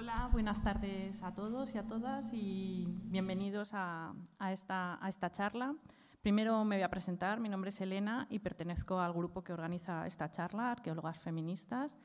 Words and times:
Hola, 0.00 0.28
buenas 0.30 0.62
tardes 0.62 1.24
a 1.24 1.34
todos 1.34 1.74
y 1.74 1.78
a 1.78 1.82
todas 1.82 2.32
y 2.32 2.86
bienvenidos 3.06 3.70
a, 3.72 4.14
esta, 4.48 5.32
charla. 5.32 5.74
Primero 6.22 6.64
me 6.64 6.76
voy 6.76 6.84
a 6.84 6.88
presentar, 6.88 7.40
mi 7.40 7.48
nombre 7.48 7.70
es 7.70 7.80
Elena 7.80 8.28
y 8.30 8.38
pertenezco 8.38 9.00
al 9.00 9.12
grupo 9.12 9.42
que 9.42 9.52
organiza 9.52 10.06
esta 10.06 10.30
charla, 10.30 10.70
Arqueólogas 10.70 11.18
Feministas. 11.18 11.96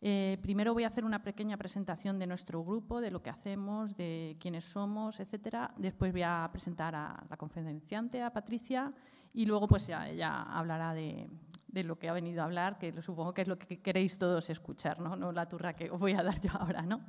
Eh, 0.00 0.38
primero 0.42 0.74
voy 0.74 0.82
a 0.82 0.88
hacer 0.88 1.04
una 1.04 1.22
pequeña 1.22 1.56
presentación 1.56 2.18
de 2.18 2.26
nuestro 2.26 2.64
grupo, 2.64 3.00
de 3.00 3.12
lo 3.12 3.22
que 3.22 3.30
hacemos, 3.30 3.96
de 3.96 4.36
quiénes 4.40 4.64
somos, 4.64 5.20
etcétera. 5.20 5.72
Después 5.76 6.10
voy 6.10 6.22
a 6.22 6.48
presentar 6.50 6.96
a 6.96 7.24
la 7.30 7.36
conferenciante, 7.36 8.24
a 8.24 8.32
Patricia, 8.32 8.92
y 9.32 9.46
luego 9.46 9.68
pues 9.68 9.86
ya 9.86 10.08
ella 10.08 10.42
hablará 10.42 10.94
de, 10.94 11.30
de 11.68 11.84
lo 11.84 11.98
que 11.98 12.08
ha 12.08 12.12
venido 12.12 12.42
a 12.42 12.44
hablar, 12.44 12.78
que 12.78 13.02
supongo 13.02 13.34
que 13.34 13.42
es 13.42 13.48
lo 13.48 13.58
que 13.58 13.80
queréis 13.80 14.18
todos 14.18 14.50
escuchar, 14.50 15.00
no, 15.00 15.16
no 15.16 15.32
la 15.32 15.48
turra 15.48 15.74
que 15.74 15.90
os 15.90 15.98
voy 15.98 16.12
a 16.12 16.22
dar 16.22 16.40
yo 16.40 16.50
ahora. 16.52 16.82
¿no? 16.82 17.00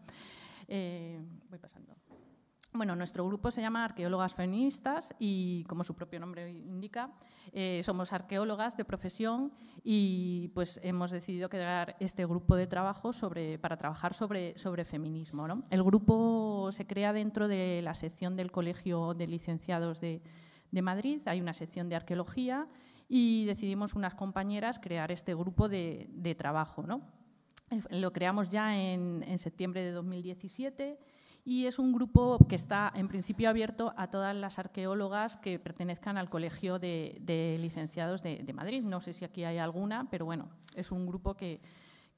Eh, 0.68 1.20
voy 1.50 1.59
pasando. 1.59 1.95
Bueno, 2.73 2.95
nuestro 2.95 3.26
grupo 3.26 3.50
se 3.50 3.62
llama 3.62 3.86
Arqueólogas 3.86 4.36
Feministas 4.36 5.16
y, 5.17 5.64
como 5.64 5.84
su 5.84 5.95
propio 5.95 6.20
nombre 6.20 6.52
indica, 6.52 7.12
eh, 7.54 7.81
somos 7.84 8.14
arqueólogas 8.14 8.78
de 8.78 8.86
profesión 8.86 9.52
y 9.84 10.50
pues 10.50 10.80
hemos 10.84 11.09
decidido 11.09 11.50
crear 11.50 11.95
este 12.00 12.26
grupo 12.26 12.55
de 12.55 12.67
trabajo 12.67 13.14
sobre, 13.14 13.58
para 13.58 13.78
trabajar 13.78 14.14
sobre, 14.14 14.55
sobre 14.58 14.86
feminismo. 14.86 15.48
¿no? 15.48 15.64
El 15.72 15.81
grupo 15.81 16.70
se 16.72 16.86
crea 16.86 17.14
dentro 17.14 17.48
de 17.48 17.81
la 17.81 17.94
sección 17.94 18.36
del 18.36 18.52
Colegio 18.52 19.14
de 19.14 19.28
Licenciados 19.28 20.00
de, 20.02 20.22
de 20.70 20.81
Madrid. 20.81 21.22
Hay 21.26 21.42
una 21.42 21.53
sección 21.53 21.89
de 21.89 21.95
arqueología 21.95 22.67
y 23.07 23.45
decidimos 23.45 23.93
unas 23.95 24.16
compañeras 24.16 24.79
crear 24.79 25.11
este 25.11 25.34
grupo 25.34 25.70
de, 25.70 26.35
trabajo. 26.38 26.84
¿no? 26.84 27.02
Lo 27.89 28.11
creamos 28.11 28.49
ya 28.49 28.77
en 28.77 29.38
septiembre 29.38 29.83
de 29.83 29.91
2017 29.91 30.97
y 31.47 31.66
es 31.66 31.80
un 31.80 31.93
grupo 31.93 32.45
que 32.49 32.55
está 32.55 32.91
en 32.93 33.07
principio 33.07 33.49
abierto 33.49 33.94
a 33.95 34.08
todas 34.08 34.36
las 34.36 34.59
arqueólogas 34.59 35.38
que 35.38 35.59
pertenezcan 35.59 36.17
al 36.17 36.30
Colegio 36.30 36.77
de, 36.77 37.58
Licenciados 37.61 38.22
de, 38.22 38.53
Madrid. 38.53 38.83
No 38.83 38.99
sé 38.99 39.14
si 39.14 39.23
aquí 39.23 39.45
hay 39.45 39.58
alguna, 39.58 40.09
pero 40.11 40.25
bueno, 40.25 40.49
es 40.75 40.92
un 40.92 41.08
grupo 41.08 41.36
que, 41.36 41.61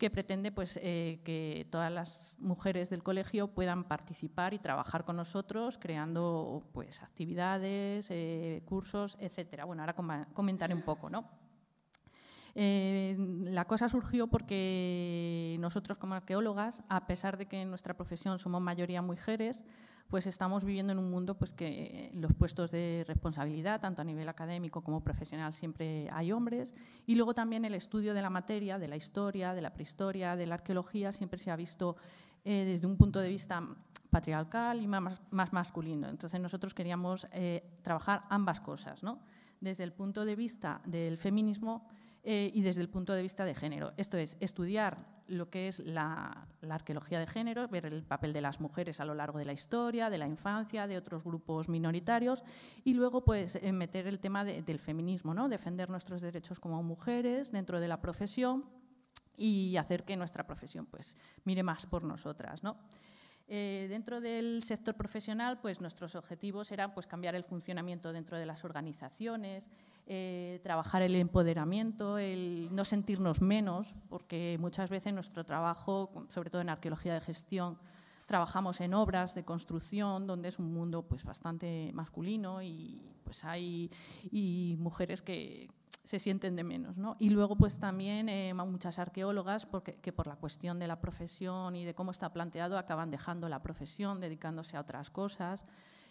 pretende 0.09 0.51
pues, 0.53 0.79
eh, 0.81 1.19
que 1.25 1.67
todas 1.69 1.91
las 1.91 2.37
mujeres 2.39 2.89
del 2.89 3.03
colegio 3.03 3.49
puedan 3.49 3.83
participar 3.83 4.53
y 4.53 4.59
trabajar 4.59 5.03
con 5.03 5.17
nosotros 5.17 5.77
creando 5.77 6.63
pues, 6.71 7.03
actividades, 7.03 8.07
eh, 8.09 8.63
cursos, 8.65 9.17
etcétera. 9.19 9.65
Bueno, 9.65 9.81
ahora 9.83 9.95
comentaré 10.33 10.73
un 10.73 10.83
poco, 10.83 11.09
¿no? 11.09 11.25
Eh, 12.55 13.15
la 13.43 13.65
cosa 13.65 13.89
surgió 13.89 14.27
porque 14.27 15.57
nosotros 15.59 15.97
como 15.97 16.15
arqueólogas, 16.15 16.81
a 16.89 17.05
pesar 17.05 17.37
de 17.37 17.45
que 17.45 17.61
en 17.61 17.69
nuestra 17.69 17.93
profesión 17.93 18.39
somos 18.39 18.61
mayoría 18.61 19.01
mujeres, 19.01 19.65
pues 20.09 20.25
estamos 20.25 20.63
viviendo 20.63 20.91
en 20.91 20.99
un 20.99 21.09
mundo 21.09 21.37
pues 21.37 21.53
que 21.53 22.11
los 22.15 22.33
puestos 22.33 22.71
de 22.71 23.05
responsabilidad, 23.07 23.79
tanto 23.79 24.01
a 24.01 24.05
nivel 24.05 24.27
académico 24.27 24.81
como 24.81 25.03
profesional, 25.03 25.53
siempre 25.53 26.09
hay 26.11 26.31
hombres. 26.31 26.73
Y 27.05 27.15
luego 27.15 27.33
también 27.33 27.63
el 27.63 27.75
estudio 27.75 28.13
de 28.13 28.21
la 28.21 28.29
materia, 28.29 28.79
de 28.79 28.87
la 28.87 28.95
historia, 28.95 29.53
de 29.53 29.61
la 29.61 29.73
prehistoria, 29.73 30.35
de 30.35 30.47
la 30.47 30.55
arqueología, 30.55 31.11
siempre 31.11 31.39
se 31.39 31.51
ha 31.51 31.55
visto 31.55 31.95
eh, 32.43 32.65
desde 32.65 32.87
un 32.87 32.97
punto 32.97 33.19
de 33.19 33.29
vista 33.29 33.63
patriarcal 34.09 34.81
y 34.81 34.87
más, 34.87 35.19
masculino. 35.29 36.09
Entonces 36.09 36.39
nosotros 36.39 36.73
queríamos 36.73 37.27
eh, 37.31 37.63
trabajar 37.83 38.23
ambas 38.29 38.59
cosas, 38.59 39.03
¿no? 39.03 39.19
desde 39.61 39.83
el 39.83 39.91
punto 39.91 40.25
de 40.25 40.35
vista 40.35 40.81
del 40.85 41.17
feminismo 41.17 41.87
eh, 42.23 42.51
y 42.53 42.61
desde 42.61 42.81
el 42.81 42.89
punto 42.89 43.13
de 43.13 43.21
vista 43.21 43.45
de 43.45 43.55
género. 43.55 43.93
Esto 43.97 44.17
es, 44.17 44.37
estudiar 44.39 45.19
lo 45.27 45.49
que 45.49 45.67
es 45.67 45.79
la, 45.79 46.47
arqueología 46.69 47.19
de 47.19 47.27
género, 47.27 47.67
ver 47.67 47.85
el 47.85 48.03
papel 48.03 48.33
de 48.33 48.41
las 48.41 48.59
mujeres 48.59 48.99
a 48.99 49.05
lo 49.05 49.13
largo 49.13 49.39
de 49.39 49.45
la 49.45 49.53
historia, 49.53 50.09
de 50.09 50.17
la 50.17 50.27
infancia, 50.27 50.87
de 50.87 50.97
otros 50.97 51.23
grupos 51.23 51.69
minoritarios, 51.69 52.43
y 52.83 52.93
luego 52.93 53.23
pues, 53.23 53.55
eh, 53.55 53.71
meter 53.71 54.07
el 54.07 54.19
tema 54.19 54.43
del 54.43 54.79
feminismo, 54.79 55.33
¿no? 55.33 55.47
defender 55.47 55.89
nuestros 55.89 56.21
derechos 56.21 56.59
como 56.59 56.81
mujeres 56.83 57.51
dentro 57.51 57.79
de 57.79 57.87
la 57.87 58.01
profesión 58.01 58.65
y 59.37 59.77
hacer 59.77 60.03
que 60.03 60.17
nuestra 60.17 60.45
profesión 60.45 60.85
pues, 60.85 61.15
mire 61.45 61.63
más 61.63 61.85
por 61.85 62.03
nosotras. 62.03 62.63
¿no? 62.63 62.77
Eh, 63.51 63.87
dentro 63.89 64.21
del 64.21 64.61
sector 64.61 64.93
profesional, 64.93 65.59
pues 65.59 65.81
nuestros 65.81 66.13
objetivos 66.13 66.71
eran 66.71 66.93
pues, 66.93 67.07
cambiar 67.07 67.33
el 67.33 67.43
funcionamiento 67.43 68.13
dentro 68.13 68.37
de 68.37 68.45
las 68.45 68.63
organizaciones, 68.63 69.67
eh, 70.05 70.59
trabajar 70.61 71.01
el 71.01 71.15
empoderamiento, 71.15 72.19
el 72.19 72.69
no 72.71 72.85
sentirnos 72.85 73.41
menos, 73.41 73.95
porque 74.07 74.57
muchas 74.59 74.91
veces 74.91 75.13
nuestro 75.13 75.43
trabajo, 75.45 76.27
sobre 76.27 76.51
todo 76.51 76.61
en 76.61 76.69
arqueología 76.69 77.15
de 77.15 77.21
gestión, 77.21 77.79
trabajamos 78.27 78.81
en 78.81 78.93
obras 78.93 79.33
de 79.33 79.43
construcción, 79.43 80.27
donde 80.27 80.49
es 80.49 80.59
un 80.59 80.71
mundo 80.71 81.01
pues, 81.01 81.23
bastante 81.23 81.89
masculino 81.95 82.61
y 82.61 83.01
pues 83.23 83.43
hay 83.43 83.89
y 84.31 84.75
mujeres 84.77 85.23
que 85.23 85.71
se 86.09 86.17
sienten 86.17 86.55
de 86.55 86.63
menos. 86.63 86.97
¿no? 86.97 87.17
Y 87.19 87.29
luego 87.29 87.55
pues 87.55 87.77
también 87.77 88.29
eh, 88.29 88.51
muchas 88.55 88.97
arqueólogas 88.97 89.67
porque, 89.67 89.93
que 89.93 90.11
por 90.11 90.25
la 90.25 90.37
cuestión 90.37 90.79
de 90.79 90.87
la 90.87 90.99
profesión 90.99 91.75
y 91.75 91.85
de 91.85 91.93
cómo 91.93 92.09
está 92.09 92.33
planteado 92.33 92.79
acaban 92.79 93.11
dejando 93.11 93.47
la 93.47 93.61
profesión, 93.61 94.19
dedicándose 94.19 94.75
a 94.75 94.81
otras 94.81 95.11
cosas. 95.11 95.67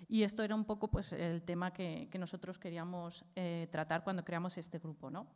Y 0.08 0.22
esto 0.22 0.44
era 0.44 0.54
un 0.54 0.64
poco 0.64 0.86
pues, 0.86 1.12
el 1.12 1.42
tema 1.42 1.72
que, 1.72 2.08
nosotros 2.16 2.60
queríamos 2.60 3.24
eh, 3.34 3.66
tratar 3.72 4.04
cuando 4.04 4.24
creamos 4.24 4.56
este 4.56 4.78
grupo. 4.78 5.10
¿no? 5.10 5.26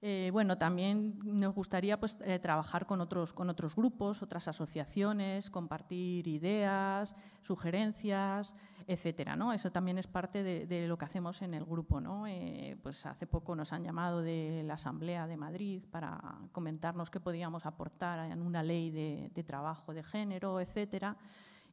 Eh, 0.00 0.30
bueno, 0.32 0.56
también 0.56 1.18
nos 1.24 1.54
gustaría 1.54 1.98
pues, 1.98 2.16
eh, 2.20 2.38
trabajar 2.38 2.86
con 2.86 3.00
otros, 3.00 3.32
con 3.32 3.50
otros 3.50 3.74
grupos, 3.74 4.22
otras 4.22 4.46
asociaciones, 4.46 5.50
compartir 5.50 6.28
ideas, 6.28 7.16
sugerencias, 7.42 8.54
etcétera. 8.86 9.34
¿no? 9.34 9.52
Eso 9.52 9.72
también 9.72 9.98
es 9.98 10.06
parte 10.06 10.42
de, 10.44 10.86
lo 10.86 10.96
que 10.96 11.04
hacemos 11.04 11.42
en 11.42 11.54
el 11.54 11.64
grupo. 11.64 12.00
¿no? 12.00 12.24
pues 12.82 13.06
hace 13.06 13.26
poco 13.26 13.56
nos 13.56 13.72
han 13.72 13.82
llamado 13.82 14.22
de 14.22 14.62
la 14.64 14.74
Asamblea 14.74 15.26
de 15.26 15.36
Madrid 15.36 15.84
para 15.90 16.20
comentarnos 16.52 17.10
qué 17.10 17.18
podíamos 17.18 17.66
aportar 17.66 18.30
en 18.30 18.40
una 18.40 18.62
ley 18.62 18.90
de, 18.90 19.30
de 19.34 19.42
trabajo 19.42 19.92
de 19.92 20.04
género, 20.04 20.60
etcétera 20.60 21.16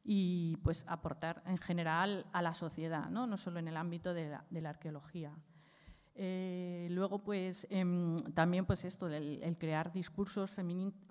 y 0.06 0.56
pues 0.58 0.84
aportar 0.88 1.42
en 1.46 1.58
general 1.58 2.26
a 2.32 2.40
la 2.40 2.54
sociedad, 2.54 3.10
no, 3.10 3.26
no 3.26 3.36
solo 3.36 3.58
en 3.58 3.66
el 3.66 3.76
ámbito 3.76 4.14
de 4.14 4.38
la, 4.50 4.68
arqueología. 4.68 5.32
Eh, 6.18 6.88
luego, 6.90 7.18
pues 7.18 7.66
em, 7.68 8.16
también 8.32 8.64
pues 8.64 8.86
esto, 8.86 9.06
el, 9.08 9.58
crear 9.58 9.92
discursos 9.92 10.50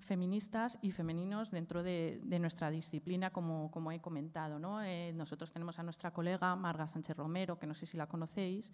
feministas 0.00 0.78
y 0.82 0.90
femeninos 0.90 1.52
dentro 1.52 1.84
de, 1.84 2.20
nuestra 2.40 2.70
disciplina, 2.70 3.30
como, 3.30 3.70
como 3.70 3.92
he 3.92 4.00
comentado. 4.00 4.58
¿no? 4.58 4.82
Eh, 4.82 5.12
nosotros 5.14 5.52
tenemos 5.52 5.78
a 5.78 5.84
nuestra 5.84 6.12
colega 6.12 6.56
Marga 6.56 6.88
Sánchez 6.88 7.16
Romero, 7.16 7.58
que 7.58 7.68
no 7.68 7.74
sé 7.74 7.86
si 7.86 7.96
la 7.96 8.08
conocéis, 8.08 8.72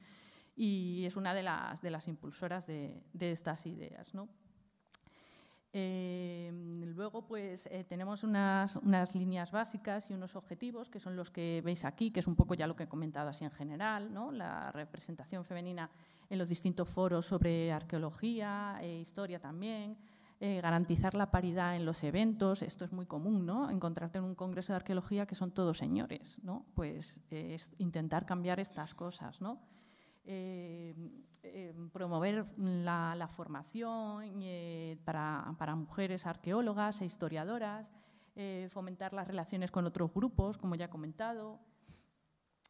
y 0.56 1.04
es 1.04 1.16
una 1.16 1.34
de 1.34 1.42
las, 1.42 1.82
de 1.82 1.90
las 1.90 2.08
impulsoras 2.08 2.66
de, 2.66 3.02
de 3.12 3.32
estas 3.32 3.66
ideas. 3.66 4.14
¿no? 4.14 4.28
Eh, 5.74 6.50
luego, 6.94 7.22
pues 7.22 7.66
eh, 7.66 7.84
tenemos 7.88 8.24
unas, 8.24 8.78
líneas 9.14 9.50
básicas 9.50 10.10
y 10.10 10.14
unos 10.14 10.36
objetivos 10.36 10.90
que 10.90 11.00
son 11.00 11.16
los 11.16 11.30
que 11.30 11.62
veis 11.64 11.84
aquí, 11.86 12.10
que 12.10 12.20
es 12.20 12.26
un 12.26 12.36
poco 12.36 12.54
ya 12.54 12.66
lo 12.66 12.76
que 12.76 12.84
he 12.84 12.88
comentado 12.88 13.30
así 13.30 13.44
en 13.44 13.50
general, 13.50 14.12
¿no? 14.12 14.30
la 14.32 14.70
representación 14.72 15.44
femenina 15.44 15.90
en 16.28 16.38
los 16.38 16.48
distintos 16.48 16.88
foros 16.88 17.26
sobre 17.26 17.72
arqueología 17.72 18.78
e 18.82 19.00
historia 19.00 19.40
también, 19.40 19.96
eh, 20.40 20.60
garantizar 20.60 21.14
la 21.14 21.30
paridad 21.30 21.74
en 21.74 21.86
los 21.86 22.04
eventos, 22.04 22.62
esto 22.62 22.84
es 22.84 22.92
muy 22.92 23.06
común, 23.06 23.46
¿no? 23.46 23.70
encontrarte 23.70 24.18
en 24.18 24.24
un 24.24 24.34
congreso 24.34 24.72
de 24.72 24.76
arqueología 24.76 25.24
que 25.24 25.34
son 25.34 25.52
todos 25.52 25.78
señores, 25.78 26.38
¿no? 26.42 26.66
pues 26.74 27.18
es 27.30 27.70
intentar 27.78 28.26
cambiar 28.26 28.60
estas 28.60 28.92
cosas. 28.94 29.40
¿no? 29.40 29.58
Eh, 30.24 30.94
eh, 31.42 31.74
promover 31.92 32.44
la, 32.56 33.28
formación 33.30 34.40
eh, 34.42 34.96
para, 35.04 35.74
mujeres 35.74 36.26
arqueólogas 36.26 37.00
e 37.00 37.06
historiadoras, 37.06 37.92
fomentar 38.70 39.12
las 39.12 39.26
relaciones 39.26 39.70
con 39.70 39.84
otros 39.84 40.12
grupos, 40.14 40.56
como 40.56 40.74
ya 40.74 40.86
he 40.86 40.88
comentado, 40.88 41.60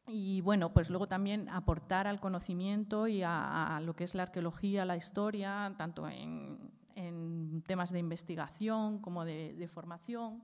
y 0.08 0.41
bueno, 0.41 0.73
pues 0.73 0.91
luego 0.91 1.06
también 1.06 1.49
aportar 1.49 2.08
al 2.08 2.19
conocimiento 2.19 3.06
y 3.06 3.23
a, 3.25 3.81
lo 3.85 3.94
que 3.94 4.05
es 4.05 4.17
la 4.17 4.25
arqueología, 4.25 4.85
la 4.85 4.97
historia, 4.97 5.73
tanto 5.79 6.08
en, 6.08 7.62
temas 7.67 7.93
de 7.93 8.00
investigación 8.00 8.99
como 8.99 9.25
de 9.25 9.69
formación. 9.73 10.43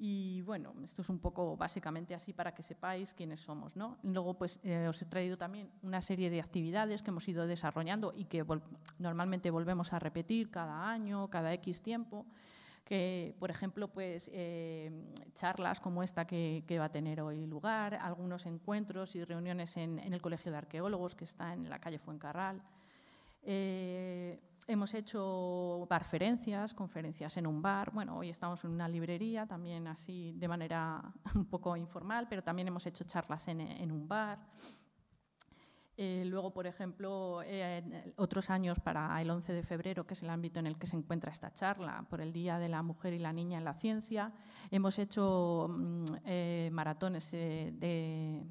Y 0.00 0.42
bueno, 0.42 0.72
esto 0.84 1.02
es 1.02 1.08
un 1.08 1.18
poco 1.18 1.56
básicamente 1.56 2.14
así 2.14 2.32
para 2.32 2.54
que 2.54 2.62
sepáis 2.62 3.14
quiénes 3.14 3.40
somos. 3.40 3.74
¿no? 3.74 3.98
Luego 4.04 4.34
pues, 4.34 4.60
eh, 4.62 4.86
os 4.86 5.02
he 5.02 5.06
traído 5.06 5.36
también 5.36 5.72
una 5.82 6.00
serie 6.00 6.30
de 6.30 6.40
actividades 6.40 7.02
que 7.02 7.10
hemos 7.10 7.26
ido 7.26 7.48
desarrollando 7.48 8.12
y 8.16 8.26
que 8.26 8.44
normalmente 9.00 9.50
volvemos 9.50 9.92
a 9.92 9.98
repetir 9.98 10.52
cada 10.52 10.88
año, 10.88 11.28
cada 11.28 11.52
X 11.54 11.82
tiempo. 11.82 12.26
Que, 12.84 13.34
por 13.40 13.50
ejemplo, 13.50 13.88
pues, 13.88 14.30
eh, 14.32 15.12
charlas 15.34 15.80
como 15.80 16.02
esta 16.02 16.26
que, 16.26 16.64
va 16.78 16.86
a 16.86 16.92
tener 16.92 17.20
hoy 17.20 17.44
lugar, 17.44 17.96
algunos 17.96 18.46
encuentros 18.46 19.14
y 19.16 19.24
reuniones 19.24 19.76
en, 19.76 19.98
el 19.98 20.22
Colegio 20.22 20.52
de 20.52 20.58
Arqueólogos 20.58 21.16
que 21.16 21.24
está 21.24 21.52
en 21.52 21.68
la 21.68 21.80
calle 21.80 21.98
Fuencarral. 21.98 22.62
Eh, 23.42 24.40
hemos 24.68 24.92
hecho 24.92 25.86
barferencias, 25.88 26.74
conferencias 26.74 27.36
en 27.38 27.46
un 27.46 27.62
bar. 27.62 27.90
Bueno, 27.90 28.18
hoy 28.18 28.28
estamos 28.28 28.62
en 28.64 28.70
una 28.70 28.86
librería, 28.86 29.46
también 29.46 29.88
así 29.88 30.32
de 30.36 30.46
manera 30.46 31.02
un 31.34 31.46
poco 31.46 31.76
informal, 31.76 32.26
pero 32.28 32.42
también 32.44 32.68
hemos 32.68 32.86
hecho 32.86 33.04
charlas 33.04 33.48
en, 33.48 33.90
un 33.90 34.06
bar. 34.06 34.38
Eh, 35.96 36.22
luego, 36.26 36.52
por 36.52 36.66
ejemplo, 36.66 37.40
eh, 37.44 38.12
otros 38.16 38.50
años 38.50 38.78
para 38.78 39.20
el 39.20 39.30
11 39.30 39.52
de 39.54 39.62
febrero, 39.62 40.06
que 40.06 40.12
es 40.14 40.22
el 40.22 40.30
ámbito 40.30 40.60
en 40.60 40.66
el 40.66 40.78
que 40.78 40.86
se 40.86 40.96
encuentra 40.96 41.32
esta 41.32 41.52
charla, 41.52 42.04
por 42.08 42.20
el 42.20 42.32
Día 42.32 42.58
de 42.58 42.68
la 42.68 42.82
Mujer 42.82 43.14
y 43.14 43.18
la 43.18 43.32
Niña 43.32 43.58
en 43.58 43.64
la 43.64 43.74
Ciencia, 43.74 44.32
hemos 44.70 44.98
hecho 44.98 45.66
mm, 45.70 46.04
eh, 46.26 46.68
maratones 46.72 47.30
de, 47.32 48.44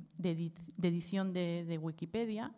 edición 0.81 1.31
de, 1.31 1.79
Wikipedia 1.81 2.51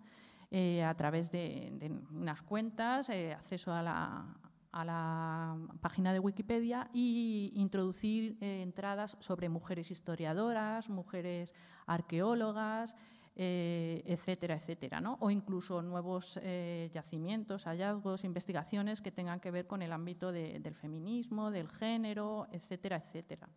a 0.52 0.94
través 0.96 1.32
de, 1.32 2.02
unas 2.12 2.42
cuentas, 2.42 3.10
acceso 3.10 3.72
a 3.72 3.84
la, 3.84 5.58
página 5.82 6.14
de 6.14 6.20
Wikipedia 6.20 6.90
e 6.94 7.52
introducir 7.54 8.38
entradas 8.42 9.18
sobre 9.20 9.50
mujeres 9.50 9.92
historiadoras, 9.92 10.90
mujeres 10.90 11.54
arqueólogas, 11.86 12.96
eh, 13.42 14.04
etcétera, 14.06 14.56
etcétera, 14.56 15.00
¿no? 15.00 15.18
o 15.22 15.32
incluso 15.32 15.82
nuevos 15.82 16.38
eh, 16.44 16.90
yacimientos, 16.92 17.68
hallazgos, 17.68 18.26
investigaciones 18.26 19.02
que 19.02 19.14
tengan 19.14 19.40
que 19.40 19.50
ver 19.50 19.66
con 19.66 19.82
el 19.82 19.94
ámbito 19.94 20.34
del 20.34 20.76
feminismo, 20.76 21.50
del 21.50 21.70
género, 21.70 22.48
etcétera, 22.52 22.98
etcétera. 22.98 23.48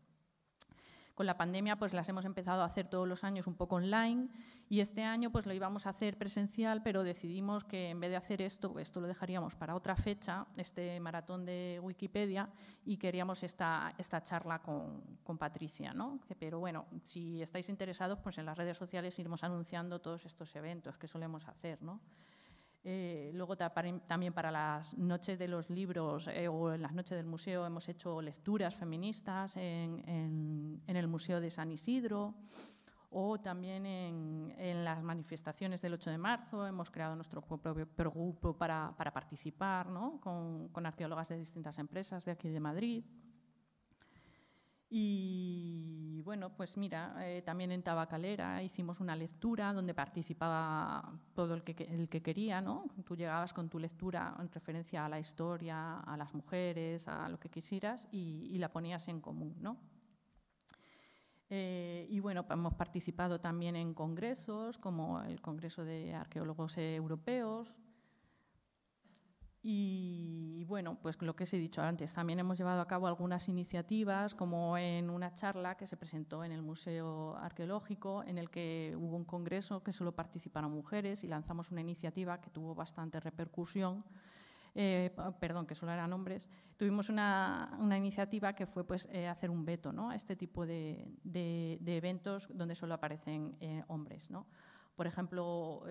Con 1.23 1.29
la 1.29 1.37
pandemia 1.37 1.77
pues 1.77 1.95
las 1.95 2.09
hemos 2.09 2.25
empezado 2.25 2.63
a 2.63 2.65
hacer 2.65 2.89
todos 2.89 3.07
los 3.07 3.23
años 3.23 3.47
un 3.47 3.55
poco 3.55 3.77
online 3.77 4.27
y 4.69 4.81
este 4.81 5.05
año 5.05 5.31
pues 5.31 5.47
lo 5.47 5.53
íbamos 5.53 5.87
a 5.87 5.91
hacer 5.91 6.19
presencial, 6.19 6.83
pero 6.83 7.05
decidimos 7.05 7.63
que 7.63 7.91
en 7.91 8.01
vez 8.01 8.11
de 8.11 8.17
hacer 8.17 8.43
esto, 8.43 8.77
esto 8.81 9.01
lo 9.01 9.07
dejaríamos 9.07 9.55
para 9.55 9.77
otra 9.77 9.95
fecha, 9.95 10.49
este 10.57 10.99
maratón 10.99 11.45
de 11.45 11.79
Wikipedia, 11.81 12.49
y 12.85 12.97
queríamos 12.97 13.45
esta, 13.45 13.95
esta 13.99 14.21
charla 14.25 14.63
con, 14.63 15.01
con 15.23 15.39
Patricia. 15.39 15.95
¿no? 15.95 16.19
Pero 16.41 16.59
bueno, 16.59 16.87
si 17.05 17.41
estáis 17.41 17.69
interesados, 17.69 18.19
pues 18.19 18.39
en 18.39 18.47
las 18.47 18.59
redes 18.59 18.77
sociales 18.77 19.17
iremos 19.21 19.45
anunciando 19.45 20.01
todos 20.01 20.27
estos 20.27 20.57
eventos 20.57 20.99
que 20.99 21.07
solemos 21.07 21.47
hacer. 21.47 21.81
¿no? 21.83 22.01
Eh, 22.85 23.31
luego 23.35 23.57
también 23.57 24.33
para 24.33 24.51
las 24.51 24.99
noches 24.99 25.39
de 25.39 25.47
los 25.47 25.71
libros 25.71 26.27
eh, 26.27 26.49
o 26.49 26.73
en 26.73 26.83
las 26.83 26.93
noches 26.93 27.17
del 27.17 27.27
museo 27.27 27.65
hemos 27.65 27.89
hecho 27.89 28.21
lecturas 28.21 28.75
feministas 28.75 29.57
en, 29.57 30.83
el 30.89 31.07
Museo 31.07 31.41
de 31.41 31.49
San 31.49 31.71
Isidro 31.71 32.35
o 33.11 33.39
también 33.39 33.87
en, 33.87 34.85
las 34.85 35.01
manifestaciones 35.01 35.81
del 35.81 35.95
8 35.95 36.11
de 36.11 36.19
marzo 36.19 36.67
hemos 36.67 36.91
creado 36.91 37.15
nuestro 37.15 37.41
propio 37.41 37.87
grupo 37.97 38.57
para, 38.57 38.97
participar 38.97 39.87
con, 40.21 40.69
con 40.71 40.85
arqueólogas 40.85 41.29
de 41.29 41.39
distintas 41.39 41.79
empresas 41.79 42.25
de 42.25 42.33
aquí 42.33 42.49
de 42.49 42.59
Madrid. 42.59 43.05
Y 44.95 46.21
bueno, 46.23 46.55
pues 46.55 46.77
mira, 46.77 47.17
eh, 47.21 47.41
también 47.41 47.73
en 47.73 47.83
Tabacalera 47.83 48.63
hicimos 48.63 49.01
una 49.01 49.17
lectura 49.17 49.73
donde 49.73 49.95
participaba 49.95 51.19
todo 51.33 51.55
el 51.55 51.63
que, 51.63 51.85
el 51.85 52.11
que 52.11 52.21
quería, 52.21 52.61
¿no? 52.61 52.85
Tú 53.07 53.17
llegabas 53.17 53.55
con 53.55 53.71
tu 53.71 53.79
lectura 53.79 54.37
en 54.39 54.51
referencia 54.53 55.07
a 55.07 55.09
la 55.09 55.19
historia, 55.19 56.01
a 56.01 56.15
las 56.19 56.35
mujeres, 56.35 57.09
a 57.09 57.27
lo 57.31 57.41
que 57.41 57.49
quisieras 57.49 58.07
y, 58.13 58.59
la 58.59 58.71
ponías 58.71 59.09
en 59.09 59.23
común, 59.23 59.57
¿no? 59.63 59.79
Eh, 61.49 62.07
y 62.11 62.21
bueno, 62.21 62.45
hemos 62.51 62.75
participado 62.75 63.41
también 63.41 63.77
en 63.77 63.95
congresos 63.95 64.77
como 64.77 65.23
el 65.23 65.41
Congreso 65.41 65.87
de 65.87 66.13
Arqueólogos 66.13 66.77
Europeos, 66.77 67.73
y 69.65 70.65
bueno, 70.65 70.99
pues 71.01 71.21
lo 71.23 71.37
que 71.37 71.45
os 71.45 71.53
he 71.55 71.59
dicho 71.59 71.83
antes, 71.83 72.13
también 72.13 72.41
hemos 72.41 72.59
llevado 72.59 72.81
a 72.81 72.89
cabo 72.89 73.07
algunas 73.07 73.49
iniciativas, 73.49 74.35
como 74.35 74.77
en 74.77 75.09
una 75.09 75.33
charla 75.35 75.77
que 75.77 75.87
se 75.87 75.97
presentó 75.97 76.43
en 76.43 76.51
el 76.51 76.63
Museo 76.63 77.37
Arqueológico, 77.37 78.25
en 78.25 78.39
el 78.39 78.51
que 78.51 78.93
hubo 78.99 79.17
un 79.17 79.25
congreso 79.25 79.81
que 79.85 79.93
solo 79.93 80.17
participaron 80.17 80.73
mujeres 80.73 81.23
y 81.23 81.29
lanzamos 81.29 81.71
una 81.71 81.81
iniciativa 81.81 82.41
que 82.41 82.51
tuvo 82.51 82.75
bastante 82.75 83.21
repercusión. 83.21 84.05
Eh, 84.75 85.15
perdón, 85.39 85.67
que 85.67 85.75
solo 85.75 85.93
eran 85.93 86.13
hombres, 86.13 86.49
tuvimos 86.79 87.11
una, 87.11 87.77
una 87.79 87.97
iniciativa 87.99 88.55
que 88.55 88.67
fue 88.67 88.85
pues, 88.85 89.07
eh, 89.13 89.29
hacer 89.29 89.51
un 89.51 89.67
veto 89.67 89.93
¿no? 89.93 90.09
a 90.11 90.17
este 90.17 90.35
tipo 90.35 90.65
de, 90.65 91.07
de, 91.23 91.79
eventos 91.85 92.49
donde 92.51 92.75
solo 92.75 92.95
aparecen 92.95 93.55
eh, 93.61 93.85
hombres. 93.89 94.31
¿no? 94.31 94.47
Por 94.97 95.07
ejemplo, 95.07 95.85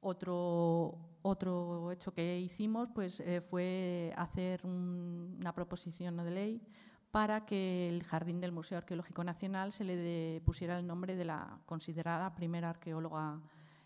otro, 0.00 0.98
otro 1.22 1.90
hecho 1.92 2.12
que 2.12 2.40
hicimos 2.40 2.90
pues, 2.90 3.20
eh, 3.20 3.40
fue 3.40 4.12
hacer 4.16 4.64
una 4.64 5.54
proposición 5.54 6.16
de 6.18 6.30
ley 6.30 6.62
para 7.10 7.44
que 7.44 7.88
el 7.88 8.04
jardín 8.04 8.40
del 8.40 8.52
Museo 8.52 8.78
Arqueológico 8.78 9.24
Nacional 9.24 9.72
se 9.72 9.84
le 9.84 10.40
pusiera 10.44 10.78
el 10.78 10.86
nombre 10.86 11.16
de 11.16 11.24
la 11.24 11.58
considerada 11.66 12.34
primera 12.34 12.70
arqueóloga 12.70 13.40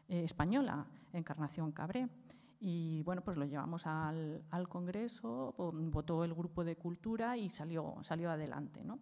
eh, 0.09 0.25
española, 0.25 0.87
Encarnación 1.13 1.73
Cabré. 1.73 2.09
Y 2.61 3.03
bueno, 3.03 3.23
pues 3.23 3.37
lo 3.37 3.45
llevamos 3.45 3.87
al, 3.87 4.43
al, 4.51 4.69
Congreso, 4.69 5.55
votó 5.59 6.25
el 6.25 6.35
grupo 6.35 6.65
de 6.65 6.77
cultura 6.77 7.37
y 7.37 7.51
salió, 7.51 7.97
salió 8.03 8.31
adelante. 8.31 8.83
¿no? 8.85 8.99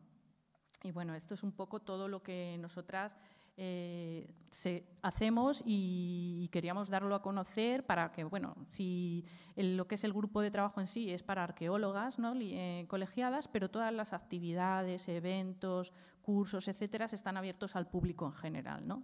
Y 0.83 0.91
bueno, 0.91 1.15
esto 1.15 1.35
es 1.35 1.43
un 1.43 1.53
poco 1.53 1.81
todo 1.81 2.09
lo 2.09 2.23
que 2.23 2.57
nosotras 2.61 3.17
eh, 3.57 4.33
se, 4.51 4.85
hacemos 5.03 5.63
y 5.65 6.49
queríamos 6.53 6.89
darlo 6.89 7.15
a 7.15 7.23
conocer 7.23 7.85
para 7.85 8.13
que, 8.13 8.25
bueno, 8.25 8.57
si 8.69 9.25
lo 9.57 9.87
que 9.87 9.97
es 9.97 10.05
el 10.05 10.13
grupo 10.13 10.41
de 10.41 10.51
trabajo 10.51 10.81
en 10.81 10.87
sí 10.87 11.11
es 11.11 11.23
para 11.23 11.45
arqueólogas 11.45 12.19
¿no? 12.19 12.35
Eh, 12.39 12.87
colegiadas, 12.89 13.49
pero 13.49 13.71
todas 13.71 13.93
las 13.93 14.13
actividades, 14.13 15.09
eventos, 15.09 15.93
cursos, 16.23 16.69
etcétera, 16.69 17.07
están 17.07 17.37
abiertos 17.37 17.77
al 17.77 17.89
público 17.89 18.27
en 18.27 18.33
general. 18.33 18.87
¿no? 18.87 19.03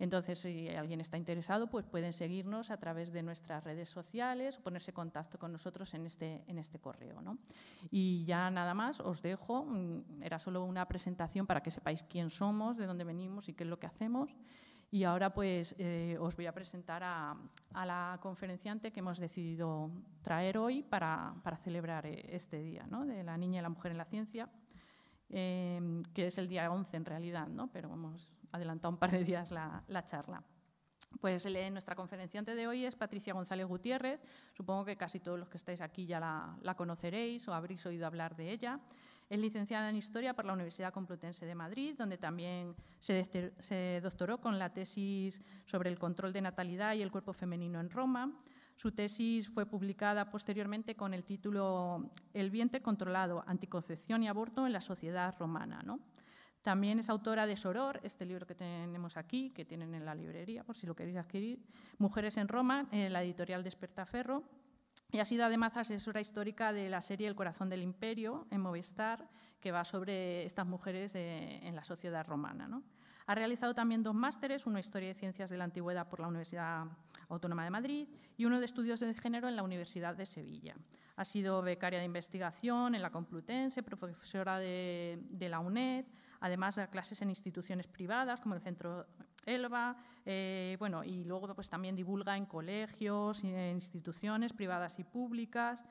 Entonces, 0.00 0.38
si 0.38 0.70
alguien 0.70 0.98
está 1.02 1.18
interesado, 1.18 1.68
pues 1.68 1.84
pueden 1.84 2.14
seguirnos 2.14 2.70
a 2.70 2.78
través 2.78 3.12
de 3.12 3.22
nuestras 3.22 3.62
redes 3.62 3.90
sociales 3.90 4.58
o 4.58 4.62
ponerse 4.62 4.94
contacto 4.94 5.38
con 5.38 5.52
nosotros 5.52 5.92
en 5.92 6.06
este, 6.06 6.42
en 6.46 6.58
este 6.58 6.78
correo. 6.78 7.20
¿no? 7.20 7.36
Y 7.90 8.24
ya 8.24 8.50
nada 8.50 8.72
más, 8.72 8.98
os 8.98 9.20
dejo. 9.20 9.66
Mm, 9.66 10.22
era 10.22 10.38
solo 10.38 10.64
una 10.64 10.88
presentación 10.88 11.46
para 11.46 11.62
que 11.62 11.70
sepáis 11.70 12.02
quién 12.02 12.30
somos, 12.30 12.78
de 12.78 12.86
dónde 12.86 13.04
venimos 13.04 13.50
y 13.50 13.52
qué 13.52 13.64
es 13.64 13.68
lo 13.70 13.78
que 13.78 13.86
hacemos. 13.86 14.34
Y 14.90 15.04
ahora 15.04 15.34
pues 15.34 15.76
eh, 15.78 16.16
os 16.18 16.34
voy 16.34 16.46
a 16.46 16.52
presentar 16.52 17.02
a, 17.04 17.36
la 17.74 18.18
conferenciante 18.22 18.90
que 18.92 19.00
hemos 19.00 19.18
decidido 19.18 19.90
traer 20.22 20.56
hoy 20.56 20.82
para, 20.82 21.34
para 21.44 21.58
celebrar 21.58 22.06
eh, 22.06 22.24
este 22.30 22.62
día 22.62 22.86
¿no? 22.90 23.04
de 23.04 23.22
la 23.22 23.36
niña 23.36 23.60
y 23.60 23.62
la 23.62 23.68
mujer 23.68 23.92
en 23.92 23.98
la 23.98 24.06
ciencia, 24.06 24.48
eh, 25.28 26.02
que 26.14 26.26
es 26.26 26.38
el 26.38 26.48
día 26.48 26.72
11 26.72 26.96
en 26.96 27.04
realidad, 27.04 27.46
¿no? 27.46 27.68
pero 27.70 27.90
vamos, 27.90 28.39
adelantado 28.52 28.92
un 28.92 28.98
par 28.98 29.10
de 29.10 29.24
días 29.24 29.50
la, 29.50 30.04
charla. 30.04 30.42
Pues 31.20 31.44
nuestra 31.72 31.94
conferenciante 31.94 32.54
de 32.54 32.66
hoy 32.66 32.84
es 32.84 32.94
Patricia 32.94 33.34
González 33.34 33.66
Gutiérrez. 33.66 34.20
Supongo 34.52 34.84
que 34.84 34.96
casi 34.96 35.20
todos 35.20 35.38
los 35.38 35.48
que 35.48 35.56
estáis 35.56 35.80
aquí 35.80 36.06
ya 36.06 36.20
la, 36.20 36.74
conoceréis 36.74 37.46
o 37.48 37.54
habréis 37.54 37.84
oído 37.86 38.06
hablar 38.06 38.36
de 38.36 38.50
ella. 38.50 38.80
Es 39.28 39.38
licenciada 39.38 39.88
en 39.88 39.96
Historia 39.96 40.34
por 40.34 40.44
la 40.44 40.52
Universidad 40.52 40.92
Complutense 40.92 41.46
de 41.46 41.54
Madrid, 41.54 41.94
donde 41.96 42.18
también 42.18 42.74
se, 42.98 43.24
se, 43.58 44.00
doctoró 44.02 44.40
con 44.40 44.58
la 44.58 44.72
tesis 44.72 45.40
sobre 45.66 45.88
el 45.88 45.98
control 45.98 46.32
de 46.32 46.40
natalidad 46.40 46.94
y 46.94 47.02
el 47.02 47.12
cuerpo 47.12 47.32
femenino 47.32 47.78
en 47.78 47.90
Roma. 47.90 48.32
Su 48.80 48.92
tesis 48.92 49.48
fue 49.50 49.66
publicada 49.66 50.30
posteriormente 50.30 50.96
con 50.96 51.12
el 51.12 51.22
título 51.22 52.10
El 52.32 52.50
vientre 52.50 52.80
controlado, 52.80 53.44
anticoncepción 53.46 54.22
y 54.22 54.28
aborto 54.28 54.66
en 54.66 54.72
la 54.72 54.80
sociedad 54.80 55.36
romana. 55.38 55.82
¿no? 55.84 56.00
También 56.62 56.98
es 56.98 57.08
autora 57.08 57.46
de 57.46 57.56
Soror, 57.56 58.00
este 58.02 58.26
libro 58.26 58.46
que 58.46 58.54
tenemos 58.54 59.16
aquí, 59.16 59.50
que 59.50 59.64
tienen 59.64 59.94
en 59.94 60.04
la 60.04 60.14
librería, 60.14 60.62
por 60.62 60.76
si 60.76 60.86
lo 60.86 60.94
queréis 60.94 61.16
adquirir, 61.16 61.64
Mujeres 61.98 62.36
en 62.36 62.48
Roma, 62.48 62.86
en 62.90 63.12
la 63.12 63.22
editorial 63.22 63.64
Despertaferro, 63.64 64.44
y 65.12 65.18
ha 65.18 65.24
sido 65.24 65.44
además 65.44 65.76
asesora 65.76 66.20
histórica 66.20 66.72
de 66.72 66.88
la 66.88 67.00
serie 67.00 67.28
El 67.28 67.34
corazón 67.34 67.68
del 67.70 67.82
imperio, 67.82 68.46
en 68.50 68.60
Movistar, 68.60 69.26
que 69.60 69.72
va 69.72 69.84
sobre 69.84 70.44
estas 70.44 70.66
mujeres 70.66 71.14
en 71.14 71.74
la 71.74 71.82
sociedad 71.82 72.26
romana. 72.26 72.82
Ha 73.26 73.34
realizado 73.34 73.74
también 73.74 74.02
dos 74.02 74.14
másteres, 74.14 74.66
uno 74.66 74.74
de 74.74 74.80
Historia 74.80 75.08
de 75.08 75.14
Ciencias 75.14 75.50
de 75.50 75.56
la 75.56 75.64
Antigüedad 75.64 76.08
por 76.08 76.20
la 76.20 76.28
Universidad 76.28 76.84
Autónoma 77.28 77.64
de 77.64 77.70
Madrid 77.70 78.08
y 78.36 78.44
uno 78.44 78.58
de 78.58 78.64
Estudios 78.64 79.00
de 79.00 79.14
Género 79.14 79.48
en 79.48 79.56
la 79.56 79.62
Universidad 79.62 80.14
de 80.14 80.26
Sevilla. 80.26 80.74
Ha 81.16 81.24
sido 81.24 81.62
becaria 81.62 81.98
de 81.98 82.04
investigación 82.04 82.94
en 82.94 83.02
la 83.02 83.10
Complutense, 83.10 83.82
profesora 83.82 84.58
de, 84.58 85.18
de 85.30 85.48
la 85.48 85.60
UNED, 85.60 86.06
además 86.40 86.76
de 86.76 86.88
clases 86.88 87.22
en 87.22 87.30
instituciones 87.30 87.86
privadas 87.86 88.40
como 88.40 88.54
el 88.54 88.60
Centro 88.60 89.06
Elba, 89.46 89.96
eh, 90.24 90.76
bueno, 90.78 91.04
y 91.04 91.24
luego 91.24 91.54
pues, 91.54 91.68
también 91.68 91.96
divulga 91.96 92.36
en 92.36 92.46
colegios, 92.46 93.44
en 93.44 93.76
instituciones 93.76 94.52
privadas 94.52 94.98
y 94.98 95.04
públicas. 95.04 95.84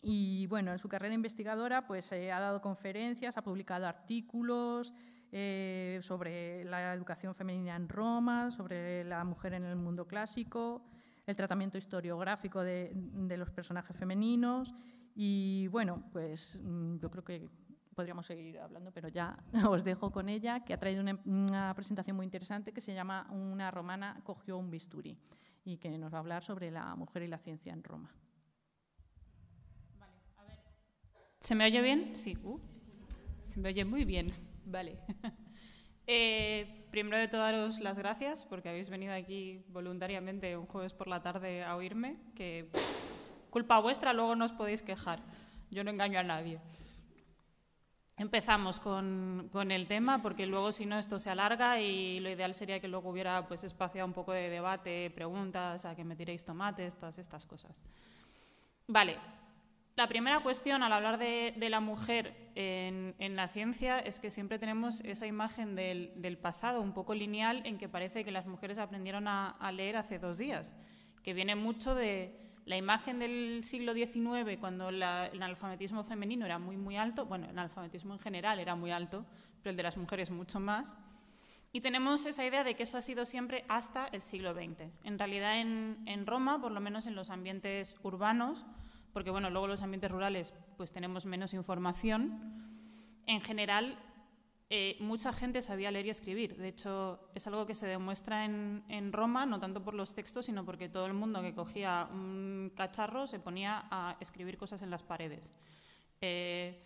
Y 0.00 0.46
bueno, 0.48 0.72
en 0.72 0.78
su 0.78 0.88
carrera 0.88 1.14
investigadora 1.14 1.86
pues, 1.86 2.10
eh, 2.12 2.32
ha 2.32 2.40
dado 2.40 2.60
conferencias, 2.60 3.36
ha 3.36 3.42
publicado 3.42 3.86
artículos 3.86 4.92
eh, 5.30 6.00
sobre 6.02 6.64
la 6.64 6.92
educación 6.92 7.34
femenina 7.34 7.76
en 7.76 7.88
Roma, 7.88 8.50
sobre 8.50 9.04
la 9.04 9.24
mujer 9.24 9.54
en 9.54 9.64
el 9.64 9.76
mundo 9.76 10.06
clásico, 10.06 10.84
el 11.24 11.36
tratamiento 11.36 11.78
historiográfico 11.78 12.62
de, 12.62 12.92
los 13.38 13.50
personajes 13.50 13.96
femeninos 13.96 14.74
y 15.14 15.68
bueno, 15.68 16.02
pues 16.12 16.58
mm, 16.60 16.98
yo 16.98 17.10
creo 17.10 17.24
que 17.24 17.48
podríamos 17.94 18.26
seguir 18.26 18.58
hablando, 18.58 18.90
pero 18.92 19.08
ya 19.08 19.36
os 19.68 19.84
dejo 19.84 20.10
con 20.10 20.28
ella, 20.28 20.64
que 20.64 20.74
ha 20.74 20.78
traído 20.78 21.02
una, 21.24 21.74
presentación 21.74 22.16
muy 22.16 22.24
interesante 22.24 22.72
que 22.72 22.80
se 22.80 22.94
llama 22.94 23.26
Una 23.30 23.70
romana 23.70 24.20
cogió 24.24 24.58
un 24.58 24.70
bisturí 24.70 25.18
y 25.64 25.76
que 25.78 25.90
nos 25.98 26.12
va 26.12 26.18
a 26.18 26.20
hablar 26.20 26.44
sobre 26.44 26.70
la 26.70 26.94
mujer 26.96 27.22
y 27.22 27.28
la 27.28 27.38
ciencia 27.38 27.72
en 27.72 27.84
Roma. 27.84 28.10
¿Se 31.40 31.54
me 31.54 31.66
oye 31.66 31.80
bien? 31.80 32.14
Sí. 32.14 32.36
Uh, 32.42 32.60
se 33.40 33.58
me 33.60 33.68
oye 33.68 33.84
muy 33.84 34.04
bien. 34.04 34.28
Vale. 34.64 34.98
Eh, 36.08 36.88
primero 36.90 37.16
de 37.16 37.28
todo, 37.28 37.42
daros 37.42 37.78
las 37.78 37.96
gracias 37.96 38.44
porque 38.44 38.68
habéis 38.68 38.90
venido 38.90 39.14
aquí 39.14 39.64
voluntariamente 39.68 40.56
un 40.56 40.66
jueves 40.66 40.92
por 40.92 41.06
la 41.06 41.22
tarde 41.22 41.62
a 41.62 41.76
oírme, 41.76 42.16
que 42.34 42.68
culpa 43.50 43.78
vuestra, 43.78 44.12
luego 44.12 44.34
no 44.34 44.44
os 44.44 44.52
podéis 44.52 44.82
quejar. 44.82 45.22
Yo 45.70 45.84
no 45.84 45.90
engaño 45.90 46.18
a 46.18 46.24
nadie. 46.24 46.60
Empezamos 48.16 48.78
con, 48.78 49.50
el 49.70 49.86
tema 49.86 50.22
porque 50.22 50.46
luego 50.46 50.70
si 50.70 50.86
no 50.86 50.98
esto 50.98 51.18
se 51.18 51.30
alarga 51.30 51.80
y 51.80 52.20
lo 52.20 52.30
ideal 52.30 52.54
sería 52.54 52.78
que 52.78 52.88
luego 52.88 53.10
hubiera 53.10 53.46
pues 53.48 53.64
espacio 53.64 54.02
a 54.02 54.04
un 54.04 54.12
poco 54.12 54.32
de 54.32 54.50
debate, 54.50 55.10
preguntas, 55.10 55.84
a 55.84 55.96
que 55.96 56.04
me 56.04 56.14
tiréis 56.14 56.44
tomates, 56.44 56.96
todas 56.96 57.18
estas 57.18 57.46
cosas. 57.46 57.74
Vale, 58.86 59.16
la 59.94 60.08
primera 60.08 60.40
cuestión 60.40 60.82
al 60.82 60.92
hablar 60.92 61.18
de, 61.18 61.54
la 61.68 61.80
mujer 61.80 62.34
en, 62.54 63.36
la 63.36 63.48
ciencia 63.48 63.98
es 63.98 64.20
que 64.20 64.30
siempre 64.30 64.58
tenemos 64.58 65.00
esa 65.02 65.26
imagen 65.26 65.74
del, 65.74 66.38
pasado 66.40 66.80
un 66.80 66.92
poco 66.92 67.14
lineal 67.14 67.60
en 67.66 67.76
que 67.76 67.88
parece 67.88 68.24
que 68.24 68.30
las 68.30 68.46
mujeres 68.46 68.78
aprendieron 68.78 69.28
a, 69.28 69.70
leer 69.72 69.96
hace 69.96 70.18
dos 70.18 70.38
días, 70.38 70.74
que 71.22 71.34
viene 71.34 71.56
mucho 71.56 71.94
de 71.94 72.41
la 72.64 72.76
imagen 72.76 73.18
del 73.18 73.64
siglo 73.64 73.92
XIX 73.92 74.58
cuando 74.58 74.88
el 74.90 75.02
analfabetismo 75.02 76.04
femenino 76.04 76.46
era 76.46 76.58
muy, 76.58 76.76
muy 76.76 76.96
alto, 76.96 77.26
bueno, 77.26 77.44
el 77.44 77.50
analfabetismo 77.50 78.14
en 78.14 78.20
general 78.20 78.60
era 78.60 78.74
muy 78.74 78.90
alto, 78.90 79.24
pero 79.62 79.70
el 79.70 79.76
de 79.76 79.82
las 79.82 79.96
mujeres 79.96 80.30
mucho 80.30 80.60
más. 80.60 80.96
Y 81.72 81.80
tenemos 81.80 82.26
esa 82.26 82.44
idea 82.44 82.64
de 82.64 82.74
que 82.74 82.82
eso 82.82 82.98
ha 82.98 83.02
sido 83.02 83.24
siempre 83.24 83.64
hasta 83.68 84.06
el 84.08 84.20
siglo 84.22 84.52
XX. 84.52 84.90
En 85.04 85.18
realidad 85.18 85.58
en 85.60 86.26
Roma, 86.26 86.60
por 86.60 86.70
lo 86.70 86.80
menos 86.80 87.06
en 87.06 87.14
los 87.14 87.30
ambientes 87.30 87.96
urbanos, 88.02 88.66
porque 89.12 89.30
bueno, 89.30 89.50
luego 89.50 89.66
los 89.66 89.82
ambientes 89.82 90.10
rurales 90.10 90.54
pues 90.76 90.92
tenemos 90.92 91.26
menos 91.26 91.54
información. 91.54 92.62
En 93.26 93.40
general, 93.40 93.98
eh, 94.74 94.96
mucha 95.00 95.32
gente 95.32 95.60
sabía 95.60 95.90
leer 95.90 96.06
y 96.06 96.10
escribir. 96.10 96.56
De 96.56 96.68
hecho, 96.68 97.20
es 97.34 97.46
algo 97.46 97.66
que 97.66 97.74
se 97.74 97.86
demuestra 97.86 98.44
en, 98.44 99.12
Roma, 99.12 99.44
no 99.44 99.60
tanto 99.60 99.84
por 99.84 99.92
los 99.92 100.14
textos, 100.14 100.46
sino 100.46 100.64
porque 100.64 100.88
todo 100.88 101.06
el 101.06 101.12
mundo 101.12 101.42
que 101.42 101.54
cogía 101.54 102.08
un 102.10 102.72
cacharro 102.74 103.26
se 103.26 103.38
ponía 103.38 103.84
a 103.90 104.16
escribir 104.20 104.56
cosas 104.56 104.80
en 104.82 104.90
las 104.90 105.02
paredes. 105.02 105.52
Eh, 106.20 106.82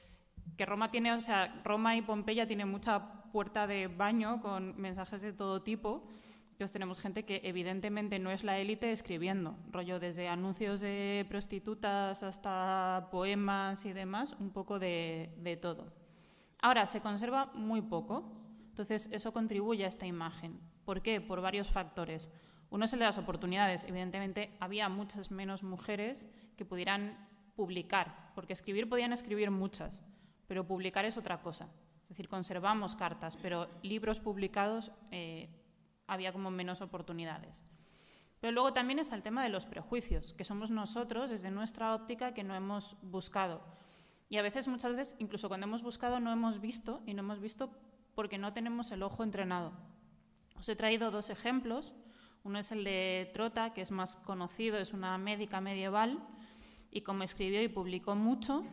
que 0.56 0.66
Roma 0.66 0.90
tiene, 0.90 1.12
o 1.12 1.20
sea, 1.20 1.62
Roma 1.64 1.96
y 1.96 2.02
Pompeya 2.02 2.46
tienen 2.46 2.68
mucha 2.68 3.22
puerta 3.32 3.66
de 3.66 3.88
baño 3.88 4.40
con 4.40 4.80
mensajes 4.80 5.22
de 5.22 5.32
todo 5.32 5.62
tipo 5.62 6.08
entonces 6.56 6.72
tenemos 6.72 7.00
gente 7.00 7.26
que 7.26 7.42
evidentemente 7.44 8.18
no 8.18 8.30
es 8.30 8.42
la 8.42 8.58
élite 8.58 8.90
escribiendo, 8.90 9.58
rollo 9.70 10.00
desde 10.00 10.26
anuncios 10.26 10.80
de 10.80 11.26
prostitutas 11.28 12.22
hasta 12.22 13.08
poemas 13.10 13.84
y 13.84 13.92
demás, 13.92 14.34
un 14.40 14.48
poco 14.48 14.78
de, 14.78 15.58
todo. 15.60 15.92
Ahora, 16.58 16.86
se 16.86 17.00
conserva 17.00 17.46
muy 17.54 17.82
poco, 17.82 18.32
entonces 18.68 19.08
eso 19.12 19.32
contribuye 19.32 19.84
a 19.84 19.88
esta 19.88 20.06
imagen. 20.06 20.60
¿Por 20.84 21.02
qué? 21.02 21.20
Por 21.20 21.40
varios 21.40 21.68
factores. 21.68 22.28
Uno 22.70 22.84
es 22.84 22.92
el 22.92 22.98
de 22.98 23.06
las 23.06 23.18
oportunidades. 23.18 23.84
Evidentemente 23.84 24.56
había 24.60 24.88
muchas 24.88 25.30
menos 25.30 25.62
mujeres 25.62 26.26
que 26.56 26.64
pudieran 26.64 27.28
publicar, 27.54 28.32
porque 28.34 28.52
escribir 28.52 28.88
podían 28.88 29.12
escribir 29.12 29.50
muchas, 29.50 30.02
pero 30.46 30.66
publicar 30.66 31.04
es 31.04 31.16
otra 31.16 31.40
cosa. 31.40 31.68
Es 32.02 32.10
decir, 32.10 32.28
conservamos 32.28 32.94
cartas, 32.94 33.36
pero 33.36 33.68
libros 33.82 34.20
publicados 34.20 34.92
eh, 35.10 35.48
había 36.06 36.32
como 36.32 36.50
menos 36.50 36.80
oportunidades. 36.80 37.64
Pero 38.40 38.52
luego 38.52 38.72
también 38.72 38.98
está 38.98 39.16
el 39.16 39.22
tema 39.22 39.42
de 39.42 39.48
los 39.48 39.66
prejuicios, 39.66 40.34
que 40.34 40.44
somos 40.44 40.70
nosotros, 40.70 41.30
desde 41.30 41.50
nuestra 41.50 41.94
óptica, 41.94 42.34
que 42.34 42.44
no 42.44 42.54
hemos 42.54 42.96
buscado. 43.02 43.62
Y 44.28 44.38
a 44.38 44.42
veces, 44.42 44.68
muchas 44.68 44.92
veces, 44.92 45.16
incluso 45.18 45.48
cuando 45.48 45.66
hemos 45.66 45.82
buscado, 45.82 46.20
no 46.20 46.32
hemos 46.32 46.60
visto, 46.60 47.02
y 47.06 47.14
no 47.14 47.20
hemos 47.20 47.40
visto 47.40 47.70
porque 48.14 48.38
no 48.38 48.52
tenemos 48.52 48.90
el 48.92 49.02
ojo 49.02 49.22
entrenado. 49.22 49.72
Os 50.58 50.68
he 50.68 50.76
traído 50.76 51.10
dos 51.10 51.30
ejemplos. 51.30 51.94
Uno 52.42 52.58
es 52.58 52.72
el 52.72 52.84
de 52.84 53.30
Trota, 53.34 53.72
que 53.72 53.82
es 53.82 53.90
más 53.90 54.16
conocido, 54.16 54.78
es 54.78 54.92
una 54.92 55.18
médica 55.18 55.60
medieval, 55.60 56.26
y 56.90 57.02
como 57.02 57.24
escribió 57.24 57.62
y 57.62 57.68
publicó 57.68 58.14
mucho, 58.14 58.64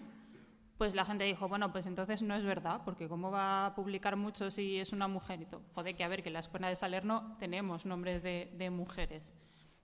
pues 0.78 0.96
la 0.96 1.06
gente 1.06 1.24
dijo, 1.24 1.48
bueno, 1.48 1.72
pues 1.72 1.86
entonces 1.86 2.22
no 2.22 2.36
es 2.36 2.44
verdad, 2.44 2.82
porque 2.84 3.08
¿cómo 3.08 3.32
va 3.32 3.68
a 3.68 3.76
publicar 3.76 4.16
mucho 4.16 4.50
si 4.52 4.80
es 4.80 4.92
una 4.92 5.08
mujer? 5.08 5.42
Y 5.42 5.46
todo. 5.46 5.62
Joder, 5.74 5.96
que 5.96 6.04
a 6.04 6.08
ver, 6.08 6.24
que 6.24 6.30
en 6.30 6.34
la 6.34 6.40
escuela 6.40 6.68
de 6.68 6.76
Salerno 6.76 7.36
tenemos 7.40 7.86
nombres 7.86 8.24
de, 8.24 8.70
mujeres. 8.72 9.24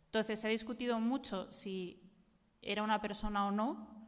Entonces 0.05 0.39
se 0.39 0.47
ha 0.47 0.49
discutido 0.49 0.99
mucho 0.99 1.51
si 1.51 2.01
era 2.61 2.83
una 2.83 3.01
persona 3.01 3.47
o 3.47 3.51
no, 3.51 3.98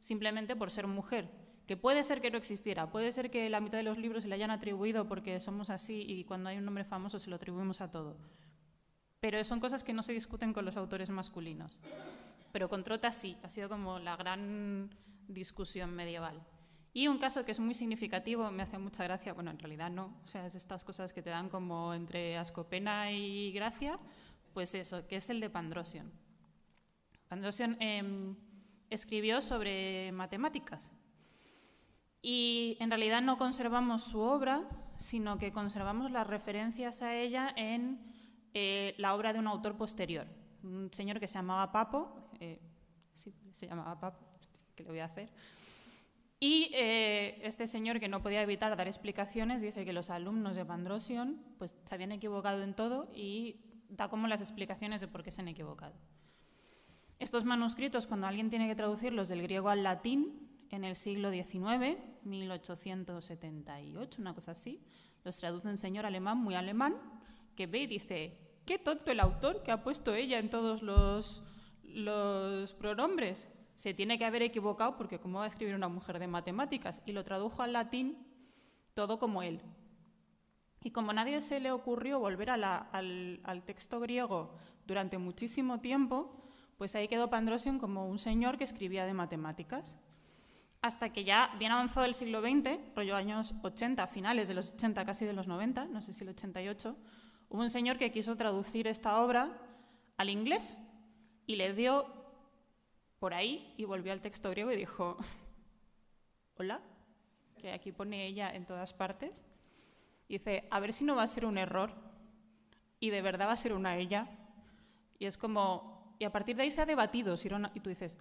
simplemente 0.00 0.56
por 0.56 0.70
ser 0.70 0.86
mujer. 0.86 1.30
Que 1.66 1.76
puede 1.76 2.02
ser 2.02 2.20
que 2.20 2.30
no 2.30 2.38
existiera, 2.38 2.90
puede 2.90 3.12
ser 3.12 3.30
que 3.30 3.48
la 3.48 3.60
mitad 3.60 3.78
de 3.78 3.84
los 3.84 3.96
libros 3.96 4.24
se 4.24 4.28
le 4.28 4.34
hayan 4.34 4.50
atribuido 4.50 5.06
porque 5.06 5.38
somos 5.38 5.70
así 5.70 6.04
y 6.06 6.24
cuando 6.24 6.50
hay 6.50 6.58
un 6.58 6.64
nombre 6.64 6.84
famoso 6.84 7.20
se 7.20 7.30
lo 7.30 7.36
atribuimos 7.36 7.80
a 7.80 7.90
todo. 7.90 8.16
Pero 9.20 9.44
son 9.44 9.60
cosas 9.60 9.84
que 9.84 9.92
no 9.92 10.02
se 10.02 10.12
discuten 10.12 10.52
con 10.52 10.64
los 10.64 10.76
autores 10.76 11.10
masculinos. 11.10 11.78
Pero 12.50 12.68
con 12.68 12.82
Trota 12.82 13.12
sí, 13.12 13.36
ha 13.44 13.48
sido 13.48 13.68
como 13.68 14.00
la 14.00 14.16
gran 14.16 14.90
discusión 15.28 15.94
medieval. 15.94 16.42
Y 16.92 17.06
un 17.06 17.18
caso 17.18 17.44
que 17.44 17.52
es 17.52 17.60
muy 17.60 17.74
significativo, 17.74 18.50
me 18.50 18.64
hace 18.64 18.78
mucha 18.78 19.04
gracia, 19.04 19.32
bueno, 19.32 19.52
en 19.52 19.58
realidad 19.58 19.90
no, 19.90 20.16
o 20.24 20.26
sea, 20.26 20.46
es 20.46 20.56
estas 20.56 20.82
cosas 20.82 21.12
que 21.12 21.22
te 21.22 21.30
dan 21.30 21.48
como 21.48 21.94
entre 21.94 22.36
ascopena 22.36 23.12
y 23.12 23.52
gracia, 23.52 24.00
pues 24.52 24.74
eso, 24.74 25.06
que 25.06 25.16
es 25.16 25.30
el 25.30 25.38
de 25.38 25.50
Pandrosion. 25.50 26.10
Pandrosion 27.28 27.76
em, 27.78 28.34
escribió 28.90 29.40
sobre 29.40 30.12
matemáticas 30.12 30.90
y 32.22 32.76
en 32.80 32.90
realidad 32.90 33.22
no 33.22 33.38
conservamos 33.38 34.02
su 34.02 34.20
obra, 34.20 34.68
sino 34.98 35.38
que 35.38 35.52
conservamos 35.52 36.10
las 36.10 36.26
referencias 36.26 37.02
a 37.02 37.14
ella 37.14 37.52
en 37.56 37.98
eh, 38.52 38.94
la 38.98 39.14
obra 39.14 39.32
de 39.32 39.38
un 39.38 39.46
autor 39.46 39.76
posterior, 39.76 40.26
un 40.62 40.92
señor 40.92 41.18
que 41.18 41.26
se 41.26 41.34
llamaba 41.34 41.72
Papo, 41.72 42.30
eh, 42.40 42.60
sí, 43.14 43.32
se 43.52 43.66
llamaba 43.66 43.98
Papo, 43.98 44.24
le 44.76 44.84
voy 44.84 44.98
a 44.98 45.06
hacer? 45.06 45.30
Y 46.42 46.70
eh, 46.74 47.38
este 47.42 47.66
señor, 47.66 48.00
que 48.00 48.08
no 48.08 48.22
podía 48.22 48.42
evitar 48.42 48.74
dar 48.76 48.86
explicaciones, 48.86 49.60
dice 49.60 49.84
que 49.84 49.92
los 49.92 50.08
alumnos 50.08 50.56
de 50.56 50.64
Pandrosion 50.64 51.38
pues, 51.58 51.76
se 51.84 51.94
habían 51.94 52.12
equivocado 52.12 52.62
en 52.62 52.74
todo 52.74 53.10
y 53.14 53.60
da 53.90 54.08
como 54.08 54.26
las 54.26 54.40
explicaciones 54.40 55.02
de 55.02 55.08
por 55.08 55.22
qué 55.22 55.30
se 55.30 55.42
han 55.42 55.48
equivocado. 55.48 55.94
Estos 57.20 57.44
manuscritos, 57.44 58.08
cuando 58.08 58.26
alguien 58.26 58.50
tiene 58.50 58.66
que 58.66 58.74
traducirlos 58.74 59.28
del 59.28 59.42
griego 59.42 59.68
al 59.68 59.82
latín, 59.82 60.48
en 60.70 60.84
el 60.84 60.96
siglo 60.96 61.30
XIX, 61.30 61.98
1878, 62.24 64.22
una 64.22 64.34
cosa 64.34 64.52
así, 64.52 64.82
los 65.22 65.36
traduce 65.36 65.68
un 65.68 65.76
señor 65.76 66.06
alemán 66.06 66.38
muy 66.38 66.54
alemán 66.54 66.96
que 67.54 67.66
ve 67.66 67.82
y 67.82 67.86
dice, 67.86 68.38
qué 68.64 68.78
tonto 68.78 69.12
el 69.12 69.20
autor 69.20 69.62
que 69.62 69.70
ha 69.70 69.82
puesto 69.82 70.14
ella 70.14 70.38
en 70.38 70.48
todos 70.48 70.82
los, 70.82 71.42
los 71.82 72.72
pronombres 72.72 73.46
se 73.74 73.92
tiene 73.92 74.18
que 74.18 74.24
haber 74.24 74.42
equivocado 74.42 74.96
porque 74.96 75.20
cómo 75.20 75.40
va 75.40 75.44
a 75.44 75.48
escribir 75.48 75.74
una 75.74 75.88
mujer 75.88 76.18
de 76.18 76.26
matemáticas 76.26 77.02
y 77.04 77.12
lo 77.12 77.22
tradujo 77.22 77.62
al 77.62 77.74
latín 77.74 78.16
todo 78.94 79.18
como 79.18 79.42
él. 79.42 79.60
Y 80.82 80.90
como 80.90 81.12
nadie 81.12 81.42
se 81.42 81.60
le 81.60 81.70
ocurrió 81.70 82.18
volver 82.18 82.48
al, 82.48 82.64
al, 82.64 83.62
texto 83.64 84.00
griego 84.00 84.54
durante 84.86 85.18
muchísimo 85.18 85.80
tiempo, 85.80 86.39
pues 86.80 86.94
ahí 86.94 87.08
quedó 87.08 87.28
Pandrosion 87.28 87.78
como 87.78 88.06
un 88.06 88.18
señor 88.18 88.56
que 88.56 88.64
escribía 88.64 89.04
de 89.04 89.12
matemáticas. 89.12 89.96
Hasta 90.80 91.12
que 91.12 91.24
ya, 91.24 91.54
bien 91.58 91.72
avanzado 91.72 92.06
el 92.06 92.14
siglo 92.14 92.40
XX, 92.40 92.78
rollo 92.96 93.16
años 93.16 93.54
80, 93.62 94.06
finales 94.06 94.48
de 94.48 94.54
los 94.54 94.72
80, 94.72 95.04
casi 95.04 95.26
de 95.26 95.34
los 95.34 95.46
90, 95.46 95.84
no 95.88 96.00
sé 96.00 96.14
si 96.14 96.24
el 96.24 96.30
88, 96.30 96.96
hubo 97.50 97.60
un 97.60 97.68
señor 97.68 97.98
que 97.98 98.10
quiso 98.10 98.34
traducir 98.34 98.86
esta 98.86 99.20
obra 99.20 99.58
al 100.16 100.30
inglés 100.30 100.78
y 101.44 101.56
le 101.56 101.74
dio 101.74 102.06
por 103.18 103.34
ahí 103.34 103.74
y 103.76 103.84
volvió 103.84 104.14
al 104.14 104.22
texto 104.22 104.48
griego 104.48 104.72
y 104.72 104.76
dijo, 104.76 105.18
hola, 106.56 106.80
que 107.58 107.72
aquí 107.72 107.92
pone 107.92 108.26
ella 108.26 108.54
en 108.54 108.64
todas 108.64 108.94
partes. 108.94 109.44
dice, 110.30 110.66
a 110.70 110.80
ver 110.80 110.94
si 110.94 111.04
no 111.04 111.14
va 111.14 111.24
a 111.24 111.26
ser 111.26 111.44
un 111.44 111.58
error 111.58 111.92
y 113.00 113.10
de 113.10 113.20
verdad 113.20 113.48
va 113.48 113.52
a 113.52 113.58
ser 113.58 113.74
una 113.74 113.98
ella. 113.98 114.30
Y 115.18 115.26
es 115.26 115.36
como, 115.36 115.99
y 116.20 116.24
a 116.24 116.30
partir 116.30 116.54
de 116.54 116.64
ahí 116.64 116.70
se 116.70 116.82
ha 116.82 116.86
debatido 116.86 117.38
si 117.38 117.48
era 117.48 117.72
y 117.74 117.80
tú 117.80 117.88
dices, 117.88 118.18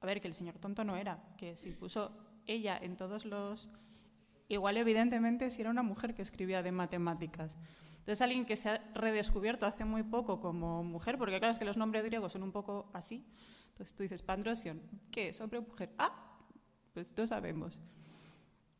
a 0.00 0.06
ver, 0.06 0.20
que 0.20 0.28
el 0.28 0.34
señor 0.34 0.58
tonto 0.58 0.84
no 0.84 0.96
era, 0.96 1.18
que 1.38 1.56
si 1.56 1.70
puso 1.70 2.12
ella 2.46 2.78
en 2.80 2.94
todos 2.94 3.24
los... 3.24 3.70
Igual 4.48 4.76
evidentemente 4.76 5.50
si 5.50 5.62
era 5.62 5.70
una 5.70 5.82
mujer 5.82 6.14
que 6.14 6.20
escribía 6.20 6.62
de 6.62 6.72
matemáticas. 6.72 7.56
Entonces, 8.00 8.20
alguien 8.20 8.44
que 8.44 8.56
se 8.56 8.68
ha 8.68 8.90
redescubierto 8.94 9.64
hace 9.64 9.86
muy 9.86 10.02
poco 10.02 10.40
como 10.40 10.84
mujer, 10.84 11.16
porque 11.16 11.38
claro, 11.38 11.52
es 11.52 11.58
que 11.58 11.64
los 11.64 11.78
nombres 11.78 12.04
griegos 12.04 12.32
son 12.32 12.42
un 12.42 12.52
poco 12.52 12.90
así. 12.92 13.24
Entonces 13.70 13.94
tú 13.94 14.02
dices, 14.02 14.20
Pandrosion, 14.20 14.82
¿qué 15.10 15.30
es? 15.30 15.40
¿Hombre 15.40 15.60
o 15.60 15.62
mujer? 15.62 15.90
Ah, 15.96 16.38
pues 16.92 17.16
no 17.16 17.26
sabemos. 17.26 17.78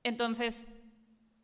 Entonces, 0.02 0.66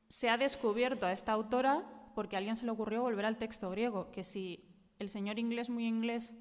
se 0.09 0.29
ha 0.29 0.37
descubierto 0.37 1.07
a 1.07 1.13
esta 1.13 1.33
autora 1.33 1.85
porque 2.15 2.37
a 2.37 2.39
alguien 2.39 2.57
se 2.57 2.67
le 2.67 2.71
ocurrió 2.71 3.01
volver 3.01 3.25
al 3.25 3.39
texto 3.39 3.71
griego, 3.71 4.11
que 4.11 4.25
si 4.25 4.63
el 4.99 5.09
señor 5.09 5.39
inglés 5.39 5.71
muy 5.71 5.87
inglés 5.87 6.35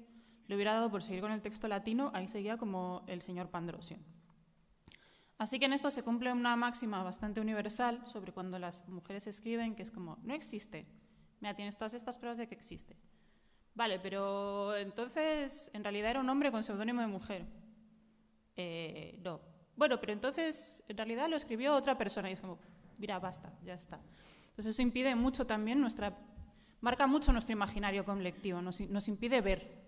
le 0.46 0.54
hubiera 0.54 0.74
dado 0.74 0.90
por 0.90 1.02
seguir 1.02 1.20
con 1.20 1.32
el 1.32 1.42
texto 1.42 1.68
latino, 1.68 2.10
ahí 2.14 2.28
seguía 2.28 2.56
como 2.56 3.04
el 3.06 3.22
señor 3.22 3.50
Pandrosion. 3.50 4.00
Así 5.38 5.58
que 5.58 5.64
en 5.64 5.72
esto 5.72 5.90
se 5.90 6.02
cumple 6.02 6.32
una 6.32 6.56
máxima 6.56 7.02
bastante 7.02 7.40
universal 7.40 8.02
sobre 8.06 8.32
cuando 8.32 8.58
las 8.58 8.88
mujeres 8.88 9.26
escriben, 9.26 9.74
que 9.74 9.82
es 9.82 9.90
como, 9.90 10.18
no 10.22 10.34
existe, 10.34 10.86
Mira, 11.44 11.54
tienes 11.54 11.76
todas 11.76 11.92
estas 11.92 12.16
pruebas 12.16 12.38
de 12.38 12.46
que 12.46 12.54
existe. 12.54 12.96
Vale, 13.74 13.98
pero 13.98 14.74
entonces 14.76 15.70
en 15.74 15.82
realidad 15.84 16.12
era 16.12 16.20
un 16.20 16.30
hombre 16.30 16.50
con 16.50 16.62
seudónimo 16.64 17.02
de 17.02 17.06
mujer. 17.06 17.44
Eh, 18.56 19.20
no. 19.22 19.42
Bueno, 19.76 20.00
pero 20.00 20.14
entonces 20.14 20.82
en 20.88 20.96
realidad 20.96 21.28
lo 21.28 21.36
escribió 21.36 21.74
otra 21.74 21.98
persona 21.98 22.30
y 22.30 22.32
es 22.32 22.40
como, 22.40 22.58
mira, 22.96 23.18
basta, 23.18 23.52
ya 23.62 23.74
está. 23.74 24.00
Entonces 24.50 24.72
eso 24.72 24.80
impide 24.80 25.14
mucho 25.16 25.46
también 25.46 25.82
nuestra, 25.82 26.16
marca 26.80 27.06
mucho 27.06 27.30
nuestro 27.30 27.52
imaginario 27.52 28.06
colectivo, 28.06 28.62
nos 28.62 29.08
impide 29.08 29.42
ver. 29.42 29.83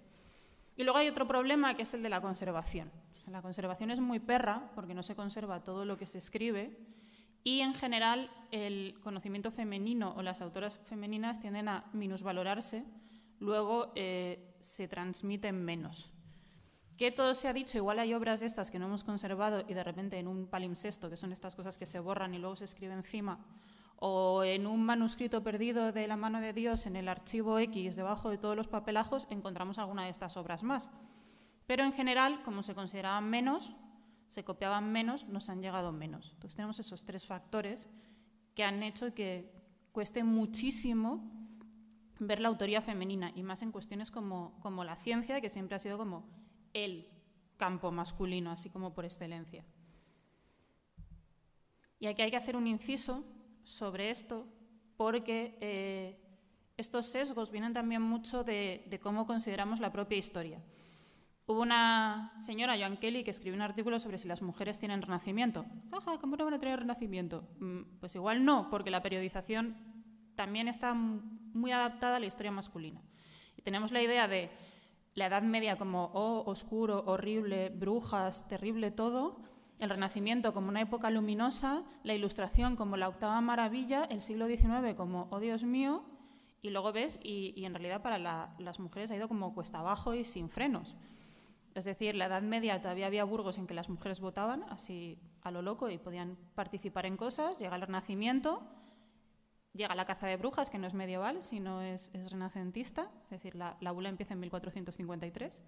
Y 0.76 0.84
luego 0.84 0.98
hay 0.98 1.08
otro 1.08 1.26
problema 1.26 1.74
que 1.74 1.82
es 1.82 1.94
el 1.94 2.02
de 2.02 2.08
la 2.08 2.20
conservación. 2.20 2.90
La 3.26 3.42
conservación 3.42 3.90
es 3.90 4.00
muy 4.00 4.20
perra 4.20 4.70
porque 4.74 4.94
no 4.94 5.02
se 5.02 5.16
conserva 5.16 5.64
todo 5.64 5.84
lo 5.84 5.96
que 5.96 6.06
se 6.06 6.18
escribe 6.18 6.78
y 7.42 7.60
en 7.60 7.74
general 7.74 8.30
el 8.50 8.98
conocimiento 9.02 9.50
femenino 9.50 10.14
o 10.16 10.22
las 10.22 10.42
autoras 10.42 10.78
femeninas 10.78 11.38
tienden 11.38 11.68
a 11.68 11.84
minusvalorarse, 11.92 12.84
luego 13.38 13.92
eh, 13.94 14.54
se 14.58 14.88
transmiten 14.88 15.64
menos. 15.64 16.10
Que 16.96 17.12
todo 17.12 17.34
se 17.34 17.46
ha 17.46 17.52
dicho, 17.52 17.78
igual 17.78 17.98
hay 17.98 18.14
obras 18.14 18.40
de 18.40 18.46
estas 18.46 18.70
que 18.70 18.78
no 18.78 18.86
hemos 18.86 19.04
conservado 19.04 19.64
y 19.68 19.74
de 19.74 19.84
repente 19.84 20.18
en 20.18 20.26
un 20.26 20.46
palimpsesto, 20.46 21.08
que 21.08 21.16
son 21.16 21.32
estas 21.32 21.54
cosas 21.54 21.78
que 21.78 21.86
se 21.86 22.00
borran 22.00 22.34
y 22.34 22.38
luego 22.38 22.56
se 22.56 22.64
escribe 22.64 22.94
encima, 22.94 23.38
o 23.98 24.44
en 24.44 24.66
un 24.66 24.84
manuscrito 24.84 25.42
perdido 25.42 25.92
de 25.92 26.06
la 26.06 26.16
mano 26.16 26.40
de 26.40 26.52
Dios 26.52 26.86
en 26.86 26.96
el 26.96 27.08
archivo 27.08 27.58
X, 27.58 27.96
debajo 27.96 28.30
de 28.30 28.38
todos 28.38 28.56
los 28.56 28.68
papelajos, 28.68 29.26
encontramos 29.30 29.78
alguna 29.78 30.04
de 30.04 30.10
estas 30.10 30.36
obras 30.36 30.62
más. 30.62 30.90
Pero 31.66 31.84
en 31.84 31.92
general, 31.92 32.42
como 32.42 32.62
se 32.62 32.74
consideraban 32.74 33.28
menos, 33.28 33.74
se 34.28 34.44
copiaban 34.44 34.92
menos, 34.92 35.26
nos 35.28 35.48
han 35.48 35.62
llegado 35.62 35.92
menos. 35.92 36.30
Entonces 36.34 36.56
tenemos 36.56 36.78
esos 36.78 37.04
tres 37.04 37.26
factores 37.26 37.88
que 38.54 38.64
han 38.64 38.82
hecho 38.82 39.14
que 39.14 39.52
cueste 39.92 40.24
muchísimo 40.24 41.32
ver 42.18 42.40
la 42.40 42.48
autoría 42.48 42.82
femenina 42.82 43.32
y 43.34 43.42
más 43.42 43.62
en 43.62 43.72
cuestiones 43.72 44.10
como, 44.10 44.58
como 44.60 44.84
la 44.84 44.96
ciencia, 44.96 45.40
que 45.40 45.48
siempre 45.48 45.76
ha 45.76 45.78
sido 45.78 45.98
como 45.98 46.24
el 46.72 47.08
campo 47.56 47.90
masculino, 47.90 48.50
así 48.50 48.68
como 48.68 48.92
por 48.92 49.04
excelencia. 49.04 49.64
Y 51.98 52.06
aquí 52.06 52.22
hay 52.22 52.30
que 52.30 52.36
hacer 52.36 52.56
un 52.56 52.66
inciso 52.66 53.24
sobre 53.66 54.10
esto 54.10 54.46
porque 54.96 55.58
eh, 55.60 56.18
estos 56.78 57.06
sesgos 57.06 57.50
vienen 57.50 57.74
también 57.74 58.00
mucho 58.00 58.44
de 58.44 59.00
cómo 59.02 59.26
consideramos 59.26 59.80
la 59.80 59.92
propia 59.92 60.16
historia. 60.16 60.62
Hubo 61.48 61.60
una 61.60 62.32
señora, 62.40 62.76
Joan 62.76 62.96
Kelly, 62.96 63.22
que 63.22 63.30
escribió 63.30 63.54
un 63.54 63.62
artículo 63.62 64.00
sobre 64.00 64.18
si 64.18 64.26
las 64.26 64.42
mujeres 64.42 64.80
tienen 64.80 65.00
renacimiento. 65.00 65.64
Ajá, 65.92 66.18
¿cómo 66.18 66.34
no 66.34 66.44
van 66.44 66.54
a 66.54 66.58
tener 66.58 66.80
renacimiento? 66.80 67.46
Mm, 67.60 67.82
pues 68.00 68.16
igual 68.16 68.44
no, 68.44 68.68
porque 68.68 68.90
la 68.90 69.00
periodización 69.00 69.76
también 70.34 70.66
está 70.66 70.92
muy 70.92 71.70
adaptada 71.70 72.16
a 72.16 72.18
la 72.18 72.26
historia 72.26 72.50
masculina. 72.50 73.00
Y 73.56 73.62
tenemos 73.62 73.92
la 73.92 74.02
idea 74.02 74.26
de 74.26 74.50
la 75.14 75.26
Edad 75.26 75.42
Media 75.42 75.78
como 75.78 76.10
oh, 76.14 76.42
oscuro, 76.50 77.04
horrible, 77.06 77.68
brujas, 77.68 78.48
terrible 78.48 78.90
todo, 78.90 79.38
el 79.78 79.90
Renacimiento 79.90 80.54
como 80.54 80.68
una 80.68 80.80
época 80.80 81.10
luminosa, 81.10 81.82
la 82.02 82.14
Ilustración 82.14 82.76
como 82.76 82.96
la 82.96 83.08
octava 83.08 83.40
maravilla, 83.40 84.04
el 84.04 84.22
siglo 84.22 84.46
XIX 84.46 84.94
como 84.96 85.28
oh 85.30 85.40
Dios 85.40 85.64
mío, 85.64 86.04
y 86.62 86.70
luego 86.70 86.92
ves, 86.92 87.20
y, 87.22 87.64
en 87.64 87.74
realidad 87.74 88.02
para 88.02 88.18
las 88.58 88.80
mujeres 88.80 89.10
ha 89.10 89.16
ido 89.16 89.28
como 89.28 89.54
cuesta 89.54 89.78
abajo 89.78 90.14
y 90.14 90.24
sin 90.24 90.48
frenos. 90.48 90.96
Es 91.74 91.84
decir, 91.84 92.14
la 92.14 92.26
Edad 92.26 92.42
Media 92.42 92.80
todavía 92.80 93.06
había 93.06 93.24
burgos 93.24 93.58
en 93.58 93.66
que 93.66 93.74
las 93.74 93.90
mujeres 93.90 94.20
votaban 94.20 94.64
así 94.70 95.18
a 95.42 95.50
lo 95.50 95.60
loco 95.60 95.90
y 95.90 95.98
podían 95.98 96.36
participar 96.54 97.04
en 97.04 97.18
cosas. 97.18 97.58
Llega 97.58 97.76
el 97.76 97.82
Renacimiento, 97.82 98.62
llega 99.74 99.94
la 99.94 100.06
caza 100.06 100.26
de 100.26 100.38
brujas, 100.38 100.70
que 100.70 100.78
no 100.78 100.86
es 100.86 100.94
medieval, 100.94 101.44
sino 101.44 101.82
es, 101.82 102.10
renacentista. 102.30 103.10
Es 103.24 103.30
decir, 103.30 103.54
la, 103.54 103.76
la, 103.80 103.92
bula 103.92 104.08
empieza 104.08 104.32
en 104.32 104.40
1453. 104.40 105.62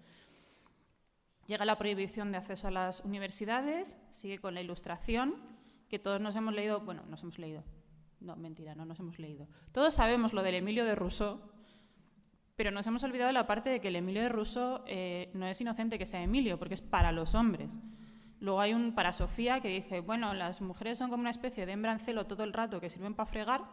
Llega 1.49 1.65
la 1.65 1.79
prohibición 1.79 2.31
de 2.31 2.37
acceso 2.37 2.67
a 2.67 2.71
las 2.71 2.99
universidades, 2.99 3.97
sigue 4.11 4.37
con 4.37 4.53
la 4.53 4.61
Ilustración, 4.61 5.33
que 5.89 5.97
todos 5.97 6.21
nos 6.21 6.35
hemos 6.35 6.53
leído, 6.53 6.81
bueno, 6.81 7.01
nos 7.09 7.23
hemos 7.23 7.39
leído, 7.39 7.63
no, 8.19 8.35
mentira, 8.35 8.75
no 8.75 8.85
nos 8.85 8.99
hemos 8.99 9.17
leído. 9.17 9.47
Todos 9.71 9.95
sabemos 9.95 10.31
lo 10.31 10.43
del 10.43 10.53
Emilio 10.53 10.85
de 10.85 10.93
Rousseau, 10.93 11.41
pero 12.55 12.69
nos 12.69 12.85
hemos 12.85 13.01
olvidado 13.01 13.31
la 13.31 13.47
parte 13.47 13.71
de 13.71 13.81
que 13.81 13.87
el 13.87 13.95
Emilio 13.95 14.21
de 14.21 14.29
Russo 14.29 14.83
eh, 14.85 15.31
no 15.33 15.47
es 15.47 15.59
inocente 15.59 15.97
que 15.97 16.05
sea 16.05 16.21
Emilio, 16.21 16.59
porque 16.59 16.75
es 16.75 16.83
para 16.83 17.11
los 17.11 17.33
hombres. 17.33 17.79
Luego 18.39 18.61
hay 18.61 18.75
un 18.75 18.93
para 18.93 19.11
Sofía 19.11 19.59
que 19.59 19.69
dice, 19.69 20.01
bueno, 20.01 20.35
las 20.35 20.61
mujeres 20.61 20.99
son 20.99 21.09
como 21.09 21.21
una 21.21 21.31
especie 21.31 21.65
de 21.65 21.71
hembra 21.71 21.93
en 21.93 21.99
celo 21.99 22.27
todo 22.27 22.43
el 22.43 22.53
rato 22.53 22.79
que 22.79 22.91
sirven 22.91 23.15
para 23.15 23.25
fregar 23.25 23.63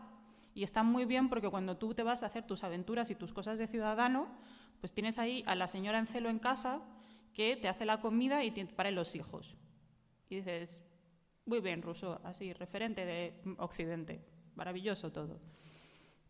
y 0.55 0.63
están 0.63 0.87
muy 0.87 1.05
bien 1.05 1.29
porque 1.29 1.51
cuando 1.51 1.77
tú 1.77 1.93
te 1.93 2.03
vas 2.03 2.23
a 2.23 2.27
hacer 2.27 2.47
tus 2.47 2.65
aventuras 2.65 3.11
y 3.11 3.15
tus 3.15 3.35
cosas 3.35 3.59
de 3.59 3.67
ciudadano, 3.67 4.29
pues 4.81 4.95
tienes 4.95 5.19
ahí 5.19 5.45
a 5.47 5.55
la 5.55 5.69
señora 5.69 5.99
en 5.99 6.07
celo 6.07 6.31
en 6.31 6.39
casa 6.39 6.81
que 7.37 7.55
te 7.57 7.69
hace 7.69 7.85
la 7.85 8.01
comida 8.01 8.43
y 8.45 8.51
te 8.51 8.65
para 8.65 8.91
los 8.91 9.15
hijos. 9.15 9.59
Y 10.31 10.37
dices, 10.37 10.83
muy 11.45 11.61
bien, 11.61 11.83
Russo, 11.83 12.19
así, 12.25 12.55
referente 12.55 13.05
de 13.05 13.43
Occidente, 13.59 14.25
maravilloso 14.55 15.13
todo. 15.13 15.39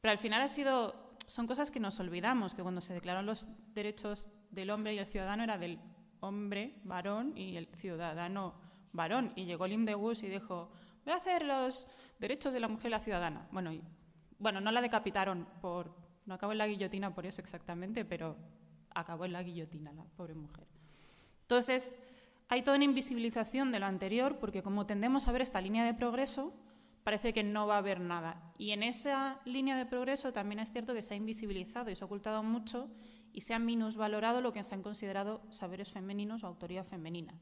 Pero 0.01 0.11
al 0.11 0.19
final 0.19 0.43
ha 0.43 0.49
sido 0.49 1.07
son 1.29 1.47
cosas 1.47 1.71
que 1.71 1.81
nos 1.81 2.01
olvidamos, 2.01 2.55
que 2.55 2.63
cuando 2.63 2.81
se 2.81 2.93
declararon 2.93 3.27
los 3.27 3.49
derechos 3.73 4.29
del 4.51 4.71
hombre 4.71 4.95
y 4.95 4.99
el 4.99 5.07
ciudadano 5.07 5.45
era 5.45 5.59
del 5.59 5.79
hombre 6.21 6.81
varón 6.83 7.37
y 7.37 7.57
el 7.57 7.67
ciudadano 7.77 8.55
varón. 8.93 9.33
Y 9.37 9.45
llegó 9.45 9.67
Lim 9.69 9.85
de 9.85 9.93
y 9.93 10.29
dijo, 10.29 10.73
voy 11.05 11.15
a 11.15 11.17
hacer 11.17 11.45
los 11.45 11.87
derechos 12.19 12.53
de 12.53 12.61
la 12.61 12.69
mujer 12.69 12.89
y 12.89 12.91
la 12.91 13.01
ciudadana. 13.01 13.49
Bueno, 13.53 13.73
y, 13.73 13.83
bueno, 14.39 14.61
no 14.61 14.73
la 14.73 14.81
decapitaron 14.81 15.47
por, 15.61 15.95
no 16.27 16.35
acabó 16.35 16.51
en 16.51 16.59
la 16.59 16.67
guillotina 16.67 17.15
por 17.15 17.27
eso 17.27 17.41
exactamente, 17.41 18.05
pero 18.05 18.37
acabó 18.91 19.25
en 19.25 19.33
la 19.33 19.43
guillotina 19.43 19.93
la 19.93 20.05
pobre 20.05 20.35
mujer. 20.35 20.76
Entonces, 21.47 21.99
hay 22.49 22.63
toda 22.63 22.77
una 22.77 22.85
invisibilización 22.85 23.71
de 23.71 23.79
lo 23.79 23.87
anterior, 23.87 24.39
porque 24.39 24.63
como 24.63 24.85
tendemos 24.85 25.29
a 25.29 25.33
ver 25.33 25.43
esta 25.43 25.61
línea 25.61 25.85
de 25.85 25.95
progreso, 25.95 26.53
parece 27.05 27.33
que 27.33 27.45
no 27.45 27.69
va 27.69 27.77
a 27.77 27.79
haber 27.79 28.01
nada. 28.01 28.53
Y 28.59 28.73
en 28.73 28.83
esa 28.83 29.41
línea 29.45 29.77
de 29.77 29.87
progreso 29.87 30.33
también 30.33 30.59
es 30.59 30.73
cierto 30.73 30.93
que 30.93 31.03
se 31.03 31.15
ha 31.15 31.17
invisibilizado 31.17 31.89
y 31.89 31.95
se 31.95 32.03
ha 32.03 32.07
ocultado 32.07 32.43
mucho 32.43 32.91
y 33.33 33.43
se 33.43 33.55
ha 33.55 33.61
minusvalorado 33.61 34.41
lo 34.41 34.53
que 34.53 34.65
se 34.65 34.75
han 34.75 34.83
considerado 34.83 35.41
saberes 35.51 35.93
femeninos 35.93 36.43
o 36.43 36.49
autoría 36.49 36.83
femenina. 36.83 37.39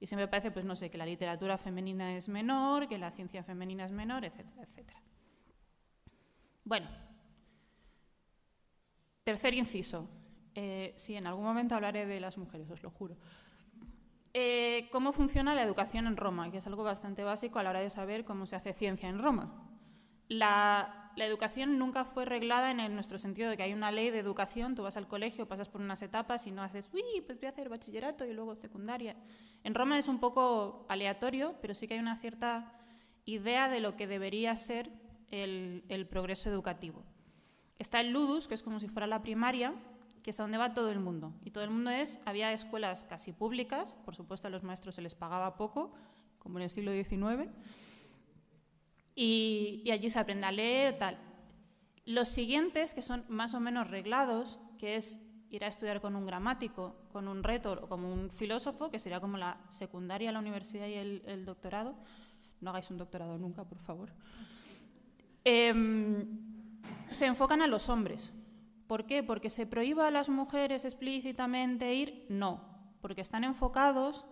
Y 0.00 0.06
se 0.08 0.16
me 0.16 0.26
parece, 0.26 0.50
pues 0.50 0.64
no 0.64 0.74
sé, 0.74 0.90
que 0.90 0.98
la 0.98 1.06
literatura 1.06 1.58
femenina 1.58 2.16
es 2.16 2.28
menor, 2.28 2.88
que 2.88 2.98
la 2.98 3.12
ciencia 3.12 3.44
femenina 3.44 3.84
es 3.84 3.92
menor, 3.92 4.24
etcétera, 4.24 4.64
etcétera. 4.64 5.00
Bueno, 6.64 6.88
tercer 9.22 9.54
inciso. 9.54 10.08
Eh, 10.54 10.94
sí, 10.96 11.14
en 11.14 11.26
algún 11.26 11.44
momento 11.44 11.74
hablaré 11.74 12.06
de 12.06 12.20
las 12.20 12.38
mujeres, 12.38 12.70
os 12.70 12.82
lo 12.82 12.90
juro. 12.90 13.16
Eh, 14.36 14.88
cómo 14.90 15.12
funciona 15.12 15.54
la 15.54 15.62
educación 15.62 16.08
en 16.08 16.16
Roma, 16.16 16.50
que 16.50 16.58
es 16.58 16.66
algo 16.66 16.82
bastante 16.82 17.22
básico 17.22 17.60
a 17.60 17.62
la 17.62 17.70
hora 17.70 17.80
de 17.80 17.88
saber 17.88 18.24
cómo 18.24 18.46
se 18.46 18.56
hace 18.56 18.72
ciencia 18.72 19.08
en 19.08 19.20
Roma. 19.20 19.54
La, 20.26 21.12
educación 21.16 21.78
nunca 21.78 22.04
fue 22.04 22.24
reglada 22.24 22.72
en 22.72 22.94
nuestro 22.96 23.18
sentido 23.18 23.48
de 23.48 23.56
que 23.56 23.62
hay 23.62 23.72
una 23.72 23.92
ley 23.92 24.10
de 24.10 24.18
educación, 24.18 24.74
tú 24.74 24.82
vas 24.82 24.96
al 24.96 25.06
colegio, 25.06 25.46
pasas 25.46 25.68
por 25.68 25.80
unas 25.80 26.02
etapas 26.02 26.48
y 26.48 26.50
no 26.50 26.62
haces, 26.62 26.90
uy, 26.92 27.20
pues 27.24 27.38
voy 27.38 27.46
a 27.46 27.50
hacer 27.50 27.68
bachillerato 27.68 28.26
y 28.26 28.32
luego 28.32 28.56
secundaria. 28.56 29.14
En 29.62 29.76
Roma 29.76 29.96
es 29.96 30.08
un 30.08 30.18
poco 30.18 30.84
aleatorio, 30.88 31.54
pero 31.62 31.76
sí 31.76 31.86
que 31.86 31.94
hay 31.94 32.00
una 32.00 32.16
cierta 32.16 32.72
idea 33.26 33.68
de 33.68 33.78
lo 33.78 33.94
que 33.94 34.08
debería 34.08 34.56
ser 34.56 34.90
el, 35.30 35.84
el 35.88 36.08
progreso 36.08 36.50
educativo. 36.50 37.04
Está 37.78 38.00
el 38.00 38.10
ludus, 38.10 38.48
que 38.48 38.54
es 38.54 38.62
como 38.64 38.80
si 38.80 38.88
fuera 38.88 39.06
la 39.06 39.22
primaria, 39.22 39.74
que 40.24 40.30
es 40.30 40.40
a 40.40 40.42
donde 40.42 40.56
va 40.56 40.72
todo 40.72 40.90
el 40.90 41.00
mundo. 41.00 41.34
Y 41.44 41.50
todo 41.50 41.64
el 41.64 41.70
mundo 41.70 41.90
es, 41.90 42.18
había 42.24 42.50
escuelas 42.52 43.04
casi 43.04 43.32
públicas, 43.32 43.94
por 44.06 44.16
supuesto 44.16 44.48
a 44.48 44.50
los 44.50 44.62
maestros 44.62 44.94
se 44.94 45.02
les 45.02 45.14
pagaba 45.14 45.54
poco, 45.56 45.92
como 46.38 46.58
en 46.58 46.64
el 46.64 46.70
siglo 46.70 46.92
XIX, 46.92 47.50
y, 49.14 49.88
allí 49.92 50.08
se 50.08 50.18
aprende 50.18 50.46
a 50.46 50.50
leer, 50.50 50.98
tal. 50.98 51.18
Los 52.06 52.28
siguientes, 52.28 52.94
que 52.94 53.02
son 53.02 53.24
más 53.28 53.52
o 53.52 53.60
menos 53.60 53.90
reglados, 53.90 54.58
que 54.78 54.96
es 54.96 55.20
ir 55.50 55.62
a 55.62 55.68
estudiar 55.68 56.00
con 56.00 56.16
un 56.16 56.24
gramático, 56.24 56.96
con 57.12 57.28
un 57.28 57.42
retor 57.44 57.80
o 57.84 57.88
como 57.88 58.10
un 58.10 58.30
filósofo, 58.30 58.90
que 58.90 58.98
sería 58.98 59.20
como 59.20 59.36
la 59.36 59.58
secundaria, 59.68 60.32
la 60.32 60.38
universidad 60.38 60.86
y 60.86 60.94
el, 60.94 61.44
doctorado. 61.44 61.94
No 62.62 62.70
hagáis 62.70 62.90
un 62.90 62.96
doctorado 62.96 63.36
nunca, 63.36 63.62
por 63.64 63.78
favor. 63.78 64.10
Em, 65.44 66.26
se 67.10 67.26
enfocan 67.26 67.60
a 67.60 67.66
los 67.66 67.90
hombres. 67.90 68.32
¿Por 68.86 69.06
qué? 69.06 69.22
Porque 69.22 69.50
se 69.50 69.66
prohíba 69.66 70.06
a 70.06 70.10
las 70.10 70.28
mujeres 70.28 70.84
explícitamente 70.84 71.94
ir, 71.94 72.26
no, 72.28 72.60
porque 73.00 73.22
están 73.22 73.44
enfocados 73.44 74.26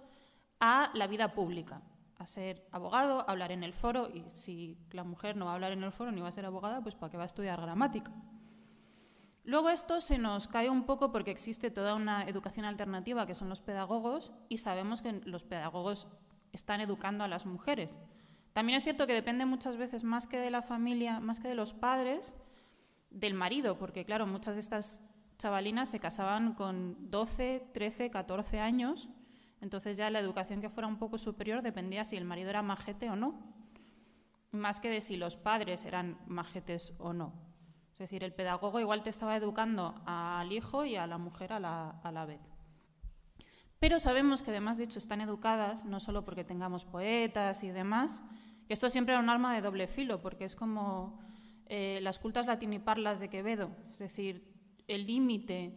a 0.60 0.90
la 0.94 1.06
vida 1.06 1.34
pública, 1.34 1.82
a 2.18 2.26
ser 2.26 2.66
abogado, 2.70 3.20
a 3.20 3.32
hablar 3.32 3.50
en 3.52 3.64
el 3.64 3.72
foro, 3.72 4.08
y 4.08 4.24
si 4.32 4.78
la 4.90 5.04
mujer 5.04 5.36
no 5.36 5.46
va 5.46 5.52
a 5.52 5.54
hablar 5.54 5.72
en 5.72 5.82
el 5.82 5.92
foro 5.92 6.12
ni 6.12 6.20
va 6.20 6.28
a 6.28 6.32
ser 6.32 6.44
abogada, 6.44 6.82
pues 6.82 6.94
¿para 6.94 7.10
qué 7.10 7.16
va 7.16 7.24
a 7.24 7.26
estudiar 7.26 7.60
gramática? 7.60 8.12
Luego 9.44 9.70
esto 9.70 10.00
se 10.00 10.18
nos 10.18 10.46
cae 10.46 10.70
un 10.70 10.84
poco 10.84 11.10
porque 11.10 11.32
existe 11.32 11.70
toda 11.70 11.94
una 11.96 12.28
educación 12.28 12.64
alternativa 12.64 13.26
que 13.26 13.34
son 13.34 13.48
los 13.48 13.60
pedagogos 13.60 14.30
y 14.48 14.58
sabemos 14.58 15.02
que 15.02 15.20
los 15.24 15.42
pedagogos 15.42 16.06
están 16.52 16.80
educando 16.80 17.24
a 17.24 17.28
las 17.28 17.44
mujeres. 17.44 17.96
También 18.52 18.76
es 18.76 18.84
cierto 18.84 19.06
que 19.06 19.14
depende 19.14 19.44
muchas 19.44 19.76
veces 19.76 20.04
más 20.04 20.28
que 20.28 20.38
de 20.38 20.50
la 20.50 20.62
familia, 20.62 21.18
más 21.18 21.40
que 21.40 21.48
de 21.48 21.54
los 21.56 21.72
padres, 21.74 22.32
del 23.12 23.34
marido, 23.34 23.78
porque 23.78 24.04
claro, 24.04 24.26
muchas 24.26 24.54
de 24.54 24.60
estas 24.60 25.02
chavalinas 25.38 25.88
se 25.88 26.00
casaban 26.00 26.54
con 26.54 27.10
12, 27.10 27.68
13, 27.72 28.10
14 28.10 28.60
años, 28.60 29.08
entonces 29.60 29.96
ya 29.96 30.10
la 30.10 30.18
educación 30.18 30.60
que 30.60 30.68
fuera 30.68 30.88
un 30.88 30.98
poco 30.98 31.18
superior 31.18 31.62
dependía 31.62 32.04
si 32.04 32.16
el 32.16 32.24
marido 32.24 32.50
era 32.50 32.62
majete 32.62 33.10
o 33.10 33.16
no, 33.16 33.34
más 34.50 34.80
que 34.80 34.90
de 34.90 35.00
si 35.00 35.16
los 35.16 35.36
padres 35.36 35.84
eran 35.84 36.18
majetes 36.26 36.94
o 36.98 37.12
no. 37.12 37.32
Es 37.92 37.98
decir, 37.98 38.24
el 38.24 38.32
pedagogo 38.32 38.80
igual 38.80 39.02
te 39.02 39.10
estaba 39.10 39.36
educando 39.36 40.00
al 40.06 40.52
hijo 40.52 40.84
y 40.84 40.96
a 40.96 41.06
la 41.06 41.18
mujer 41.18 41.52
a 41.52 41.60
la, 41.60 41.90
a 42.02 42.10
la 42.10 42.26
vez. 42.26 42.40
Pero 43.78 43.98
sabemos 43.98 44.42
que 44.42 44.50
además, 44.50 44.78
de 44.78 44.84
hecho, 44.84 44.98
están 44.98 45.20
educadas, 45.20 45.84
no 45.84 46.00
solo 46.00 46.24
porque 46.24 46.44
tengamos 46.44 46.84
poetas 46.84 47.64
y 47.64 47.70
demás, 47.70 48.22
que 48.66 48.74
esto 48.74 48.88
siempre 48.90 49.14
era 49.14 49.22
un 49.22 49.28
arma 49.28 49.54
de 49.54 49.60
doble 49.60 49.88
filo, 49.88 50.20
porque 50.20 50.44
es 50.44 50.54
como 50.54 51.18
eh, 51.66 52.00
las 52.02 52.18
cultas 52.18 52.46
latiniparlas 52.46 53.20
de 53.20 53.28
Quevedo, 53.28 53.70
es 53.92 53.98
decir, 53.98 54.52
el 54.88 55.06
límite 55.06 55.74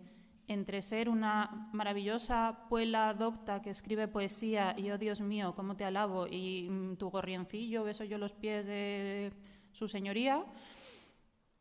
entre 0.48 0.82
ser 0.82 1.10
una 1.10 1.70
maravillosa 1.74 2.66
puela 2.70 3.14
docta 3.14 3.62
que 3.62 3.72
escribe 3.72 4.08
poesía 4.08 4.76
y, 4.78 4.92
oh 4.92 4.98
Dios 4.98 5.22
mío, 5.22 5.54
cómo 5.56 5.76
te 5.76 5.86
alabo, 5.86 6.28
y 6.28 6.68
mm, 6.70 6.98
tu 6.98 7.10
gorriencillo, 7.10 7.84
beso 7.84 8.04
yo 8.04 8.18
los 8.18 8.34
pies 8.34 8.66
de 8.66 9.32
su 9.72 9.88
señoría, 9.88 10.46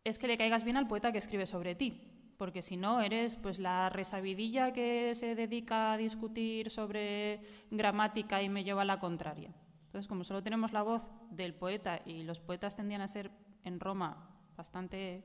es 0.04 0.18
que 0.18 0.28
le 0.28 0.37
caigas 0.37 0.64
bien 0.64 0.76
al 0.76 0.87
poeta 0.87 1.12
que 1.12 1.18
escribe 1.18 1.46
sobre 1.46 1.74
ti, 1.74 2.34
porque 2.37 2.60
si 2.60 2.76
no 2.76 3.00
eres 3.00 3.37
pues 3.37 3.58
la 3.58 3.88
resabidilla 3.88 4.72
que 4.72 5.14
se 5.14 5.34
dedica 5.34 5.92
a 5.92 5.96
discutir 5.96 6.70
sobre 6.70 7.40
gramática 7.70 8.42
y 8.42 8.48
me 8.48 8.64
lleva 8.64 8.82
a 8.82 8.87
la 8.87 8.98
contraria. 8.98 9.54
Entonces, 9.87 10.08
como 10.08 10.24
solo 10.24 10.42
tenemos 10.42 10.72
la 10.72 10.82
voz 10.82 11.06
del 11.30 11.54
poeta 11.54 12.02
y 12.04 12.24
los 12.24 12.40
poetas 12.40 12.76
tendían 12.76 13.00
a 13.00 13.08
ser 13.08 13.30
en 13.64 13.81
Roma 13.81 14.31
bastante 14.57 15.24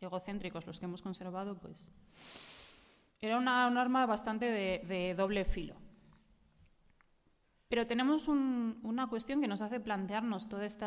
egocéntricos 0.00 0.66
los 0.66 0.78
que 0.78 0.86
hemos 0.86 1.02
conservado, 1.02 1.58
pues 1.58 1.86
era 3.20 3.38
una, 3.38 3.66
arma 3.66 4.06
bastante 4.06 4.46
de, 4.46 5.14
doble 5.14 5.44
filo. 5.44 5.76
Pero 7.68 7.86
tenemos 7.86 8.28
una 8.28 9.08
cuestión 9.08 9.40
que 9.40 9.48
nos 9.48 9.60
hace 9.60 9.80
plantearnos 9.80 10.48
todo 10.48 10.62
este 10.62 10.86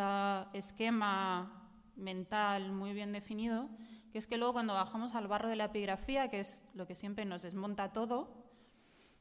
esquema 0.53 1.69
mental 1.97 2.71
muy 2.71 2.93
bien 2.93 3.11
definido, 3.11 3.69
que 4.11 4.17
es 4.17 4.27
que 4.27 4.37
luego 4.37 4.53
cuando 4.53 4.73
bajamos 4.73 5.15
al 5.15 5.27
barro 5.27 5.49
de 5.49 5.57
la 5.57 5.65
epigrafía, 5.65 6.29
que 6.29 6.39
es 6.39 6.63
lo 6.73 6.87
que 6.87 6.95
siempre 6.95 7.25
nos 7.25 7.41
desmonta 7.41 7.91
todo, 7.91 8.33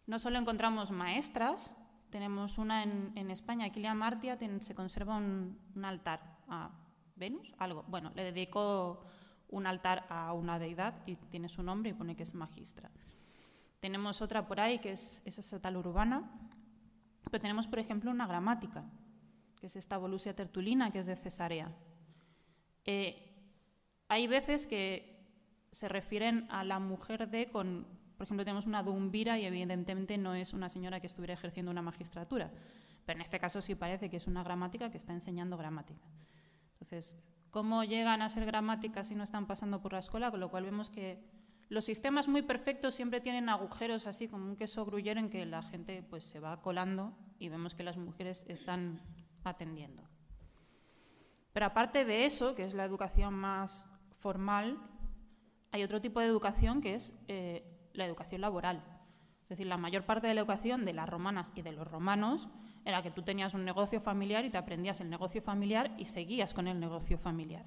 no 0.06 0.18
solo 0.18 0.38
encontramos 0.38 0.92
maestras, 0.92 1.74
tenemos 2.10 2.56
una 2.58 2.82
en, 2.84 3.30
España, 3.30 3.66
Aquilia 3.66 3.92
Martia, 3.92 4.38
se 4.60 4.74
conserva 4.74 5.16
un, 5.16 5.58
altar 5.82 6.20
a 6.48 6.70
Venus, 7.18 7.52
algo. 7.58 7.84
Bueno, 7.88 8.12
le 8.14 8.24
dedicó 8.24 9.04
un 9.48 9.66
altar 9.66 10.06
a 10.08 10.32
una 10.32 10.58
deidad 10.58 10.94
y 11.06 11.16
tiene 11.16 11.48
su 11.48 11.62
nombre 11.62 11.90
y 11.90 11.94
pone 11.94 12.16
que 12.16 12.22
es 12.22 12.34
magistra. 12.34 12.90
Tenemos 13.80 14.22
otra 14.22 14.46
por 14.46 14.60
ahí 14.60 14.78
que 14.78 14.92
es 14.92 15.22
esa 15.24 15.60
tal 15.60 15.76
urbana, 15.76 16.30
pero 17.30 17.40
tenemos, 17.40 17.66
por 17.66 17.78
ejemplo, 17.78 18.10
una 18.10 18.26
gramática, 18.26 18.84
que 19.60 19.66
es 19.66 19.76
esta 19.76 19.98
Volusia 19.98 20.34
Tertulina, 20.34 20.90
que 20.90 21.00
es 21.00 21.06
de 21.06 21.16
Cesarea. 21.16 21.70
Eh, 22.84 23.28
hay 24.08 24.26
veces 24.26 24.66
que 24.66 25.18
se 25.70 25.88
refieren 25.88 26.46
a 26.50 26.64
la 26.64 26.78
mujer 26.78 27.28
de 27.28 27.50
con, 27.50 27.86
por 28.16 28.24
ejemplo, 28.24 28.44
tenemos 28.44 28.66
una 28.66 28.82
dumbira 28.82 29.38
y 29.38 29.44
evidentemente 29.44 30.16
no 30.18 30.34
es 30.34 30.52
una 30.52 30.68
señora 30.68 31.00
que 31.00 31.06
estuviera 31.06 31.34
ejerciendo 31.34 31.70
una 31.70 31.82
magistratura, 31.82 32.50
pero 33.04 33.18
en 33.18 33.22
este 33.22 33.38
caso 33.38 33.62
sí 33.62 33.74
parece 33.74 34.08
que 34.08 34.16
es 34.16 34.26
una 34.26 34.42
gramática 34.42 34.90
que 34.90 34.98
está 34.98 35.12
enseñando 35.12 35.56
gramática. 35.56 36.00
Entonces, 36.80 37.16
¿cómo 37.50 37.84
llegan 37.84 38.22
a 38.22 38.28
ser 38.28 38.46
gramáticas 38.46 39.08
si 39.08 39.14
no 39.14 39.24
están 39.24 39.46
pasando 39.46 39.80
por 39.80 39.92
la 39.92 39.98
escuela? 39.98 40.30
Con 40.30 40.40
lo 40.40 40.50
cual 40.50 40.64
vemos 40.64 40.90
que 40.90 41.22
los 41.68 41.84
sistemas 41.84 42.28
muy 42.28 42.42
perfectos 42.42 42.94
siempre 42.94 43.20
tienen 43.20 43.48
agujeros 43.48 44.06
así 44.06 44.28
como 44.28 44.46
un 44.46 44.56
queso 44.56 44.84
gruyere 44.86 45.20
en 45.20 45.28
que 45.28 45.44
la 45.44 45.62
gente 45.62 46.02
pues 46.02 46.24
se 46.24 46.40
va 46.40 46.62
colando 46.62 47.12
y 47.38 47.48
vemos 47.48 47.74
que 47.74 47.82
las 47.82 47.98
mujeres 47.98 48.44
están 48.48 49.02
atendiendo. 49.44 50.02
Pero 51.52 51.66
aparte 51.66 52.04
de 52.04 52.24
eso, 52.24 52.54
que 52.54 52.64
es 52.64 52.74
la 52.74 52.84
educación 52.84 53.34
más 53.34 53.86
formal, 54.16 54.78
hay 55.72 55.82
otro 55.82 56.00
tipo 56.00 56.20
de 56.20 56.26
educación 56.26 56.80
que 56.80 56.94
es 56.94 57.14
eh, 57.28 57.64
la 57.92 58.06
educación 58.06 58.40
laboral. 58.40 58.82
Es 59.42 59.50
decir, 59.50 59.66
la 59.66 59.76
mayor 59.76 60.04
parte 60.04 60.26
de 60.26 60.34
la 60.34 60.40
educación 60.40 60.84
de 60.84 60.92
las 60.92 61.08
romanas 61.08 61.52
y 61.54 61.62
de 61.62 61.72
los 61.72 61.88
romanos 61.88 62.48
era 62.84 63.02
que 63.02 63.10
tú 63.10 63.22
tenías 63.22 63.54
un 63.54 63.64
negocio 63.64 64.00
familiar 64.00 64.44
y 64.44 64.50
te 64.50 64.58
aprendías 64.58 65.00
el 65.00 65.10
negocio 65.10 65.42
familiar 65.42 65.94
y 65.98 66.06
seguías 66.06 66.54
con 66.54 66.68
el 66.68 66.80
negocio 66.80 67.18
familiar. 67.18 67.66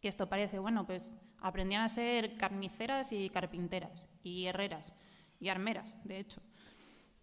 Que 0.00 0.08
esto 0.08 0.28
parece, 0.28 0.58
bueno, 0.58 0.86
pues 0.86 1.14
aprendían 1.40 1.82
a 1.82 1.88
ser 1.88 2.36
carniceras 2.36 3.12
y 3.12 3.30
carpinteras 3.30 4.08
y 4.22 4.46
herreras 4.46 4.92
y 5.40 5.48
armeras, 5.48 5.94
de 6.04 6.18
hecho. 6.18 6.40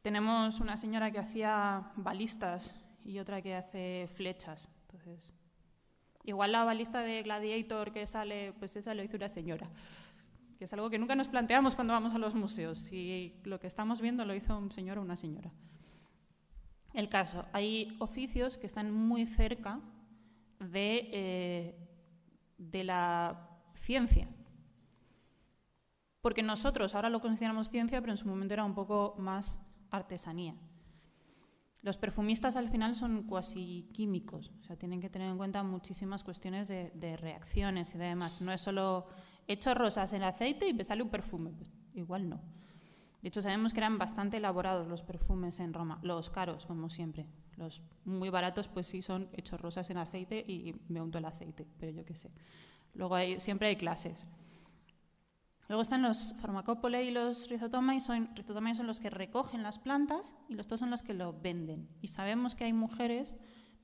Tenemos 0.02 0.60
una 0.60 0.78
señora 0.78 1.12
que 1.12 1.20
hacía 1.20 1.92
balistas 1.96 2.76
y 3.06 3.20
otra 3.20 3.42
que 3.42 3.56
hace 3.56 4.10
flechas. 4.16 4.70
Entonces, 4.82 5.34
igual 6.24 6.52
la 6.52 6.64
balista 6.64 7.02
de 7.02 7.24
Gladiator 7.24 7.92
que 7.92 8.06
sale, 8.08 8.54
pues 8.54 8.76
esa 8.76 8.94
lo 8.94 9.04
hizo 9.04 9.18
una 9.18 9.30
señora, 9.30 9.70
que 10.58 10.66
es 10.66 10.74
algo 10.74 10.90
que 10.90 11.00
nunca 11.00 11.16
nos 11.16 11.28
planteamos 11.28 11.76
cuando 11.76 11.94
vamos 11.94 12.14
a 12.14 12.18
los 12.18 12.36
museos, 12.36 12.80
si 12.80 13.34
lo 13.44 13.60
que 13.60 13.68
estamos 13.68 14.02
viendo 14.02 14.26
lo 14.26 14.36
hizo 14.36 14.58
un 14.58 14.72
señor 14.72 14.98
o 14.98 15.02
una 15.02 15.16
señora. 15.16 15.52
El 16.94 17.10
caso, 17.10 17.46
hay 17.54 17.96
oficios 18.00 18.58
que 18.58 18.68
están 18.68 18.94
muy 18.94 19.26
cerca 19.26 19.80
de, 20.60 21.10
eh, 21.12 21.76
de 22.58 22.84
la 22.84 23.50
ciencia. 23.74 24.28
Porque 26.22 26.44
nosotros 26.44 26.96
ahora 26.96 27.10
lo 27.10 27.20
consideramos 27.20 27.70
ciencia, 27.70 28.00
pero 28.00 28.14
en 28.14 28.18
su 28.18 28.28
momento 28.28 28.54
era 28.54 28.64
un 28.64 28.76
poco 28.76 29.16
más 29.18 29.60
artesanía. 29.92 30.56
Los 31.84 31.98
perfumistas 31.98 32.56
al 32.56 32.70
final 32.70 32.96
son 32.96 33.24
cuasi 33.24 33.90
químicos, 33.92 34.54
o 34.62 34.64
sea, 34.64 34.78
tienen 34.78 35.02
que 35.02 35.10
tener 35.10 35.30
en 35.30 35.38
cuenta 35.38 35.64
muchísimas 35.64 36.24
cuestiones 36.24 36.70
de, 36.70 37.18
reacciones 37.18 37.94
y 37.94 37.98
demás. 37.98 38.42
No 38.42 38.54
es 38.54 38.62
solo 38.62 39.08
echo 39.50 39.74
rosas 39.74 40.14
en 40.14 40.24
aceite 40.24 40.66
y 40.66 40.74
me 40.74 40.86
sale 40.86 41.04
un 41.04 41.10
perfume, 41.10 41.52
pues 41.52 41.70
igual 41.94 42.30
no. 42.30 42.40
De 43.24 43.30
hecho, 43.30 43.42
sabemos 43.42 43.74
que 43.74 43.80
eran 43.80 43.98
bastante 43.98 44.36
elaborados 44.36 44.86
los 44.90 45.02
perfumes 45.02 45.62
en 45.62 45.74
Roma, 45.74 45.98
los 46.04 46.30
caros, 46.30 46.66
como 46.66 46.90
siempre. 46.90 47.26
Los 47.56 47.82
muy 48.04 48.30
baratos, 48.30 48.68
pues 48.68 48.86
sí, 48.86 49.02
son 49.02 49.30
hechos 49.32 49.62
rosas 49.62 49.90
en 49.90 49.98
aceite 49.98 50.44
y 50.46 50.76
me 50.90 51.00
unto 51.00 51.20
el 51.20 51.26
aceite, 51.26 51.66
pero 51.80 51.94
yo 51.94 52.04
qué 52.04 52.18
sé. 52.18 52.32
Luego 52.94 53.16
hay, 53.16 53.40
siempre 53.40 53.70
hay 53.70 53.78
clases. 53.78 54.26
Luego 55.70 55.82
están 55.82 56.02
los 56.02 56.36
farmacópole 56.42 57.06
y 57.06 57.12
los 57.12 57.48
rizotoma, 57.48 57.96
y 57.96 58.02
son, 58.02 58.30
son 58.76 58.88
los 58.88 59.00
que 59.00 59.10
recogen 59.10 59.64
las 59.64 59.80
plantas 59.80 60.36
y 60.50 60.56
los 60.56 60.68
dos 60.68 60.82
son 60.82 60.90
los 60.90 61.02
que 61.02 61.14
lo 61.14 61.32
venden. 61.32 61.88
Y 62.02 62.10
sabemos 62.10 62.56
que 62.56 62.66
hay 62.66 62.74
mujeres 62.74 63.36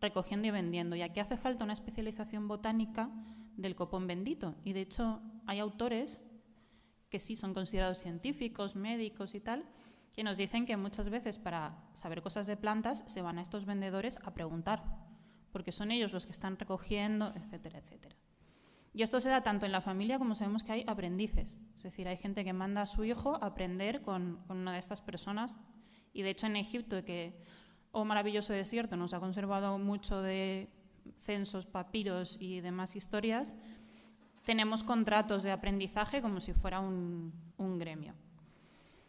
recogiendo 0.02 0.49
y 0.49 0.52
vendiendo. 0.52 0.97
Y 0.97 1.02
aquí 1.02 1.21
hace 1.21 1.38
falta 1.38 1.63
una 1.63 1.73
especialización 1.73 2.49
botánica 2.49 3.10
del 3.56 3.78
copón 3.78 4.06
bendito. 4.06 4.56
Y 4.65 4.73
de 4.73 4.82
hecho 4.82 5.21
hay 5.45 5.60
autores 5.60 6.21
que 7.10 7.19
sí 7.19 7.36
son 7.36 7.54
considerados 7.54 8.00
científicos, 8.00 8.76
médicos 8.76 9.36
y 9.36 9.39
tal, 9.39 9.65
que 10.13 10.24
nos 10.24 10.38
dicen 10.38 10.65
que 10.65 10.78
muchas 10.78 11.10
veces 11.10 11.38
para 11.38 11.89
saber 11.93 12.22
cosas 12.22 12.48
de 12.48 12.58
plantas 12.58 13.04
se 13.08 13.22
van 13.22 13.38
a 13.38 13.41
estos 13.41 13.65
vendedores 13.65 14.17
a 14.24 14.34
preguntar, 14.34 14.84
porque 15.52 15.72
son 15.72 15.91
ellos 15.91 16.13
los 16.13 16.26
que 16.26 16.32
están 16.32 16.58
recogiendo, 16.58 17.34
etcétera, 17.36 17.80
etcétera. 17.80 18.15
Y 18.93 19.04
esto 19.04 19.19
se 19.19 19.30
da 19.30 19.41
tanto 19.41 19.65
en 19.65 19.72
la 19.72 19.82
familia 19.82 20.17
como 20.17 20.36
sabemos 20.36 20.63
que 20.63 20.72
hay 20.72 20.84
aprendices. 20.88 21.56
Es 21.76 21.84
decir, 21.84 22.08
hay 22.08 22.17
gente 22.17 22.43
que 22.43 22.54
manda 22.54 22.82
a 22.82 22.88
su 22.88 23.04
hijo 23.04 23.36
a 23.36 23.48
aprender 23.48 24.02
con, 24.02 24.39
una 24.50 24.74
de 24.74 24.80
estas 24.80 25.02
personas. 25.02 25.58
Y 26.12 26.24
de 26.24 26.32
hecho 26.32 26.48
en 26.48 26.56
Egipto, 26.56 27.04
que, 27.06 27.41
oh 27.91 28.04
maravilloso 28.04 28.54
desierto, 28.54 28.98
nos 28.98 29.13
ha 29.13 29.19
conservado 29.19 29.78
mucho 29.78 30.22
de 30.22 30.69
censos, 31.15 31.65
papiros 31.65 32.38
y 32.39 32.62
demás 32.62 32.95
historias, 32.95 33.56
tenemos 34.50 34.84
contratos 34.84 35.44
de 35.44 35.52
aprendizaje 35.52 36.24
como 36.24 36.42
si 36.42 36.54
fuera 36.54 36.80
un, 36.80 37.32
gremio. 37.78 38.16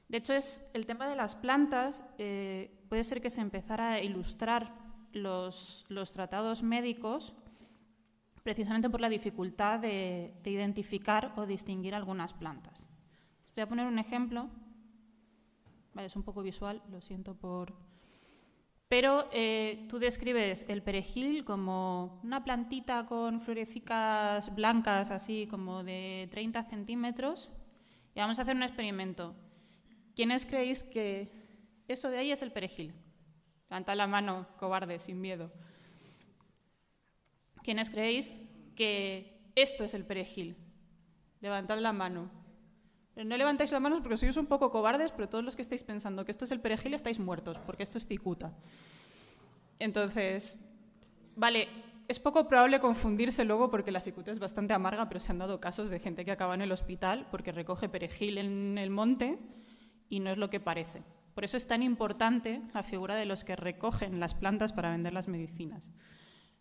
De 0.07 0.19
hecho, 0.19 0.35
es 0.35 0.63
el 0.75 0.85
tema 0.85 1.09
de 1.09 1.17
las 1.17 1.35
plantas 1.35 2.05
eh, 2.19 2.71
puede 2.91 3.05
ser 3.05 3.23
que 3.23 3.31
se 3.31 3.41
empezara 3.41 3.93
a 3.93 4.03
ilustrar 4.03 4.75
los, 5.15 5.87
los 5.89 6.13
tratados 6.13 6.63
médicos 6.63 7.33
precisamente 8.43 8.91
por 8.91 9.01
la 9.01 9.09
dificultad 9.09 9.81
de, 9.81 10.35
identificar 10.45 11.33
o 11.37 11.47
distinguir 11.47 11.95
algunas 11.95 12.35
plantas. 12.35 12.87
voy 13.55 13.63
a 13.63 13.67
poner 13.67 13.87
un 13.87 13.99
ejemplo. 13.99 14.51
es 15.97 16.17
un 16.17 16.23
poco 16.23 16.43
visual, 16.43 16.83
lo 16.91 17.01
siento 17.01 17.35
por... 17.35 17.73
Pero 18.91 19.29
eh, 19.33 19.87
tú 19.89 20.01
describes 20.01 20.67
el 20.69 20.83
perejil 20.83 21.45
como 21.45 22.19
una 22.25 22.43
plantita 22.43 23.07
con 23.07 23.41
florecicas 23.41 24.53
blancas, 24.53 25.13
así 25.13 25.47
como 25.47 25.85
de 25.85 26.27
30 26.33 26.65
centímetros, 26.65 27.51
y 28.17 28.19
vamos 28.19 28.41
a 28.41 28.43
hacer 28.43 28.57
un 28.57 28.65
experimento. 28.65 29.37
¿Quiénes 30.17 30.45
creéis 30.45 30.83
que 30.83 31.31
eso 31.87 32.11
de 32.11 32.19
ahí 32.19 32.33
es 32.33 32.43
el 32.43 32.51
perejil? 32.51 32.93
Levantad 33.69 33.95
la 33.95 34.09
mano, 34.09 34.49
cobarde, 34.59 34.99
sin 34.99 35.21
miedo. 35.21 35.53
¿Quiénes 37.63 37.91
creéis 37.91 38.41
que 38.75 39.53
esto 39.55 39.85
es 39.85 39.95
el 39.95 40.05
perejil? 40.05 40.57
Levantad 41.41 41.79
la 41.79 41.93
mano. 41.93 42.29
No 43.25 43.37
levantáis 43.37 43.73
la 43.73 43.81
mano 43.81 44.03
porque 44.03 44.17
sois 44.17 44.37
un 44.37 44.47
poco 44.47 44.71
cobardes, 44.71 45.13
pero 45.13 45.29
todos 45.29 45.45
los 45.45 45.57
que 45.57 45.63
estáis 45.63 45.85
pensando 45.85 46.25
que 46.25 46.31
esto 46.31 46.45
es 46.45 46.53
el 46.53 46.61
perejil 46.61 46.95
estáis 46.95 47.19
muertos, 47.19 47.59
porque 47.59 47.83
esto 47.83 47.99
es 47.99 48.07
cicuta. 48.07 48.53
Entonces, 49.79 50.61
vale, 51.37 51.69
es 52.09 52.19
poco 52.19 52.49
probable 52.49 52.81
confundirse 52.81 53.45
luego 53.45 53.71
porque 53.71 53.93
la 53.93 54.01
cicuta 54.01 54.31
es 54.31 54.39
bastante 54.39 54.75
amarga, 54.75 55.09
pero 55.09 55.21
se 55.21 55.33
han 55.33 55.39
dado 55.39 55.61
casos 55.61 55.91
de 55.91 56.01
gente 56.01 56.25
que 56.25 56.33
acaba 56.33 56.55
en 56.55 56.63
el 56.63 56.73
hospital 56.73 57.27
porque 57.31 57.53
recoge 57.53 57.89
perejil 57.89 58.39
en 58.39 58.79
el 58.79 58.91
monte 58.91 59.39
y 60.09 60.21
no 60.21 60.31
es 60.31 60.39
lo 60.39 60.51
que 60.51 60.61
parece. 60.61 61.03
Por 61.35 61.45
eso 61.45 61.57
es 61.57 61.67
tan 61.67 61.83
importante 61.83 62.63
la 62.75 62.83
figura 62.83 63.15
de 63.15 63.27
los 63.27 63.45
que 63.45 63.55
recogen 63.57 64.19
las 64.19 64.35
plantas 64.35 64.73
para 64.73 64.91
vender 64.91 65.13
las 65.13 65.29
medicinas. 65.29 65.89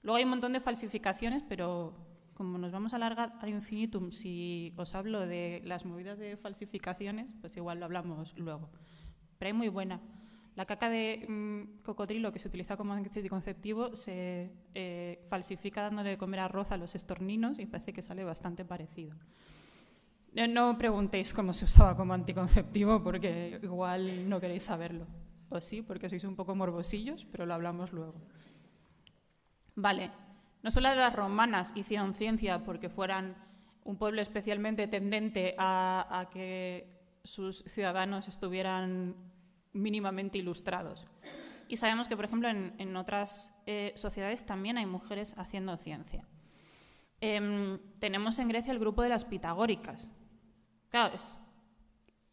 Luego 0.04 0.18
hay 0.18 0.24
un 0.24 0.30
montón 0.30 0.54
de 0.54 0.60
falsificaciones, 0.60 1.44
pero 1.50 1.96
como 2.40 2.58
nos 2.58 2.72
vamos 2.72 2.94
a 2.94 2.96
alargar 2.96 3.34
al 3.42 3.50
infinitum, 3.50 4.14
si 4.14 4.74
os 4.78 4.96
hablo 4.96 5.28
de 5.28 5.62
las 5.66 5.84
movidas 5.84 6.18
de 6.18 6.38
falsificaciones, 6.38 7.28
pues 7.42 7.58
igual 7.58 7.82
lo 7.82 7.86
hablamos 7.86 8.34
luego. 8.38 8.70
Pero 9.38 9.48
hay 9.48 9.54
muy 9.54 9.68
buena. 9.68 10.00
La 10.56 10.64
caca 10.64 10.90
de 10.90 11.26
mm, 11.28 11.84
cocodrilo 11.84 12.32
que 12.32 12.40
se 12.40 12.48
utiliza 12.48 12.78
como 12.78 12.94
anticonceptivo 12.94 13.94
se 13.94 14.54
eh, 14.74 15.20
falsifica 15.30 15.82
dándole 15.82 16.12
de 16.12 16.18
comer 16.18 16.40
arroz 16.40 16.72
a 16.72 16.78
los 16.78 16.96
estorninos 16.96 17.60
y 17.60 17.66
parece 17.66 17.92
que 17.92 18.02
sale 18.02 18.24
bastante 18.24 18.64
parecido. 18.64 19.18
No 20.32 20.78
preguntéis 20.78 21.34
cómo 21.34 21.52
se 21.52 21.66
usaba 21.66 21.98
como 21.98 22.14
anticonceptivo 22.14 23.04
porque 23.04 23.60
igual 23.62 24.30
no 24.30 24.40
queréis 24.40 24.64
saberlo. 24.64 25.08
O 25.50 25.60
sí, 25.60 25.82
porque 25.82 26.08
sois 26.08 26.24
un 26.24 26.38
poco 26.38 26.56
morbosillos, 26.56 27.28
pero 27.30 27.46
lo 27.46 27.54
hablamos 27.54 27.92
luego. 27.92 28.16
Vale, 29.76 30.29
no 30.62 30.72
solo 30.72 30.94
las 30.94 31.16
romanas 31.16 31.72
hicieron 31.76 32.14
ciencia 32.14 32.64
porque 32.64 32.90
fueran 32.90 33.36
un 33.84 33.98
pueblo 33.98 34.22
especialmente 34.22 34.88
tendente 34.88 35.56
a, 35.58 36.30
que 36.32 36.88
sus 37.24 37.64
ciudadanos 37.64 38.28
estuvieran 38.28 39.16
mínimamente 39.74 40.38
ilustrados. 40.38 41.08
Y 41.68 41.78
sabemos 41.78 42.08
que, 42.08 42.16
por 42.16 42.26
ejemplo, 42.26 42.50
en, 42.50 42.96
otras 42.96 43.54
eh, 43.66 43.94
sociedades 43.96 44.46
también 44.46 44.78
hay 44.78 44.86
mujeres 44.86 45.36
haciendo 45.38 45.78
ciencia. 45.78 46.28
Em, 47.22 47.80
tenemos 48.00 48.40
en 48.40 48.48
Grecia 48.48 48.72
el 48.72 48.80
grupo 48.80 49.02
de 49.02 49.10
las 49.10 49.26
pitagóricas. 49.26 50.10
Claro, 50.90 51.16
es 51.16 51.40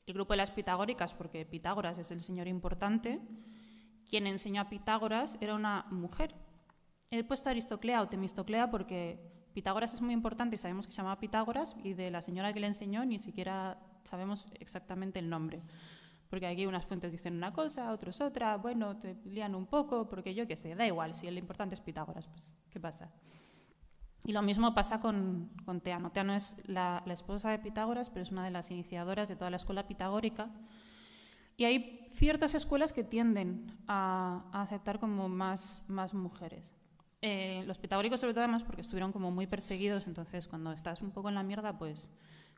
el 0.07 0.15
grupo 0.15 0.33
de 0.33 0.39
las 0.39 0.53
pitagóricas 0.53 1.15
porque 1.15 1.45
Pitágoras 1.45 1.99
es 1.99 2.11
el 2.11 2.21
señor 2.21 2.47
importante. 2.47 3.21
Quien 4.09 4.27
enseñó 4.27 4.63
a 4.63 4.69
Pitágoras 4.69 5.37
era 5.41 5.55
una 5.55 5.87
mujer, 5.91 6.35
He 7.11 7.23
puesto 7.25 7.51
Aristoclea 7.51 8.03
o 8.03 8.09
Temistoclea 8.09 8.71
porque 8.71 9.19
Pitágoras 9.55 9.95
es 9.95 10.01
muy 10.01 10.13
importante 10.13 10.57
y 10.57 10.59
sabemos 10.59 10.87
que 10.87 10.93
se 10.93 10.99
llamaba 10.99 11.21
Pitágoras 11.21 11.77
y 11.83 11.95
de 11.95 12.11
la 12.11 12.21
señora 12.21 12.53
que 12.53 12.61
le 12.61 12.67
enseñó 12.67 13.05
ni 13.05 13.19
siquiera 13.19 13.79
sabemos 14.03 14.51
exactamente 14.61 15.19
el 15.19 15.31
nombre. 15.31 15.63
Porque 16.29 16.47
aquí 16.47 16.67
unas 16.67 16.85
fuentes 16.85 17.13
dicen 17.13 17.37
una 17.37 17.53
cosa, 17.53 17.93
otros 17.93 18.21
otra, 18.21 18.57
bueno, 18.57 18.97
te 18.97 19.17
lían 19.25 19.55
un 19.55 19.67
poco, 19.67 20.09
porque 20.09 20.35
yo 20.35 20.47
qué 20.47 20.57
sé, 20.57 20.75
da 20.75 20.87
igual, 20.87 21.15
si 21.15 21.27
el 21.27 21.39
importante 21.39 21.75
es 21.75 21.81
Pitágoras, 21.81 22.27
pues 22.27 22.59
¿qué 22.71 22.81
pasa? 22.81 23.11
Y 24.25 24.33
lo 24.33 24.43
mismo 24.43 24.75
pasa 24.75 25.01
con, 25.01 25.51
con 25.65 25.81
Teano. 25.81 26.11
Teano 26.11 26.35
es 26.35 26.57
la, 26.67 27.05
esposa 27.07 27.51
de 27.51 27.61
Pitágoras, 27.61 28.11
pero 28.11 28.25
es 28.25 28.33
una 28.33 28.45
de 28.45 28.51
las 28.51 28.73
iniciadoras 28.73 29.29
de 29.29 29.37
toda 29.37 29.51
la 29.51 29.57
escuela 29.57 29.87
pitagórica. 29.87 30.51
Y 31.57 31.65
hay 31.65 32.09
ciertas 32.11 32.57
escuelas 32.57 32.93
que 32.93 33.05
tienden 33.05 33.73
a, 33.87 34.43
a 34.53 34.63
aceptar 34.63 34.99
como 34.99 35.29
más, 35.29 35.85
más 35.87 36.13
mujeres. 36.13 36.76
Eh, 37.29 37.65
los 37.67 37.79
pitagóricos 37.79 38.21
sobre 38.21 38.35
todo 38.35 38.45
además 38.45 38.63
porque 38.63 38.83
estuvieron 38.83 39.11
como 39.11 39.33
muy 39.33 39.49
perseguidos, 39.49 40.07
entonces 40.07 40.47
cuando 40.47 40.71
estás 40.71 41.03
un 41.03 41.11
poco 41.11 41.29
en 41.29 41.35
la 41.35 41.43
mierda, 41.43 41.77
pues 41.77 42.09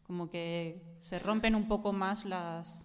como 0.07 0.28
que 0.28 0.83
se 1.00 1.18
rompen 1.18 1.54
un 1.54 1.66
poco 1.68 1.94
más 1.94 2.26
las, 2.26 2.85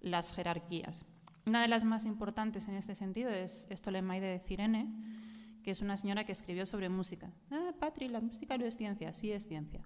las 0.00 0.34
jerarquías. 0.34 1.04
Una 1.46 1.62
de 1.62 1.68
las 1.68 1.84
más 1.84 2.06
importantes 2.06 2.66
en 2.66 2.74
este 2.74 2.96
sentido 2.96 3.30
es 3.30 3.68
Estolemaide 3.70 4.26
de 4.26 4.40
Cirene, 4.40 4.92
que 5.62 5.70
es 5.70 5.80
una 5.80 5.96
señora 5.96 6.24
que 6.24 6.32
escribió 6.32 6.66
sobre 6.66 6.88
música. 6.88 7.30
Ah, 7.52 7.70
Patri, 7.78 8.08
la 8.08 8.20
música 8.20 8.58
no 8.58 8.64
es 8.64 8.76
ciencia, 8.76 9.14
sí 9.14 9.30
es 9.30 9.46
ciencia. 9.46 9.84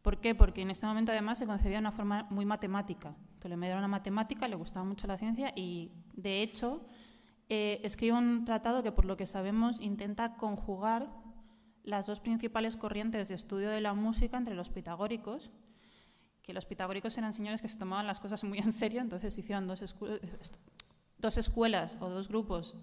¿Por 0.00 0.18
qué? 0.18 0.34
Porque 0.34 0.62
en 0.62 0.70
este 0.70 0.86
momento 0.86 1.12
además 1.12 1.36
se 1.36 1.46
concebía 1.46 1.76
de 1.76 1.80
una 1.80 1.92
forma 1.92 2.26
muy 2.30 2.46
matemática. 2.46 3.14
Ptolemaida 3.38 3.72
era 3.72 3.80
una 3.80 3.88
matemática, 3.88 4.48
le 4.48 4.56
gustaba 4.56 4.86
mucho 4.86 5.06
la 5.06 5.18
ciencia 5.18 5.52
y 5.54 5.90
de 6.14 6.42
hecho 6.42 6.86
eh, 7.48 7.80
escribe 7.82 8.16
un 8.16 8.44
tratado 8.44 8.82
que, 8.82 8.92
por 8.92 9.06
lo 9.06 9.16
que 9.16 9.26
sabemos, 9.26 9.80
intenta 9.80 10.36
conjugar 10.36 11.08
las 11.82 12.06
dos 12.06 12.20
principales 12.20 12.76
corrientes 12.76 13.28
de 13.28 13.34
estudio 13.34 13.70
de 13.70 13.80
la 13.80 13.94
música 13.94 14.36
entre 14.36 14.54
los 14.54 14.68
pitagóricos, 14.68 15.50
que 16.42 16.52
los 16.52 16.66
pitagóricos 16.66 17.16
eran 17.16 17.32
señores 17.32 17.62
que 17.62 17.68
se 17.68 17.78
tomaban 17.78 18.06
las 18.06 18.20
cosas 18.20 18.44
muy 18.44 18.58
en 18.58 18.72
serio, 18.72 19.00
entonces 19.00 19.36
hicieron 19.38 19.66
dos, 19.66 19.80
escuelas 21.38 21.96
o 22.00 22.10
dos 22.10 22.28
grupos 22.28 22.74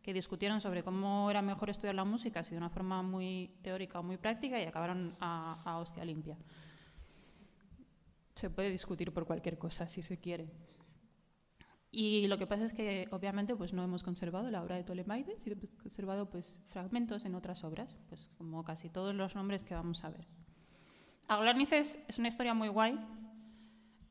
que 0.00 0.14
discutieron 0.14 0.60
sobre 0.60 0.82
cómo 0.82 1.30
era 1.30 1.42
mejor 1.42 1.68
estudiar 1.68 1.94
la 1.94 2.04
música, 2.04 2.42
si 2.42 2.52
de 2.52 2.58
una 2.58 2.70
forma 2.70 3.02
muy 3.02 3.50
teórica 3.60 4.00
o 4.00 4.02
muy 4.02 4.16
práctica, 4.16 4.58
y 4.60 4.64
acabaron 4.64 5.14
a, 5.20 5.60
a 5.64 5.78
hostia 5.78 6.04
limpia. 6.04 6.38
Se 8.34 8.48
puede 8.48 8.70
discutir 8.70 9.12
por 9.12 9.26
cualquier 9.26 9.58
cosa, 9.58 9.88
si 9.88 10.02
se 10.02 10.18
quiere. 10.18 10.48
Y 11.90 12.26
lo 12.26 12.36
que 12.38 12.46
pasa 12.46 12.64
es 12.64 12.74
que 12.74 13.08
obviamente 13.10 13.56
pues 13.56 13.72
no 13.72 13.82
hemos 13.82 14.02
conservado 14.02 14.50
la 14.50 14.62
obra 14.62 14.76
de 14.76 14.84
Tolemaides 14.84 15.46
y 15.46 15.52
hemos 15.52 15.76
conservado 15.76 16.28
pues 16.28 16.58
fragmentos 16.68 17.24
en 17.24 17.34
otras 17.34 17.64
obras, 17.64 17.96
pues 18.08 18.30
como 18.36 18.64
casi 18.64 18.90
todos 18.90 19.14
los 19.14 19.34
nombres 19.34 19.64
que 19.64 19.74
vamos 19.74 20.04
a 20.04 20.10
ver. 20.10 20.26
Aglanices 21.28 21.98
es 22.08 22.18
una 22.18 22.28
historia 22.28 22.54
muy 22.54 22.68
guay. 22.68 22.98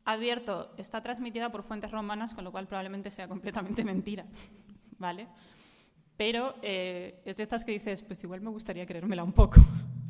Advierto, 0.05 0.73
está 0.77 1.01
transmitida 1.01 1.51
por 1.51 1.63
fuentes 1.63 1.91
romanas, 1.91 2.33
con 2.33 2.43
lo 2.43 2.51
cual 2.51 2.67
probablemente 2.67 3.09
sea 3.11 3.27
completamente 3.27 3.83
mentira, 3.85 4.25
¿vale? 4.97 5.27
Pero 6.17 6.55
eh, 6.61 7.21
es 7.25 7.37
de 7.37 7.43
estas 7.43 7.65
que 7.65 7.71
dices, 7.71 8.01
pues 8.01 8.23
igual 8.23 8.41
me 8.41 8.49
gustaría 8.49 8.85
creérmela 8.85 9.23
un 9.23 9.33
poco. 9.33 9.61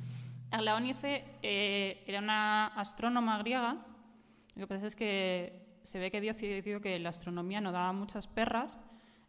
Aglaonice 0.52 1.26
eh, 1.42 2.04
era 2.08 2.20
una 2.20 2.68
astrónoma 2.68 3.38
griega. 3.40 3.86
Lo 4.56 4.62
que 4.62 4.68
pasa 4.68 4.88
es 4.88 4.96
que 4.96 5.65
se 5.86 6.00
ve 6.00 6.10
que 6.12 6.20
Dios 6.20 6.38
decidió 6.38 6.82
que 6.82 6.98
la 7.00 7.10
astronomía 7.10 7.62
no 7.62 7.72
daba 7.72 7.94
muchas 7.94 8.28
perras, 8.28 8.80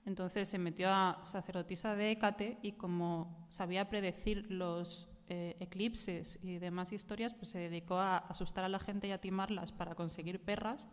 entonces 0.07 0.49
se 0.49 0.59
metió 0.59 0.89
a 0.89 1.21
sacerdotisa 1.25 1.95
de 1.97 2.13
Hécate 2.13 2.59
y 2.63 2.73
como 2.73 3.47
sabía 3.49 3.89
predecir 3.89 4.51
los 4.51 5.09
eh, 5.29 5.57
eclipses 5.61 6.39
y 6.43 6.59
demás 6.59 6.93
historias, 6.93 7.35
pues 7.35 7.51
se 7.51 7.59
dedicó 7.59 7.99
a 7.99 8.19
asustar 8.19 8.65
a 8.65 8.69
la 8.69 8.79
gente 8.79 9.09
y 9.09 9.11
a 9.11 9.21
timarlas 9.21 9.73
para 9.73 9.95
conseguir 9.95 10.41
perras 10.41 10.87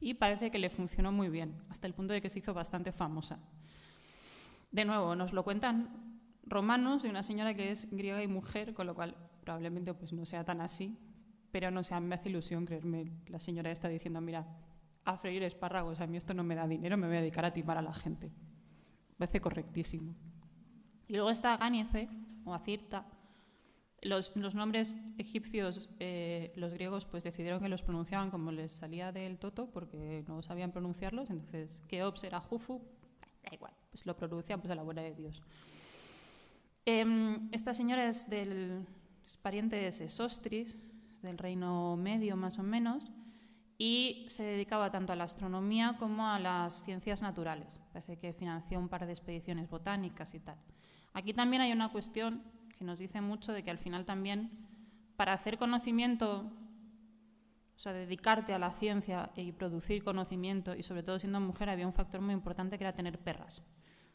y 0.00 0.14
parece 0.14 0.50
que 0.50 0.58
le 0.58 0.70
funcionó 0.70 1.12
muy 1.12 1.28
bien, 1.28 1.62
hasta 1.68 1.86
el 1.86 1.94
punto 1.94 2.14
de 2.14 2.22
que 2.22 2.30
se 2.30 2.38
hizo 2.38 2.54
bastante 2.54 2.92
famosa. 2.92 3.38
De 4.70 4.84
nuevo, 4.84 5.14
nos 5.14 5.32
lo 5.32 5.44
cuentan 5.44 6.20
romanos 6.44 7.02
de 7.02 7.10
una 7.10 7.22
señora 7.22 7.54
que 7.54 7.70
es 7.70 7.90
griega 7.90 8.22
y 8.22 8.28
mujer, 8.28 8.72
con 8.72 8.86
lo 8.86 8.94
cual 8.94 9.16
probablemente 9.40 9.92
pues 9.92 10.12
no 10.12 10.24
sea 10.24 10.44
tan 10.44 10.60
así, 10.60 10.96
pero 11.50 11.70
no 11.70 11.82
sé, 11.82 11.98
me 12.00 12.14
hace 12.14 12.28
ilusión 12.28 12.64
creerme 12.64 13.10
la 13.28 13.40
señora 13.40 13.70
está 13.70 13.88
diciendo, 13.88 14.20
mira, 14.20 14.46
a 15.06 15.16
freír 15.16 15.42
espárragos, 15.44 16.00
a 16.00 16.06
mí 16.06 16.16
esto 16.16 16.34
no 16.34 16.42
me 16.42 16.56
da 16.56 16.66
dinero, 16.66 16.96
me 16.96 17.06
voy 17.06 17.16
a 17.16 17.20
dedicar 17.20 17.44
a 17.44 17.52
timar 17.52 17.78
a 17.78 17.82
la 17.82 17.94
gente. 17.94 18.26
Me 18.26 19.14
parece 19.18 19.40
correctísimo. 19.40 20.14
Y 21.06 21.14
luego 21.14 21.30
está 21.30 21.56
Gánice, 21.56 22.08
o 22.44 22.52
Acirta. 22.52 23.06
Los, 24.02 24.36
nombres 24.36 24.98
egipcios, 25.16 25.88
eh, 26.00 26.52
los 26.56 26.72
griegos, 26.72 27.06
pues 27.06 27.22
decidieron 27.22 27.60
que 27.60 27.68
los 27.68 27.84
pronunciaban 27.84 28.30
como 28.30 28.50
les 28.50 28.72
salía 28.72 29.12
del 29.12 29.38
toto, 29.38 29.70
porque 29.70 30.24
no 30.26 30.42
sabían 30.42 30.72
pronunciarlos. 30.72 31.30
Entonces, 31.30 31.80
Keops 31.86 32.24
era 32.24 32.40
Jufu, 32.40 32.82
da 33.44 33.54
igual, 33.54 33.72
pues 33.90 34.04
lo 34.06 34.16
pronuncian 34.16 34.60
pues 34.60 34.72
a 34.72 34.74
la 34.74 34.82
buena 34.82 35.02
de 35.02 35.14
Dios. 35.14 35.40
Em, 36.84 37.48
esta 37.52 37.74
señora 37.74 38.08
es 38.08 38.28
del 38.28 38.84
es 39.24 39.36
pariente 39.36 39.76
de 39.76 39.92
Sesostris, 39.92 40.76
del 41.22 41.38
reino 41.38 41.96
medio 41.96 42.36
más 42.36 42.58
o 42.58 42.62
menos 42.62 43.10
y 43.78 44.24
se 44.28 44.42
dedicaba 44.42 44.90
tanto 44.90 45.12
a 45.12 45.16
la 45.16 45.24
astronomía 45.24 45.96
como 45.98 46.28
a 46.28 46.38
las 46.38 46.82
ciencias 46.82 47.22
naturales. 47.22 47.80
Parece 47.92 48.18
que 48.18 48.32
financió 48.32 48.78
un 48.78 48.88
par 48.88 49.06
de 49.06 49.12
expediciones 49.12 49.68
botánicas 49.68 50.34
y 50.34 50.40
tal. 50.40 50.56
Aquí 51.12 51.34
también 51.34 51.62
hay 51.62 51.72
una 51.72 51.90
cuestión 51.90 52.42
que 52.78 52.84
nos 52.84 52.98
dice 52.98 53.20
mucho 53.20 53.52
de 53.52 53.62
que 53.62 53.70
al 53.70 53.78
final 53.78 54.04
también 54.04 54.50
para 55.16 55.32
hacer 55.32 55.58
conocimiento, 55.58 56.50
o 57.74 57.78
sea, 57.78 57.92
dedicarte 57.92 58.52
a 58.54 58.58
la 58.58 58.70
ciencia 58.70 59.30
y 59.34 59.52
producir 59.52 60.04
conocimiento, 60.04 60.74
y 60.74 60.82
sobre 60.82 61.02
todo 61.02 61.18
siendo 61.18 61.40
mujer, 61.40 61.68
había 61.70 61.86
un 61.86 61.94
factor 61.94 62.20
muy 62.20 62.34
importante 62.34 62.78
que 62.78 62.84
era 62.84 62.94
tener 62.94 63.18
perras. 63.18 63.62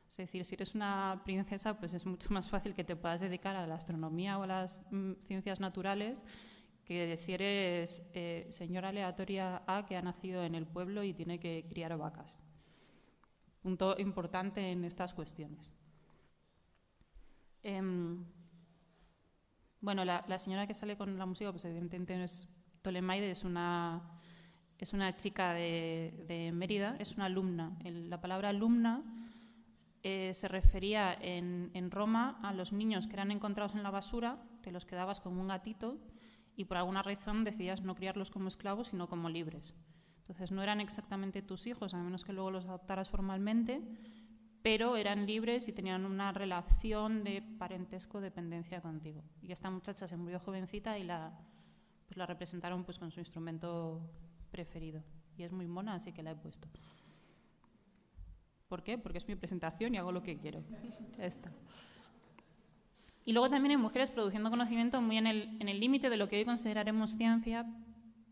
Es 0.08 0.18
decir, 0.18 0.44
si 0.46 0.56
eres 0.56 0.76
una 0.76 1.22
princesa, 1.24 1.80
pues 1.80 1.94
es 1.94 2.06
mucho 2.06 2.32
más 2.34 2.50
fácil 2.50 2.76
que 2.76 2.84
te 2.84 2.96
puedas 2.96 3.22
dedicar 3.22 3.56
a 3.56 3.66
la 3.66 3.76
astronomía 3.76 4.38
o 4.38 4.44
a 4.44 4.48
las 4.48 4.82
mm, 4.92 5.14
ciencias 5.26 5.60
naturales 5.60 6.24
que 6.86 7.18
si 7.18 7.34
eres 7.34 8.04
eh, 8.14 8.48
señora 8.52 8.90
aleatoria 8.90 9.64
A 9.68 9.86
que 9.86 9.96
ha 9.96 10.02
nacido 10.02 10.44
en 10.44 10.56
el 10.56 10.66
pueblo 10.66 11.04
y 11.04 11.14
tiene 11.14 11.40
que 11.40 11.66
criar 11.70 11.98
vacas. 11.98 12.38
Punto 13.62 13.96
importante 14.00 14.72
en 14.72 14.84
estas 14.86 15.14
cuestiones. 15.14 15.72
Em, 17.64 18.26
bueno, 19.80 20.04
la, 20.04 20.40
señora 20.40 20.68
que 20.68 20.74
sale 20.74 20.98
con 20.98 21.18
la 21.18 21.26
música, 21.26 21.52
pues 21.52 21.66
evidentemente 21.66 22.18
no 22.18 22.24
es 22.24 22.48
Tolemaide, 22.82 23.32
es 23.32 23.44
una, 23.44 24.02
es 24.78 24.94
una 24.94 25.16
chica 25.16 25.54
de, 25.54 26.52
Mérida, 26.54 26.96
es 27.00 27.14
una 27.14 27.26
alumna. 27.26 27.78
la 27.84 28.20
palabra 28.20 28.50
alumna 28.50 29.04
eh, 30.04 30.34
se 30.34 30.48
refería 30.48 31.14
en, 31.14 31.92
Roma 31.92 32.40
a 32.42 32.54
los 32.54 32.74
niños 32.74 33.06
que 33.06 33.14
eran 33.14 33.30
encontrados 33.30 33.76
en 33.76 33.84
la 33.84 33.92
basura, 33.92 34.40
te 34.62 34.72
los 34.72 34.86
quedabas 34.86 35.20
como 35.20 35.40
un 35.42 35.48
gatito 35.48 36.00
y 36.56 36.66
por 36.66 36.78
alguna 36.78 37.02
razón 37.02 37.44
decidías 37.44 37.82
no 37.82 37.96
criarlos 37.96 38.32
como 38.32 38.48
esclavos, 38.48 38.90
sino 38.90 39.08
como 39.08 39.30
libres. 39.30 39.74
Entonces 40.20 40.52
no 40.52 40.64
eran 40.64 40.80
exactamente 40.80 41.42
tus 41.42 41.68
hijos, 41.68 41.94
a 41.94 41.98
menos 41.98 42.24
que 42.24 42.34
luego 42.34 42.52
los 42.52 42.66
adoptaras 42.66 43.10
formalmente, 43.10 43.82
pero 44.62 44.96
eran 44.96 45.26
libres 45.26 45.68
y 45.68 45.74
tenían 45.74 46.06
una 46.06 46.32
relación 46.32 47.24
de 47.24 47.42
parentesco, 47.42 48.22
dependencia 48.22 48.82
contigo. 48.82 49.24
Y 49.42 49.52
esta 49.52 49.70
muchacha 49.70 50.08
se 50.08 50.18
murió 50.18 50.40
jovencita 50.40 50.98
y 51.00 51.04
la, 51.04 51.34
pues 52.08 52.18
la 52.18 52.26
representaron 52.26 52.84
pues 52.84 53.00
con 53.00 53.12
su 53.12 53.20
instrumento 53.20 54.02
preferido. 54.52 55.04
Y 55.38 55.44
es 55.44 55.52
muy 55.52 55.68
mona, 55.68 55.96
así 55.96 56.12
que 56.12 56.22
la 56.22 56.32
he 56.32 56.36
puesto. 56.36 56.68
¿Por 58.68 58.84
qué? 58.84 58.98
Porque 58.98 59.18
es 59.18 59.28
mi 59.28 59.36
presentación 59.36 59.96
y 59.96 59.98
hago 59.98 60.12
lo 60.12 60.22
que 60.24 60.38
quiero. 60.38 60.64
Ya. 61.18 61.52
Y 63.26 63.34
luego 63.34 63.50
también 63.50 63.72
hay 63.72 63.78
mujeres 63.78 64.12
produciendo 64.12 64.50
conocimiento 64.50 65.00
muy 65.02 65.18
en 65.18 65.28
el 65.28 65.80
límite 65.80 66.10
de 66.10 66.18
lo 66.18 66.28
que 66.28 66.38
hoy 66.38 66.46
consideraremos 66.46 67.12
ciencia, 67.12 67.66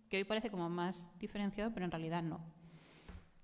que 0.09 0.17
hoy 0.17 0.23
parece 0.23 0.49
como 0.49 0.69
más 0.69 1.11
diferenciado, 1.19 1.71
pero 1.73 1.85
en 1.85 1.91
realidad 1.91 2.23
no. 2.23 2.39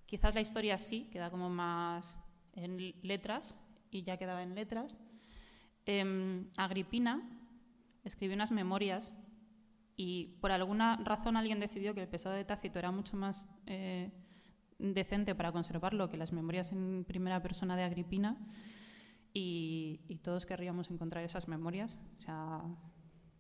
Quizás 0.06 0.34
la 0.34 0.42
historia 0.42 0.78
sí, 0.78 1.08
queda 1.12 1.30
como 1.30 1.50
más 1.50 2.20
en 2.54 2.94
letras, 3.02 3.56
y 3.92 4.04
ya 4.04 4.18
quedaba 4.18 4.44
en 4.44 4.56
letras. 4.56 4.98
Em, 5.86 6.48
Agripina 6.58 7.22
escribió 8.04 8.36
unas 8.36 8.52
memorias 8.52 9.14
y 9.96 10.38
por 10.42 10.52
alguna 10.52 10.98
razón 10.98 11.38
alguien 11.38 11.60
decidió 11.60 11.94
que 11.94 12.02
el 12.02 12.08
pesado 12.08 12.36
de 12.36 12.44
Tácito 12.44 12.80
era 12.80 12.92
mucho 12.92 13.16
más 13.16 13.48
eh, 13.66 14.12
decente 14.78 15.36
para 15.36 15.52
conservarlo 15.52 16.10
que 16.10 16.18
las 16.18 16.34
memorias 16.34 16.72
en 16.72 17.06
primera 17.06 17.42
persona 17.42 17.78
de 17.78 17.84
Agripina 17.84 18.38
y, 19.36 20.00
y, 20.08 20.16
todos 20.20 20.46
querríamos 20.46 20.90
encontrar 20.90 21.24
esas 21.26 21.50
memorias. 21.50 21.98
O 22.18 22.22
sea, 22.22 22.64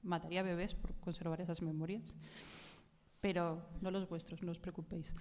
mataría 0.04 0.44
bebés 0.44 0.76
por 0.76 0.94
conservar 0.96 1.40
esas 1.40 1.62
memorias, 1.62 2.14
pero 3.22 3.66
no 3.82 3.92
los 3.92 4.08
vuestros, 4.08 4.44
no 4.44 4.52
os 4.52 4.60
preocupéis. 4.60 5.14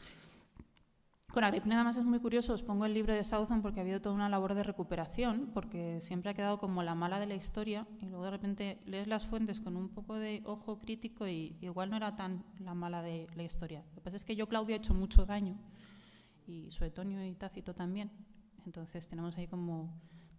Con 1.33 1.43
Agripina 1.43 1.77
además 1.77 1.97
es 1.97 2.05
muy 2.05 2.21
curioso, 2.21 2.53
os 2.55 2.63
pongo 2.63 2.87
el 2.87 2.95
libro 2.95 3.13
de 3.13 3.25
Southon 3.25 3.61
porque 3.61 3.81
ha 3.81 3.83
habido 3.83 4.01
toda 4.01 4.15
una 4.15 4.29
labor 4.29 4.55
de 4.55 4.63
recuperación, 4.63 5.51
porque 5.53 6.01
siempre 6.01 6.31
ha 6.31 6.35
quedado 6.35 6.59
como 6.59 6.83
la 6.85 6.95
mala 6.95 7.19
de 7.19 7.27
la 7.27 7.35
historia 7.35 7.89
y 8.01 8.07
luego 8.07 8.25
de 8.25 8.31
repente 8.31 8.79
lees 8.87 9.09
las 9.09 9.27
fuentes 9.27 9.59
con 9.59 9.77
un 9.77 9.89
poco 9.89 10.15
de 10.15 10.43
ojo 10.45 10.79
crítico 10.79 11.27
y 11.27 11.57
igual 11.61 11.91
no 11.91 11.97
era 11.97 12.15
tan 12.15 12.45
la 12.61 12.75
mala 12.75 13.03
de 13.03 13.27
la 13.35 13.43
historia. 13.43 13.83
Lo 13.89 13.95
que 13.97 14.01
pasa 14.01 14.17
es 14.17 14.25
que 14.25 14.37
yo, 14.37 14.49
Claudia, 14.49 14.77
he 14.77 14.79
hecho 14.79 14.95
mucho 14.95 15.27
daño 15.27 15.57
y 16.47 16.71
Suetonio 16.71 17.25
y 17.25 17.35
Tácito 17.35 17.75
también. 17.75 18.13
Entonces 18.65 19.09
tenemos 19.09 19.37
ahí 19.37 19.47
como... 19.47 19.93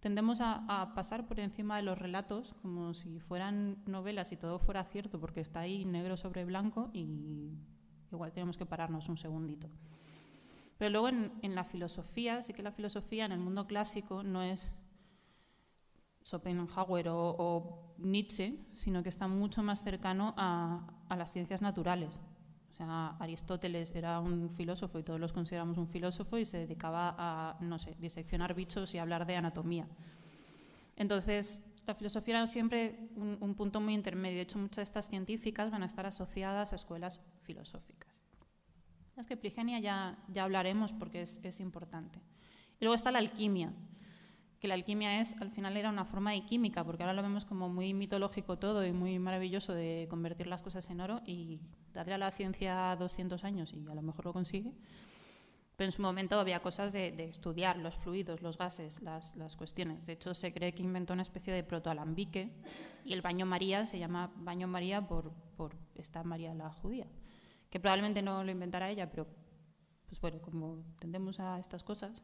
Tendemos 0.05 0.39
a, 0.39 0.91
pasar 0.93 1.25
por 1.25 1.39
encima 1.39 1.77
de 1.77 1.81
los 1.81 1.97
relatos 1.97 2.53
como 2.61 2.93
si 2.93 3.19
fueran 3.21 3.77
novelas 3.87 4.31
y 4.31 4.37
todo 4.37 4.59
fuera 4.59 4.83
cierto 4.83 5.19
porque 5.19 5.41
está 5.41 5.61
ahí 5.61 5.83
negro 5.83 6.15
sobre 6.15 6.45
blanco 6.45 6.91
y 6.93 7.49
igual 8.11 8.31
tenemos 8.31 8.55
que 8.55 8.67
pararnos 8.67 9.09
un 9.09 9.17
segundito. 9.17 9.67
Pero 10.77 10.91
luego 10.91 11.09
en, 11.09 11.55
la 11.55 11.63
filosofía, 11.63 12.43
sí 12.43 12.53
que 12.53 12.61
la 12.61 12.71
filosofía 12.71 13.25
en 13.25 13.31
el 13.31 13.39
mundo 13.39 13.65
clásico 13.65 14.21
no 14.21 14.43
es 14.43 14.71
Schopenhauer 16.23 17.07
o, 17.09 17.95
Nietzsche, 17.97 18.59
sino 18.73 19.01
que 19.01 19.09
está 19.09 19.27
mucho 19.27 19.63
más 19.63 19.81
cercano 19.81 20.35
a, 20.37 20.85
las 21.17 21.33
ciencias 21.33 21.63
naturales. 21.63 22.19
O 22.75 22.77
sea, 22.77 23.15
Aristóteles 23.19 23.95
era 23.95 24.19
un 24.19 24.49
filósofo 24.49 24.99
y 24.99 25.03
todos 25.03 25.17
los 25.17 25.31
consideramos 25.31 25.77
un 25.77 25.87
filósofo 25.87 26.37
y 26.37 26.45
se 26.45 26.57
dedicaba 26.57 27.15
a, 27.17 27.57
no 27.61 27.79
sé, 27.79 27.95
diseccionar 27.99 28.53
bichos 28.53 28.93
y 28.93 28.97
hablar 28.97 29.25
de 29.25 29.37
anatomía. 29.37 29.87
Entonces, 30.97 31.65
la 31.87 31.95
filosofía 31.95 32.35
era 32.35 32.47
siempre 32.47 33.09
un, 33.15 33.37
un 33.39 33.55
punto 33.55 33.79
muy 33.79 33.93
intermedio. 33.93 34.35
De 34.35 34.41
hecho, 34.41 34.59
muchas 34.59 34.77
de 34.77 34.83
estas 34.83 35.07
científicas 35.07 35.71
van 35.71 35.83
a 35.83 35.85
estar 35.85 36.05
asociadas 36.05 36.73
a 36.73 36.75
escuelas 36.75 37.21
filosóficas. 37.43 38.13
Es 39.15 39.25
que 39.25 39.37
Prigenia 39.37 39.79
ya, 39.79 40.17
ya 40.27 40.43
hablaremos 40.43 40.91
porque 40.91 41.21
es, 41.21 41.39
es, 41.43 41.61
importante. 41.61 42.19
Y 42.81 42.83
luego 42.83 42.95
está 42.95 43.09
la 43.09 43.19
alquimia, 43.19 43.71
que 44.59 44.67
la 44.67 44.73
alquimia 44.73 45.21
es, 45.21 45.39
al 45.41 45.49
final 45.49 45.77
era 45.77 45.89
una 45.89 46.03
forma 46.03 46.31
de 46.31 46.45
química, 46.45 46.83
porque 46.83 47.03
ahora 47.03 47.13
lo 47.13 47.21
vemos 47.21 47.45
como 47.45 47.69
muy 47.69 47.93
mitológico 47.93 48.59
todo 48.59 48.85
y 48.85 48.91
muy 48.91 49.17
maravilloso 49.17 49.73
de 49.73 50.07
convertir 50.09 50.47
las 50.47 50.61
cosas 50.61 50.89
en 50.89 50.99
oro 50.99 51.21
y 51.25 51.61
darle 51.95 52.13
a 52.13 52.17
la 52.19 52.29
ciencia 52.29 52.95
200 52.97 53.43
años 53.43 53.73
y 53.73 53.87
a 53.89 53.95
lo 53.95 54.01
mejor 54.03 54.25
lo 54.25 54.33
consigue. 54.33 54.71
Pero 55.75 55.87
en 55.87 55.91
su 55.91 56.01
momento 56.01 56.39
había 56.39 56.61
cosas 56.61 56.93
de, 56.93 57.09
estudiar 57.25 57.77
los 57.77 57.95
fluidos, 57.95 58.41
los 58.41 58.57
gases, 58.57 59.01
las, 59.01 59.55
cuestiones. 59.57 60.05
De 60.05 60.13
hecho, 60.13 60.33
se 60.33 60.53
cree 60.53 60.73
que 60.73 60.83
inventó 60.83 61.13
una 61.13 61.23
especie 61.23 61.51
de 61.51 61.63
protoalambique 61.63 62.53
y 63.03 63.13
el 63.13 63.21
baño 63.21 63.47
María 63.47 63.87
se 63.87 63.97
llama 63.97 64.31
baño 64.37 64.67
María 64.67 65.05
por, 65.05 65.33
por 65.57 65.75
esta 65.95 66.23
María 66.23 66.53
la 66.53 66.69
judía 66.69 67.07
que 67.75 67.79
probablemente 67.81 68.21
no 68.21 68.41
lo 68.41 68.51
inventara 68.51 68.89
ella, 68.89 69.09
pero 69.09 69.27
pues 70.05 70.21
bueno, 70.21 70.39
como 70.39 70.81
tendemos 70.97 71.41
a 71.41 71.59
estas 71.59 71.83
cosas. 71.83 72.23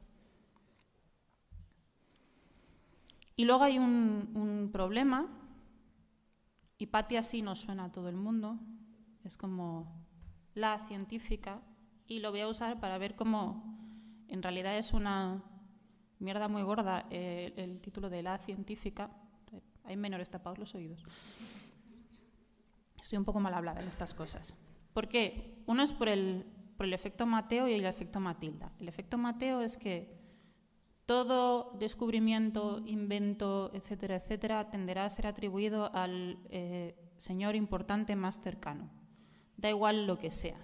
Y 3.36 3.43
luego 3.43 3.62
hay 3.63 3.77
un, 3.77 4.69
problema, 4.71 5.27
Hipatia 6.77 7.21
sí 7.21 7.41
nos 7.41 7.60
suena 7.60 7.84
a 7.84 7.91
todo 7.91 8.07
el 8.07 8.15
mundo, 8.15 8.60
es 9.23 9.38
como 9.38 10.05
la 10.53 10.86
científica, 10.88 11.62
y 12.07 12.19
lo 12.19 12.31
voy 12.31 12.41
a 12.41 12.47
usar 12.47 12.79
para 12.79 12.97
ver 12.97 13.15
cómo 13.15 13.63
en 14.27 14.43
realidad 14.43 14.77
es 14.77 14.91
una 14.91 15.41
mierda 16.19 16.47
muy 16.47 16.62
gorda 16.62 17.05
eh, 17.10 17.53
el 17.55 17.79
título 17.79 18.10
de 18.10 18.21
la 18.21 18.38
científica. 18.38 19.10
Hay 19.86 19.95
menores 19.95 20.29
tapados 20.29 20.60
los 20.60 20.75
oídos. 20.75 21.03
Soy 23.01 23.17
un 23.17 23.25
poco 23.25 23.39
mal 23.39 23.53
hablada 23.53 23.81
en 23.81 23.88
estas 23.88 24.13
cosas. 24.13 24.53
¿Por 24.93 25.07
qué? 25.07 25.63
Uno 25.67 25.84
es 25.84 25.93
por 25.93 26.10
el, 26.10 26.45
por 26.77 26.86
el 26.86 26.93
efecto 26.93 27.25
Mateo 27.25 27.67
y 27.67 27.73
el 27.73 27.86
efecto 27.86 28.19
Matilda. 28.19 28.71
El 28.79 28.88
efecto 28.89 29.17
Mateo 29.17 29.62
es 29.62 29.77
que 29.77 30.19
todo 31.05 31.77
descubrimiento, 31.79 32.81
invento, 32.86 33.71
etcétera, 33.73 34.15
etcétera, 34.15 34.69
tenderá 34.69 35.05
a 35.05 35.10
ser 35.10 35.27
atribuido 35.27 35.93
al 35.93 36.39
eh, 36.49 36.95
señor 37.17 37.55
importante 37.55 38.15
más 38.15 38.41
cercano. 38.41 39.00
Da 39.62 39.69
igual 39.69 40.06
lo 40.06 40.17
que 40.17 40.32
sea. 40.32 40.58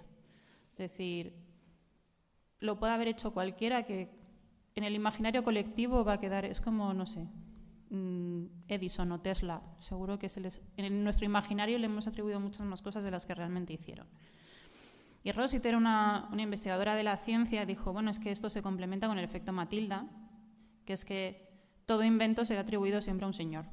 Es 0.72 0.78
decir, 0.78 1.34
lo 2.60 2.78
puede 2.78 2.92
haber 2.92 3.08
hecho 3.08 3.32
cualquiera 3.32 3.84
que 3.84 4.10
en 4.74 4.84
el 4.84 4.94
imaginario 4.94 5.42
colectivo 5.42 6.04
va 6.04 6.14
a 6.14 6.20
quedar, 6.20 6.44
es 6.44 6.60
como, 6.60 6.92
no 6.92 7.06
sé, 7.06 7.26
Mm, 7.90 8.44
Edison 8.68 9.12
o 9.12 9.20
Tesla. 9.20 9.62
Seguro 9.80 10.18
que 10.18 10.28
en 10.76 11.04
nuestro 11.04 11.24
imaginario 11.24 11.78
le 11.78 11.86
hemos 11.86 12.06
atribuido 12.06 12.38
muchas 12.38 12.66
más 12.66 12.82
cosas 12.82 13.02
de 13.02 13.10
las 13.10 13.24
que 13.24 13.34
realmente 13.34 13.72
hicieron. 13.72 14.06
Y 15.24 15.32
Rositer, 15.32 15.74
una, 15.74 16.28
una 16.30 16.42
investigadora 16.42 16.94
de 16.94 17.02
la 17.02 17.16
ciencia, 17.16 17.66
dijo, 17.66 17.92
bueno, 17.92 18.10
es 18.10 18.18
que 18.18 18.30
esto 18.30 18.50
se 18.50 18.62
complementa 18.62 19.08
con 19.08 19.18
el 19.18 19.24
efecto 19.24 19.52
Matilda, 19.52 20.06
que 20.84 20.92
es 20.92 21.04
que 21.04 21.48
todo 21.86 22.04
invento 22.04 22.44
será 22.44 22.60
atribuido 22.60 23.00
siempre 23.00 23.24
a 23.24 23.28
un 23.28 23.34
señor. 23.34 23.64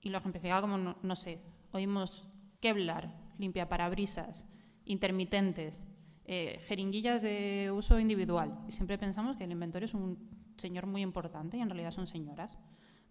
Y 0.00 0.08
lo 0.08 0.18
ejemplificaba 0.18 0.62
como, 0.62 0.78
no, 0.78 0.96
no 1.02 1.16
sé, 1.16 1.40
oímos 1.72 2.28
Kevlar, 2.60 3.14
limpia 3.38 3.68
parabrisas, 3.68 4.44
intermitentes, 4.84 5.84
eh, 6.24 6.60
jeringuillas 6.66 7.22
de 7.22 7.70
uso 7.74 7.98
individual. 7.98 8.58
Y 8.68 8.72
siempre 8.72 8.98
pensamos 8.98 9.36
que 9.36 9.44
el 9.44 9.52
inventor 9.52 9.82
es 9.84 9.94
un 9.94 10.18
señor 10.56 10.86
muy 10.86 11.02
importante 11.02 11.56
y 11.56 11.60
en 11.60 11.70
realidad 11.70 11.90
son 11.90 12.06
señoras. 12.06 12.58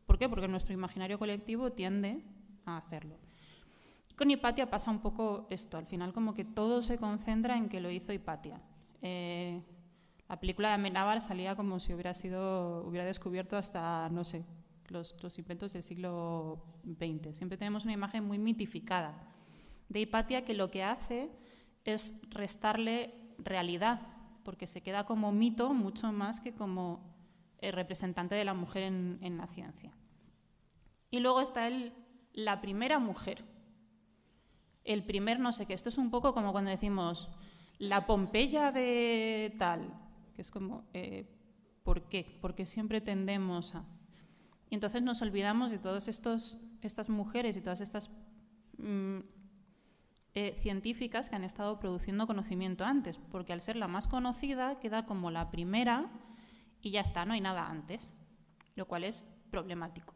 ¿Por 0.05 0.17
qué? 0.17 0.29
Porque 0.29 0.47
nuestro 0.47 0.73
imaginario 0.73 1.17
colectivo 1.17 1.71
tiende 1.71 2.23
a 2.65 2.77
hacerlo. 2.77 3.17
Con 4.15 4.31
Hipatia 4.31 4.69
pasa 4.69 4.91
un 4.91 4.99
poco 4.99 5.47
esto, 5.49 5.77
al 5.77 5.85
final 5.85 6.13
como 6.13 6.33
que 6.33 6.43
todo 6.43 6.81
se 6.81 6.97
concentra 6.97 7.57
en 7.57 7.69
que 7.69 7.79
lo 7.79 7.91
hizo 7.91 8.13
Hipatia. 8.13 8.61
Eh, 9.01 9.61
la 10.27 10.39
película 10.39 10.69
de 10.69 10.73
Amenábar 10.75 11.21
salía 11.21 11.55
como 11.55 11.79
si 11.79 11.93
hubiera 11.93 12.13
sido, 12.15 12.83
hubiera 12.85 13.05
descubierto 13.05 13.57
hasta, 13.57 14.09
no 14.09 14.23
sé, 14.23 14.43
los, 14.87 15.15
los 15.21 15.37
inventos 15.37 15.73
del 15.73 15.83
siglo 15.83 16.63
XX. 16.83 17.35
Siempre 17.35 17.57
tenemos 17.57 17.83
una 17.83 17.93
imagen 17.93 18.23
muy 18.23 18.39
mitificada 18.39 19.36
de 19.89 20.01
Hipatia 20.01 20.45
que 20.45 20.53
lo 20.53 20.69
que 20.69 20.83
hace 20.83 21.29
es 21.85 22.19
restarle 22.29 23.13
realidad, 23.37 24.01
porque 24.43 24.67
se 24.67 24.81
queda 24.81 25.05
como 25.05 25.31
mito 25.31 25.73
mucho 25.73 26.11
más 26.11 26.39
que 26.39 26.53
como 26.53 27.15
el 27.59 27.73
representante 27.73 28.35
de 28.35 28.45
la 28.45 28.53
mujer 28.53 28.83
en, 28.83 29.19
en 29.21 29.37
la 29.37 29.47
ciencia. 29.47 29.93
Y 31.09 31.19
luego 31.19 31.41
está 31.41 31.67
el, 31.67 31.93
la 32.33 32.61
primera 32.61 32.99
mujer, 32.99 33.43
el 34.83 35.03
primer 35.03 35.39
no 35.39 35.51
sé 35.51 35.65
qué. 35.65 35.73
Esto 35.73 35.89
es 35.89 35.97
un 35.97 36.09
poco 36.09 36.33
como 36.33 36.51
cuando 36.51 36.71
decimos 36.71 37.29
la 37.77 38.07
Pompeya 38.07 38.71
de 38.71 39.53
tal, 39.59 39.93
que 40.35 40.41
es 40.41 40.51
como, 40.51 40.85
eh, 40.93 41.25
¿por 41.83 42.03
qué? 42.09 42.37
Porque 42.41 42.65
siempre 42.65 43.01
tendemos 43.01 43.75
a... 43.75 43.85
Y 44.69 44.75
entonces 44.75 45.01
nos 45.01 45.21
olvidamos 45.21 45.71
de 45.71 45.77
todas 45.77 46.07
estas 46.07 47.09
mujeres 47.09 47.55
y 47.55 47.61
todas 47.61 47.81
estas 47.81 48.09
mm, 48.77 49.19
eh, 50.39 50.55
científicas 50.61 51.29
que 51.29 51.35
han 51.35 51.43
estado 51.43 51.79
produciendo 51.79 52.27
conocimiento 52.27 52.85
antes, 52.85 53.17
porque 53.17 53.53
al 53.53 53.61
ser 53.61 53.75
la 53.75 53.87
más 53.87 54.05
conocida 54.05 54.77
queda 54.79 55.03
como 55.03 55.31
la 55.31 55.49
primera 55.49 56.11
y 56.79 56.91
ya 56.91 57.01
está, 57.01 57.25
no 57.25 57.33
hay 57.33 57.41
nada 57.41 57.67
antes, 57.67 58.13
lo 58.75 58.85
cual 58.85 59.03
es 59.03 59.25
problemático. 59.49 60.13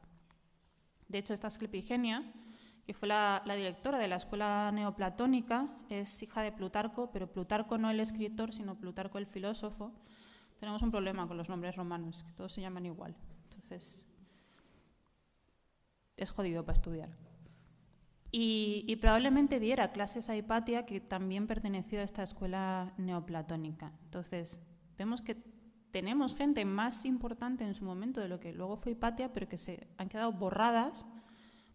De 1.07 1.17
hecho, 1.17 1.33
esta 1.33 1.47
Asclepigenia, 1.47 2.31
que 2.85 2.93
fue 2.93 3.07
la, 3.07 3.41
directora 3.47 3.97
de 3.97 4.07
la 4.07 4.17
escuela 4.17 4.71
neoplatónica, 4.71 5.69
es 5.89 6.21
hija 6.21 6.43
de 6.43 6.51
Plutarco, 6.51 7.09
pero 7.11 7.31
Plutarco 7.31 7.79
no 7.79 7.89
el 7.89 7.99
escritor, 7.99 8.53
sino 8.53 8.75
Plutarco 8.75 9.17
el 9.17 9.25
filósofo. 9.25 9.91
Tenemos 10.59 10.83
un 10.83 10.91
problema 10.91 11.27
con 11.27 11.35
los 11.35 11.49
nombres 11.49 11.75
romanos, 11.75 12.23
que 12.25 12.33
todos 12.33 12.53
se 12.53 12.61
llaman 12.61 12.85
igual. 12.85 13.15
Entonces, 13.45 14.05
es 16.15 16.29
jodido 16.29 16.63
para 16.63 16.75
estudiar. 16.75 17.30
Y, 18.33 18.95
probablemente 19.01 19.59
diera 19.59 19.91
clases 19.91 20.29
a 20.29 20.37
Hipatia, 20.37 20.85
que 20.85 21.01
también 21.01 21.47
perteneció 21.47 21.99
a 21.99 22.03
esta 22.03 22.23
escuela 22.23 22.93
neoplatónica. 22.97 23.91
Entonces, 24.05 24.61
vemos 24.97 25.21
que 25.21 25.35
tenemos 25.91 26.33
gente 26.33 26.63
más 26.63 27.03
importante 27.03 27.65
en 27.65 27.73
su 27.73 27.83
momento 27.83 28.21
de 28.21 28.29
lo 28.29 28.39
que 28.39 28.53
luego 28.53 28.77
fue 28.77 28.93
Hipatia, 28.93 29.33
pero 29.33 29.49
que 29.49 29.57
se 29.57 29.87
han 29.97 30.07
quedado 30.07 30.31
borradas 30.31 31.05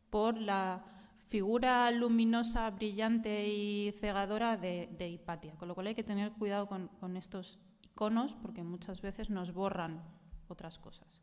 por 0.09 0.39
la 0.39 0.79
figura 1.27 1.91
luminosa, 1.91 2.71
brillante 2.71 3.49
y 3.49 3.93
cegadora 3.93 4.57
de, 4.57 5.11
Hipatia. 5.11 5.55
Con 5.57 5.69
lo 5.69 5.75
cual 5.75 5.89
hay 5.89 5.95
que 5.95 6.05
tener 6.05 6.33
cuidado 6.33 6.69
con, 6.69 6.89
con 7.01 7.19
estos 7.19 7.59
iconos 7.83 8.35
porque 8.35 8.63
muchas 8.63 9.03
veces 9.03 9.29
nos 9.29 9.53
borran 9.53 10.03
otras 10.49 10.79
cosas. 10.79 11.21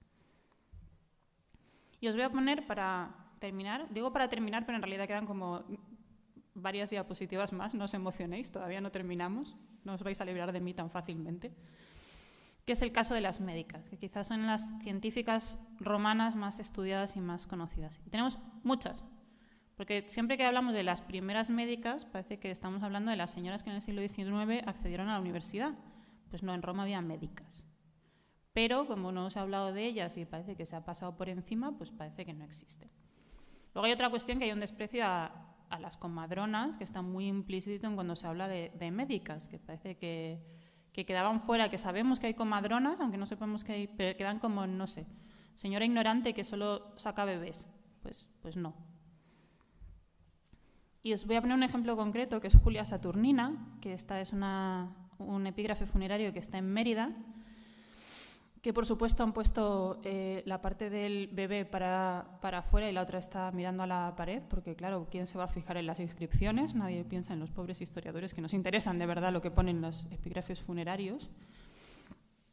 Y 1.99 2.07
os 2.07 2.15
voy 2.15 2.23
a 2.23 2.31
poner 2.31 2.67
para 2.67 3.22
terminar, 3.43 3.87
digo 3.91 4.13
para 4.13 4.29
terminar, 4.29 4.65
pero 4.65 4.77
en 4.77 4.83
realidad 4.83 5.05
quedan 5.05 5.25
como 5.25 5.65
varias 6.55 6.89
diapositivas 6.89 7.51
más, 7.51 7.73
no 7.73 7.83
os 7.83 7.93
emocionéis, 7.93 8.51
todavía 8.51 8.79
no 8.79 8.89
terminamos, 8.89 9.57
no 9.83 9.95
os 9.95 10.01
vais 10.01 10.21
a 10.21 10.25
librar 10.25 10.53
de 10.53 10.61
mí 10.61 10.73
tan 10.73 10.89
fácilmente, 10.89 11.51
que 12.63 12.71
es 12.71 12.81
el 12.81 12.93
caso 12.93 13.13
de 13.13 13.19
las 13.19 13.41
médicas, 13.41 13.89
que 13.89 13.97
quizás 13.97 14.29
son 14.29 14.47
las 14.47 14.73
científicas 14.81 15.59
romanas 15.77 16.37
más 16.37 16.61
estudiadas 16.61 17.17
y 17.17 17.19
más 17.19 17.45
conocidas. 17.45 17.99
Y 18.05 18.11
tenemos 18.11 18.39
muchas, 18.63 19.03
porque 19.75 20.05
siempre 20.07 20.37
que 20.37 20.45
hablamos 20.45 20.73
de 20.73 20.83
las 20.83 21.01
primeras 21.01 21.49
médicas, 21.49 22.05
parece 22.05 22.39
que 22.39 22.49
estamos 22.49 22.81
hablando 22.81 23.11
de 23.11 23.17
las 23.17 23.31
señoras 23.31 23.61
que 23.61 23.71
en 23.71 23.75
el 23.75 23.81
siglo 23.81 24.01
XIX 24.07 24.65
accedieron 24.65 25.09
a 25.09 25.15
la 25.15 25.19
universidad. 25.19 25.73
Pues 26.29 26.43
no, 26.43 26.53
en 26.53 26.61
Roma 26.61 26.83
había 26.83 27.01
médicas. 27.01 27.65
Pero 28.53 28.87
como 28.87 29.11
no 29.11 29.25
os 29.25 29.35
he 29.35 29.39
hablado 29.39 29.73
de 29.73 29.85
ellas 29.85 30.15
y 30.15 30.25
parece 30.25 30.55
que 30.55 30.65
se 30.65 30.77
ha 30.77 30.85
pasado 30.85 31.17
por 31.17 31.27
encima, 31.27 31.77
pues 31.77 31.91
parece 31.91 32.25
que 32.25 32.33
no 32.33 32.45
existe. 32.45 32.89
Luego 33.73 33.85
hay 33.85 33.91
otra 33.91 34.09
cuestión 34.09 34.39
que 34.39 34.45
hay 34.45 34.51
un 34.51 34.59
desprecio 34.59 35.05
a, 35.05 35.49
las 35.79 35.97
comadronas, 35.97 36.77
que 36.77 36.83
está 36.83 37.01
muy 37.01 37.25
implícito 37.25 37.87
en 37.87 37.95
cuando 37.95 38.15
se 38.15 38.27
habla 38.27 38.47
de, 38.47 38.91
médicas, 38.91 39.47
que 39.47 39.57
parece 39.57 39.97
que, 39.97 40.39
quedaban 40.93 41.41
fuera, 41.41 41.69
que 41.69 41.79
sabemos 41.79 42.19
que 42.19 42.27
hay 42.27 42.35
comadronas, 42.35 42.99
aunque 42.99 43.17
no 43.17 43.25
sepamos 43.25 43.63
que 43.63 43.73
hay, 43.73 43.87
pero 43.87 44.15
quedan 44.15 44.37
como, 44.37 44.67
no 44.67 44.85
sé, 44.85 45.07
señora 45.55 45.83
ignorante 45.83 46.35
que 46.35 46.43
solo 46.43 46.93
saca 46.97 47.25
bebés. 47.25 47.67
Pues, 48.03 48.29
pues 48.43 48.55
no. 48.55 48.75
Y 51.01 51.13
os 51.13 51.25
voy 51.25 51.37
a 51.37 51.41
poner 51.41 51.57
un 51.57 51.63
ejemplo 51.63 51.97
concreto, 51.97 52.39
que 52.39 52.47
es 52.47 52.55
Julia 52.55 52.85
Saturnina, 52.85 53.77
que 53.81 53.93
esta 53.93 54.21
es 54.21 54.31
una, 54.31 54.95
un 55.17 55.47
epígrafe 55.47 55.85
funerario 55.85 56.33
que 56.33 56.39
está 56.39 56.59
en 56.59 56.71
Mérida, 56.71 57.11
que 58.63 58.71
por 58.71 58.85
supuesto 58.85 59.23
han 59.23 59.33
puesto 59.33 59.99
eh, 60.05 60.41
la 60.45 60.61
parte 60.61 60.89
del 60.89 61.27
bebé 61.27 61.65
para, 61.65 62.39
para 62.39 62.59
afuera 62.59 62.89
y 62.89 62.93
la 62.93 63.01
otra 63.01 63.19
está 63.19 63.51
mirando 63.51 63.83
a 63.83 63.87
la 63.87 64.13
pared, 64.15 64.41
porque 64.49 64.73
claro, 64.73 65.05
¿quién 65.11 65.27
se 65.27 65.37
va 65.37 65.43
a 65.43 65.47
fijar 65.49 65.75
en 65.75 65.85
las 65.85 65.99
inscripciones? 65.99 66.73
Nadie 66.73 67.03
piensa 67.03 67.33
en 67.33 67.41
los 67.41 67.51
pobres 67.51 67.81
historiadores 67.81 68.33
que 68.33 68.39
nos 68.39 68.53
interesan 68.53 68.99
de 68.99 69.05
verdad 69.05 69.33
lo 69.33 69.41
que 69.41 69.51
ponen 69.51 69.81
los 69.81 70.05
epígrafes 70.11 70.61
funerarios. 70.61 71.29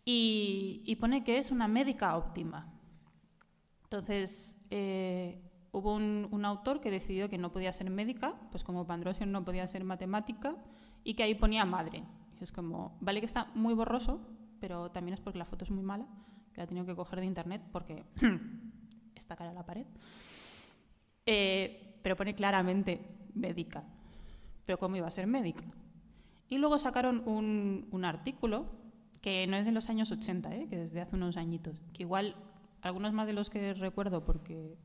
Y, 0.04 0.96
pone 0.98 1.22
que 1.22 1.38
es 1.38 1.52
una 1.52 1.68
médica 1.68 2.16
óptima. 2.16 2.66
Entonces, 3.84 4.58
eh, 4.70 5.40
hubo 5.70 5.94
un, 5.94 6.26
un, 6.32 6.44
autor 6.44 6.80
que 6.80 6.90
decidió 6.90 7.28
que 7.28 7.38
no 7.38 7.52
podía 7.52 7.72
ser 7.72 7.88
médica, 7.88 8.34
pues 8.50 8.64
como 8.64 8.84
Pandrosio 8.84 9.26
no 9.26 9.44
podía 9.44 9.64
ser 9.68 9.84
matemática, 9.84 10.56
y 11.04 11.14
que 11.14 11.22
ahí 11.22 11.36
ponía 11.36 11.64
madre. 11.64 12.02
Es 12.40 12.50
como, 12.50 12.96
vale 13.00 13.20
que 13.20 13.26
está 13.26 13.52
muy 13.54 13.74
borroso, 13.74 14.20
pero 14.60 14.90
también 14.90 15.14
es 15.14 15.20
porque 15.20 15.38
la 15.38 15.44
foto 15.44 15.64
es 15.64 15.70
muy 15.70 15.82
mala, 15.82 16.06
que 16.52 16.58
la 16.58 16.64
he 16.64 16.66
tenido 16.66 16.86
que 16.86 16.94
coger 16.94 17.20
de 17.20 17.26
internet 17.26 17.62
porque 17.72 18.04
está 19.14 19.36
cara 19.36 19.50
a 19.50 19.54
la 19.54 19.64
pared. 19.64 19.86
Eh, 21.26 21.98
pero 22.02 22.16
pone 22.16 22.34
claramente 22.34 23.00
médica. 23.34 23.84
Pero 24.66 24.78
¿cómo 24.78 24.96
iba 24.96 25.06
a 25.06 25.10
ser 25.10 25.26
médica? 25.26 25.64
Y 26.48 26.58
luego 26.58 26.78
sacaron 26.78 27.22
un, 27.26 28.04
artículo 28.04 28.66
que 29.20 29.46
no 29.46 29.56
es 29.56 29.66
de 29.66 29.72
los 29.72 29.88
años 29.88 30.10
80, 30.10 30.54
¿eh? 30.54 30.66
que 30.68 30.84
es 30.84 30.92
de 30.92 31.00
hace 31.00 31.14
unos 31.14 31.36
añitos, 31.36 31.80
que 31.92 32.02
igual 32.02 32.34
algunos 32.82 33.12
más 33.12 33.26
de 33.26 33.34
los 33.34 33.50
que 33.50 33.74
recuerdo 33.74 34.24
porque 34.24 34.76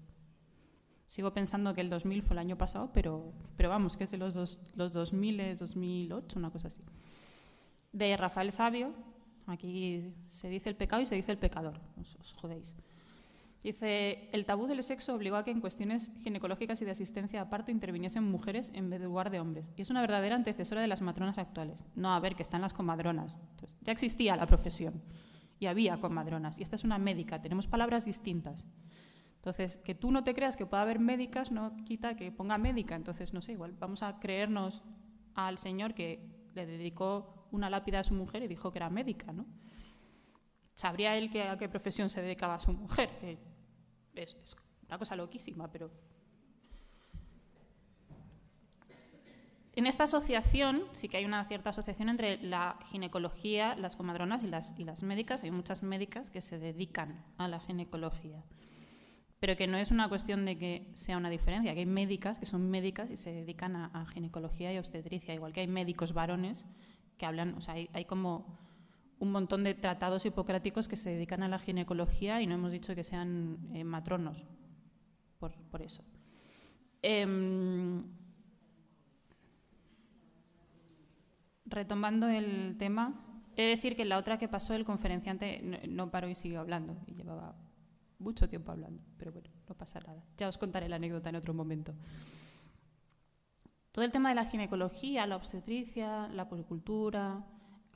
sigo 1.08 1.34
pensando 1.34 1.74
que 1.74 1.82
el 1.82 1.90
2000 1.90 2.22
fue 2.24 2.34
el 2.34 2.40
año 2.40 2.58
pasado, 2.58 2.92
pero, 2.94 3.34
pero 3.56 3.70
vamos, 3.70 3.96
que 3.98 4.04
es 4.04 4.12
de 4.12 4.18
los, 4.18 4.34
dos, 4.34 4.60
los 4.76 4.92
2000, 4.92 5.56
2008, 5.56 6.38
una 6.38 6.52
cosa 6.52 6.68
así. 6.68 6.82
De 7.94 8.18
Rafael 8.18 8.52
Sabio, 8.52 8.94
Aquí 9.48 10.14
se 10.30 10.50
dice 10.50 10.70
el 10.70 10.76
pecado 10.76 11.02
y 11.02 11.06
se 11.06 11.16
dice 11.16 11.32
el 11.32 11.38
pecador. 11.38 11.80
Os, 12.20 12.34
jodéis. 12.34 12.74
Dice, 13.64 14.30
el 14.32 14.46
tabú 14.46 14.68
del 14.68 14.84
sexo 14.84 15.16
obligó 15.16 15.38
a 15.38 15.44
que 15.44 15.50
en 15.50 15.60
cuestiones 15.60 16.12
ginecológicas 16.22 16.82
y 16.82 16.86
de 16.86 16.92
asistencia 16.92 17.42
a 17.42 17.50
parto 17.50 17.72
interviniesen 17.72 18.24
mujeres 18.24 18.72
en 18.76 18.90
vez 18.92 19.00
de 19.00 19.08
lugar 19.08 19.32
de 19.32 19.40
hombres. 19.40 19.72
Y 19.76 19.82
es 19.82 19.90
una 19.90 20.02
verdadera 20.02 20.36
antecesora 20.36 20.82
de 20.82 20.88
las 20.88 21.02
matronas 21.02 21.40
actuales. 21.40 21.84
No, 21.96 22.14
a 22.14 22.20
ver, 22.20 22.36
que 22.36 22.44
están 22.44 22.62
las 22.62 22.74
comadronas. 22.74 23.40
ya 23.82 23.92
existía 23.92 24.36
la 24.36 24.46
profesión 24.46 25.02
y 25.60 25.66
había 25.66 26.00
comadronas. 26.00 26.60
Y 26.60 26.64
esta 26.64 26.76
es 26.76 26.84
una 26.84 27.00
médica, 27.00 27.42
tenemos 27.42 27.68
palabras 27.68 28.06
distintas. 28.06 28.66
Entonces, 29.38 29.78
que 29.78 29.94
tú 29.94 30.12
no 30.12 30.24
te 30.24 30.34
creas 30.34 30.58
que 30.58 30.66
pueda 30.66 30.82
haber 30.82 31.00
médicas 31.00 31.52
no 31.52 31.76
quita 31.86 32.16
que 32.16 32.32
ponga 32.32 32.58
médica. 32.58 32.96
Entonces, 32.96 33.34
no 33.34 33.42
sé, 33.42 33.52
igual 33.52 33.76
vamos 33.80 34.02
a 34.02 34.20
creernos 34.20 34.84
al 35.36 35.60
Señor 35.60 35.94
que 35.94 36.28
le 36.56 36.66
dedicó 36.66 37.45
una 37.56 37.70
lápida 37.70 38.00
a 38.00 38.04
su 38.04 38.14
mujer 38.14 38.44
y 38.44 38.48
dijo 38.48 38.72
que 38.72 38.80
era 38.80 38.90
médica, 38.90 39.32
¿no? 39.32 39.46
Sabría 40.76 41.18
él 41.18 41.32
que, 41.32 41.44
a 41.44 41.58
qué 41.58 41.70
profesión 41.70 42.10
se 42.10 42.22
dedicaba 42.22 42.56
a 42.56 42.60
su 42.60 42.74
mujer, 42.74 43.10
que 43.20 43.40
es, 44.16 44.36
una 44.88 44.98
cosa 44.98 45.16
loquísima, 45.16 45.72
pero... 45.72 45.90
En 49.78 49.88
esta 49.88 50.06
asociación 50.06 50.84
sí 50.94 51.10
que 51.10 51.18
hay 51.18 51.26
una 51.26 51.44
cierta 51.46 51.72
asociación 51.72 52.08
entre 52.08 52.38
la 52.38 52.80
ginecología, 52.92 53.76
las 53.76 53.98
comadronas 53.98 54.42
y 54.44 54.48
las, 54.48 54.74
y 54.78 54.86
las 54.86 55.04
médicas. 55.04 55.44
Hay 55.44 55.52
muchas 55.52 55.84
médicas 55.84 56.30
que 56.30 56.42
se 56.42 56.60
dedican 56.60 57.26
a 57.38 57.50
la 57.50 57.60
ginecología 57.60 58.42
pero 59.46 59.58
que 59.58 59.68
no 59.68 59.78
es 59.78 59.92
una 59.92 60.10
cuestión 60.10 60.44
de 60.44 60.58
que 60.58 60.92
sea 60.96 61.18
una 61.18 61.30
diferencia, 61.30 61.74
que 61.76 61.82
hay 61.82 61.86
médicas 61.86 62.40
que 62.40 62.48
son 62.48 62.68
médicas 62.70 63.12
y 63.12 63.18
se 63.18 63.32
dedican 63.32 63.76
a, 63.76 63.92
a, 63.94 64.08
ginecología 64.08 64.74
y 64.74 64.80
obstetricia, 64.80 65.36
igual 65.36 65.54
que 65.54 65.60
hay 65.60 65.68
médicos 65.68 66.14
varones 66.14 66.66
que 67.18 67.26
hablan, 67.26 67.56
o 67.56 67.62
sea, 67.62 67.76
hay, 67.76 68.06
como 68.06 68.58
un 69.20 69.32
montón 69.32 69.64
de 69.64 69.74
tratados 69.74 70.26
hipocráticos 70.26 70.88
que 70.88 70.96
se 70.96 71.12
dedican 71.12 71.44
a 71.44 71.48
la 71.48 71.60
ginecología 71.60 72.42
y 72.42 72.48
no 72.48 72.56
hemos 72.56 72.72
dicho 72.72 72.96
que 72.96 73.04
sean 73.04 73.58
eh, 73.74 73.84
matronos 73.84 74.46
por, 75.40 75.54
por 75.72 75.82
eso. 75.82 76.04
Em, 77.02 78.04
retomando 81.66 82.28
el 82.28 82.76
tema, 82.78 83.14
he 83.56 83.64
de 83.64 83.70
decir 83.70 83.96
que 83.96 84.06
la 84.06 84.18
otra 84.18 84.38
que 84.38 84.48
pasó, 84.48 84.74
el 84.74 84.86
conferenciante 84.86 85.62
no 85.88 86.12
paró 86.12 86.30
y 86.30 86.36
siguió 86.36 86.60
hablando, 86.60 86.98
y 87.08 87.14
llevaba 87.14 87.56
mucho 88.20 88.48
tiempo 88.48 88.72
hablando, 88.72 89.04
pero 89.18 89.32
bueno, 89.32 89.50
no 89.68 89.76
pasa 89.76 90.00
nada. 90.00 90.24
Ya 90.38 90.48
os 90.48 90.58
contaré 90.58 90.90
la 90.90 90.96
anécdota 90.98 91.30
en 91.30 91.36
otro 91.36 91.54
momento. 91.54 91.94
Todo 93.96 94.04
el 94.04 94.12
tema 94.12 94.28
de 94.28 94.36
la 94.36 94.44
ginecología, 94.44 95.26
la 95.26 95.38
obstetricia, 95.38 96.28
la 96.28 96.50
policultura, 96.50 97.46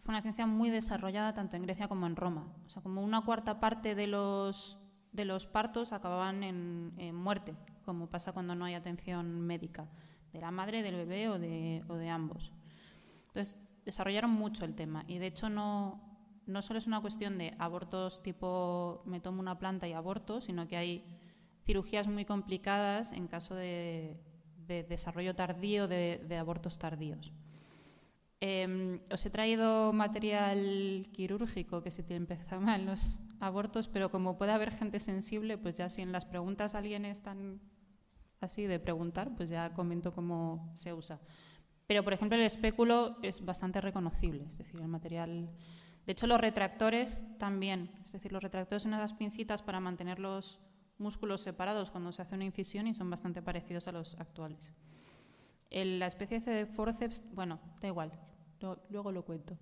fue 0.01 0.13
una 0.13 0.21
ciencia 0.21 0.45
muy 0.45 0.69
desarrollada 0.69 1.33
tanto 1.33 1.57
en 1.57 1.63
Grecia 1.63 1.89
como 1.89 2.07
en 2.07 2.15
Roma. 2.15 2.47
O 2.65 2.69
sea, 2.69 2.81
como 2.81 3.03
una 3.03 3.19
cuarta 3.25 3.59
parte 3.59 3.95
de 3.95 4.07
los 4.07 4.79
de 5.11 5.25
los 5.25 5.45
partos 5.45 5.91
acababan 5.91 6.41
en, 6.43 7.15
muerte, 7.15 7.53
como 7.83 8.07
pasa 8.07 8.31
cuando 8.31 8.55
no 8.55 8.63
hay 8.63 8.75
atención 8.75 9.41
médica 9.41 9.89
de 10.31 10.39
la 10.39 10.51
madre, 10.51 10.83
del 10.83 10.95
bebé 10.95 11.27
o 11.27 11.37
de, 11.37 11.83
o 11.89 11.95
de 11.95 12.07
ambos. 12.07 12.53
Entonces, 13.27 13.59
desarrollaron 13.83 14.31
mucho 14.31 14.63
el 14.63 14.75
tema 14.75 15.03
y 15.05 15.17
de 15.17 15.27
hecho 15.27 15.49
no, 15.49 15.99
no 16.45 16.61
solo 16.61 16.79
es 16.79 16.87
una 16.87 17.01
cuestión 17.01 17.37
de 17.37 17.55
abortos 17.59 18.23
tipo 18.23 19.03
me 19.05 19.19
tomo 19.19 19.41
una 19.41 19.59
planta 19.59 19.85
y 19.85 19.91
aborto, 19.91 20.39
sino 20.39 20.65
que 20.65 20.77
hay 20.77 21.03
cirugías 21.65 22.07
muy 22.07 22.23
complicadas 22.23 23.11
en 23.11 23.27
caso 23.27 23.53
de, 23.53 24.17
desarrollo 24.83 25.35
tardío 25.35 25.87
de, 25.87 26.37
abortos 26.39 26.77
tardíos. 26.77 27.33
Em, 28.41 29.01
os 29.11 29.25
he 29.25 29.29
traído 29.29 29.91
material 29.91 31.09
quirúrgico 31.11 31.83
que 31.83 31.91
se 31.91 32.03
te 32.03 32.15
empezaba 32.15 32.75
en 32.79 32.85
los 32.85 33.19
abortos, 33.39 33.87
pero 33.87 34.09
como 34.09 34.37
puede 34.37 34.51
haber 34.51 34.71
gente 34.71 34.99
sensible, 34.99 35.57
pues 35.57 35.75
ya 35.75 35.89
si 35.89 36.01
en 36.01 36.11
las 36.11 36.25
preguntas 36.25 36.75
alguien 36.75 37.05
es 37.05 37.21
tan 37.21 37.59
así 38.39 38.63
de 38.63 38.79
preguntar, 38.79 39.35
pues 39.35 39.49
ya 39.49 39.73
comento 39.73 40.13
cómo 40.13 40.71
se 40.75 40.93
usa. 40.93 41.19
Pero, 41.87 42.03
por 42.03 42.13
ejemplo, 42.13 42.37
el 42.37 42.45
espéculo 42.45 43.17
es 43.23 43.43
bastante 43.43 43.81
reconocible, 43.81 44.45
es 44.49 44.57
decir, 44.57 44.79
el 44.79 44.87
material 44.87 45.49
de 46.09 46.13
hecho, 46.13 46.25
los 46.25 46.41
retractores 46.41 47.23
también, 47.37 47.91
es 48.03 48.13
decir, 48.13 48.31
los 48.31 48.41
retractores 48.41 48.81
son 48.81 48.95
esas 48.95 49.13
pincitas 49.13 49.61
para 49.61 49.79
mantener 49.79 50.17
los 50.17 50.59
músculos 50.99 51.41
separados 51.41 51.91
cuando 51.91 52.11
se 52.11 52.21
hace 52.21 52.35
una 52.35 52.45
incisión 52.45 52.87
y 52.87 52.93
son 52.93 53.09
bastante 53.09 53.41
parecidos 53.41 53.87
a 53.87 53.91
los 53.91 54.15
actuales. 54.19 54.73
la 55.71 56.07
especie 56.07 56.39
de 56.39 56.65
forceps, 56.65 57.23
bueno, 57.33 57.59
da 57.81 57.87
igual, 57.87 58.11
luego 58.89 59.11
lo 59.11 59.23
cuento. 59.23 59.57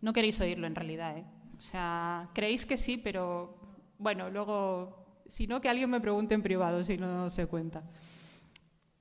No 0.00 0.12
queréis 0.12 0.40
oírlo 0.40 0.66
en 0.66 0.74
realidad, 0.74 1.18
¿eh? 1.18 1.24
O 1.58 1.60
sea, 1.60 2.28
creéis 2.34 2.66
que 2.66 2.76
sí, 2.76 2.98
pero 2.98 3.58
bueno, 3.98 4.30
luego, 4.30 5.22
si 5.26 5.46
no, 5.46 5.60
que 5.60 5.68
alguien 5.68 5.90
me 5.90 6.00
pregunte 6.00 6.34
en 6.34 6.42
privado 6.42 6.84
si 6.84 6.98
no 6.98 7.30
se 7.30 7.46
cuenta. 7.46 7.82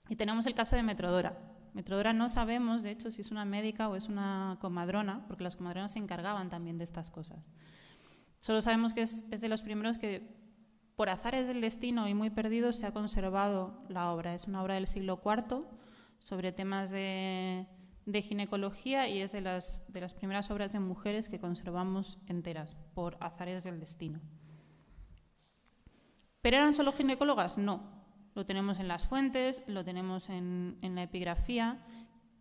Y 0.10 0.16
tenemos 0.16 0.46
el 0.46 0.54
caso 0.54 0.76
de 0.76 0.84
Metrodora. 0.84 1.38
Metrodora 1.74 2.14
no 2.14 2.30
sabemos, 2.30 2.84
de 2.84 2.92
hecho, 2.92 3.12
si 3.12 3.22
es 3.22 3.32
una 3.32 3.44
médica 3.44 3.90
o 3.90 3.98
es 3.98 4.08
una 4.08 4.58
comadrona, 4.62 5.26
porque 5.28 5.44
las 5.44 5.58
comadronas 5.58 5.92
se 5.92 6.00
encargaban 6.00 6.50
también 6.50 6.78
de 6.78 6.86
estas 6.86 7.12
cosas. 7.12 7.46
Solo 8.40 8.62
sabemos 8.62 8.94
que 8.94 9.02
es, 9.02 9.30
de 9.30 9.50
los 9.50 9.62
primeros 9.62 9.98
que, 9.98 10.26
por 10.96 11.10
azares 11.10 11.48
del 11.48 11.62
destino 11.62 12.08
y 12.08 12.14
muy 12.14 12.30
perdidos, 12.30 12.78
se 12.78 12.86
ha 12.86 12.94
conservado 12.94 13.84
la 13.90 14.12
obra. 14.12 14.34
Es 14.34 14.48
una 14.48 14.64
obra 14.64 14.76
del 14.76 14.88
siglo 14.88 15.22
IV 15.24 15.66
sobre 16.20 16.52
temas 16.52 16.92
de, 16.92 17.68
ginecología 18.24 19.10
y 19.10 19.20
es 19.20 19.32
de 19.34 19.42
las, 19.42 19.84
primeras 20.18 20.50
obras 20.52 20.72
de 20.72 20.80
mujeres 20.80 21.28
que 21.28 21.40
conservamos 21.40 22.18
enteras, 22.28 22.76
por 22.94 23.18
azares 23.20 23.64
del 23.64 23.80
destino. 23.80 24.22
¿Pero 26.42 26.58
eran 26.58 26.74
solo 26.74 26.94
ginecólogas? 26.94 27.58
No. 27.58 27.94
Lo 28.34 28.46
tenemos 28.46 28.80
en 28.80 28.88
las 28.88 29.06
fuentes, 29.06 29.64
lo 29.68 29.84
tenemos 29.84 30.30
en, 30.30 30.78
la 30.82 31.04
epigrafía, 31.04 31.80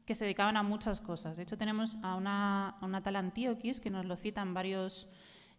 que 0.04 0.14
se 0.14 0.24
dedicaban 0.24 0.56
a 0.56 0.62
muchas 0.62 1.00
cosas. 1.00 1.36
De 1.36 1.44
hecho, 1.44 1.56
tenemos 1.56 1.96
a 2.02 2.14
una, 2.14 2.76
a 2.80 3.00
tal 3.00 3.16
Antíoquis, 3.16 3.80
que 3.80 3.90
nos 3.90 4.04
lo 4.04 4.16
citan 4.16 4.54
varios 4.54 5.08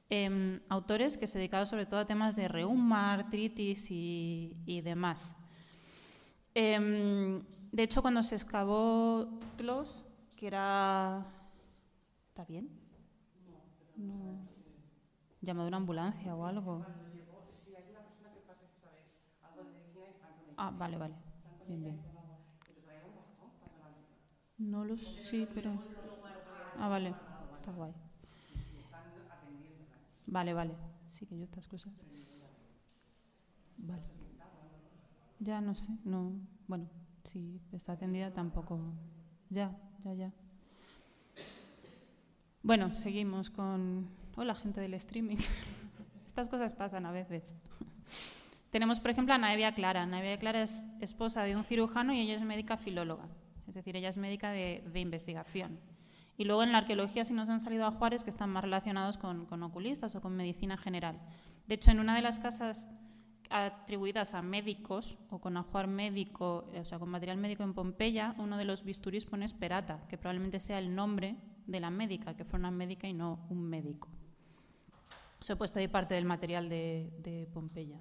em, 0.09 0.59
autores, 0.69 1.17
que 1.17 1.27
se 1.27 1.37
dedicaba 1.37 1.65
sobre 1.65 1.85
todo 1.85 1.99
a 1.99 2.05
temas 2.05 2.35
de 2.35 2.47
reuma, 2.47 3.13
artritis 3.13 3.87
y, 3.89 4.81
demás. 4.83 5.35
Em, 6.53 7.43
de 7.71 7.83
hecho, 7.83 8.01
cuando 8.01 8.23
se 8.23 8.35
excavó 8.35 9.39
Tlos, 9.57 10.05
que 10.35 10.47
era... 10.47 11.25
¿Está 12.29 12.45
bien? 12.45 12.69
No. 13.95 14.47
¿Llamó 15.41 15.61
de 15.63 15.67
una 15.69 15.77
ambulancia 15.77 16.35
o 16.35 16.45
algo? 16.45 16.85
Ah, 20.57 20.71
vale, 20.71 20.97
vale. 20.97 21.15
Bien, 21.67 21.83
bien. 21.83 21.99
No 24.57 24.83
lo 24.85 24.97
sé, 24.97 25.47
pero. 25.53 25.71
Ah, 26.79 26.87
vale. 26.87 27.15
Está 27.59 27.71
guay. 27.71 27.93
Vale, 30.27 30.53
vale. 30.53 30.75
Sí, 31.07 31.25
que 31.25 31.37
yo 31.37 31.43
estas 31.43 31.67
cosas. 31.67 31.93
Vale. 33.77 34.03
Ya 35.39 35.61
no 35.61 35.75
sé, 35.75 35.89
no. 36.03 36.33
Bueno, 36.67 36.89
si 37.23 37.59
está 37.71 37.93
atendida 37.93 38.31
tampoco. 38.31 38.79
Ya, 39.49 39.77
ya, 40.03 40.13
ya. 40.13 40.33
Bueno, 42.63 42.95
seguimos 42.95 43.49
con. 43.49 44.09
Hola, 44.35 44.55
gente 44.55 44.81
del 44.81 44.95
streaming. 44.95 45.37
Estas 46.25 46.49
cosas 46.49 46.73
pasan 46.73 47.05
a 47.05 47.11
veces. 47.11 47.55
Tenemos, 48.71 48.99
por 48.99 49.11
ejemplo, 49.11 49.33
a 49.33 49.37
Naevia 49.37 49.73
Clara. 49.73 50.05
Naevia 50.05 50.37
Clara 50.37 50.61
es 50.61 50.83
esposa 50.99 51.43
de 51.43 51.55
un 51.55 51.63
cirujano 51.63 52.11
y 52.13 52.19
ella 52.19 52.35
es 52.35 52.43
médica 52.43 52.75
filóloga, 52.75 53.29
es 53.67 53.73
decir, 53.73 53.95
ella 53.95 54.09
es 54.09 54.17
médica 54.17 54.51
de, 54.51 54.83
investigación. 54.95 55.79
Y 56.37 56.43
luego 56.43 56.63
en 56.63 56.71
la 56.71 56.79
arqueología 56.79 57.23
sí 57.23 57.33
nos 57.33 57.49
han 57.49 57.61
salido 57.61 57.85
a 57.85 57.91
Juárez 57.91 58.23
que 58.23 58.29
están 58.29 58.49
más 58.49 58.63
relacionados 58.63 59.17
con, 59.17 59.63
oculistas 59.63 60.15
o 60.15 60.21
con 60.21 60.35
medicina 60.35 60.77
general. 60.77 61.19
De 61.67 61.75
hecho, 61.75 61.91
en 61.91 61.99
una 61.99 62.15
de 62.15 62.21
las 62.21 62.39
casas 62.39 62.87
atribuidas 63.49 64.33
a 64.33 64.41
médicos 64.41 65.17
o 65.29 65.39
con 65.39 65.55
ajuar 65.55 65.87
médico, 65.87 66.69
o 66.77 66.83
sea, 66.83 66.99
con 66.99 67.09
material 67.09 67.37
médico 67.37 67.63
en 67.63 67.73
Pompeya, 67.73 68.35
uno 68.37 68.57
de 68.57 68.65
los 68.65 68.83
bisturís 68.83 69.25
pone 69.25 69.45
Esperata, 69.45 70.05
que 70.09 70.17
probablemente 70.17 70.59
sea 70.59 70.79
el 70.79 70.93
nombre 70.93 71.37
de 71.67 71.79
la 71.79 71.89
médica, 71.89 72.35
que 72.35 72.43
fue 72.43 72.59
una 72.59 72.71
médica 72.71 73.07
y 73.07 73.13
no 73.13 73.45
un 73.49 73.63
médico. 73.63 74.09
Se 75.39 75.53
ha 75.53 75.55
puesto 75.55 75.79
ahí 75.79 75.87
parte 75.87 76.15
del 76.15 76.25
material 76.25 76.67
de 76.67 77.47
Pompeya. 77.53 77.99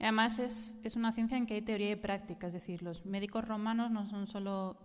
Además, 0.00 0.38
es, 0.38 0.80
es, 0.82 0.96
una 0.96 1.12
ciencia 1.12 1.36
en 1.36 1.46
que 1.46 1.54
hay 1.54 1.62
teoría 1.62 1.90
y 1.90 1.96
práctica, 1.96 2.46
es 2.46 2.54
decir, 2.54 2.82
los 2.82 3.04
médicos 3.04 3.46
romanos 3.46 3.90
no 3.90 4.06
son 4.06 4.26
solo 4.26 4.78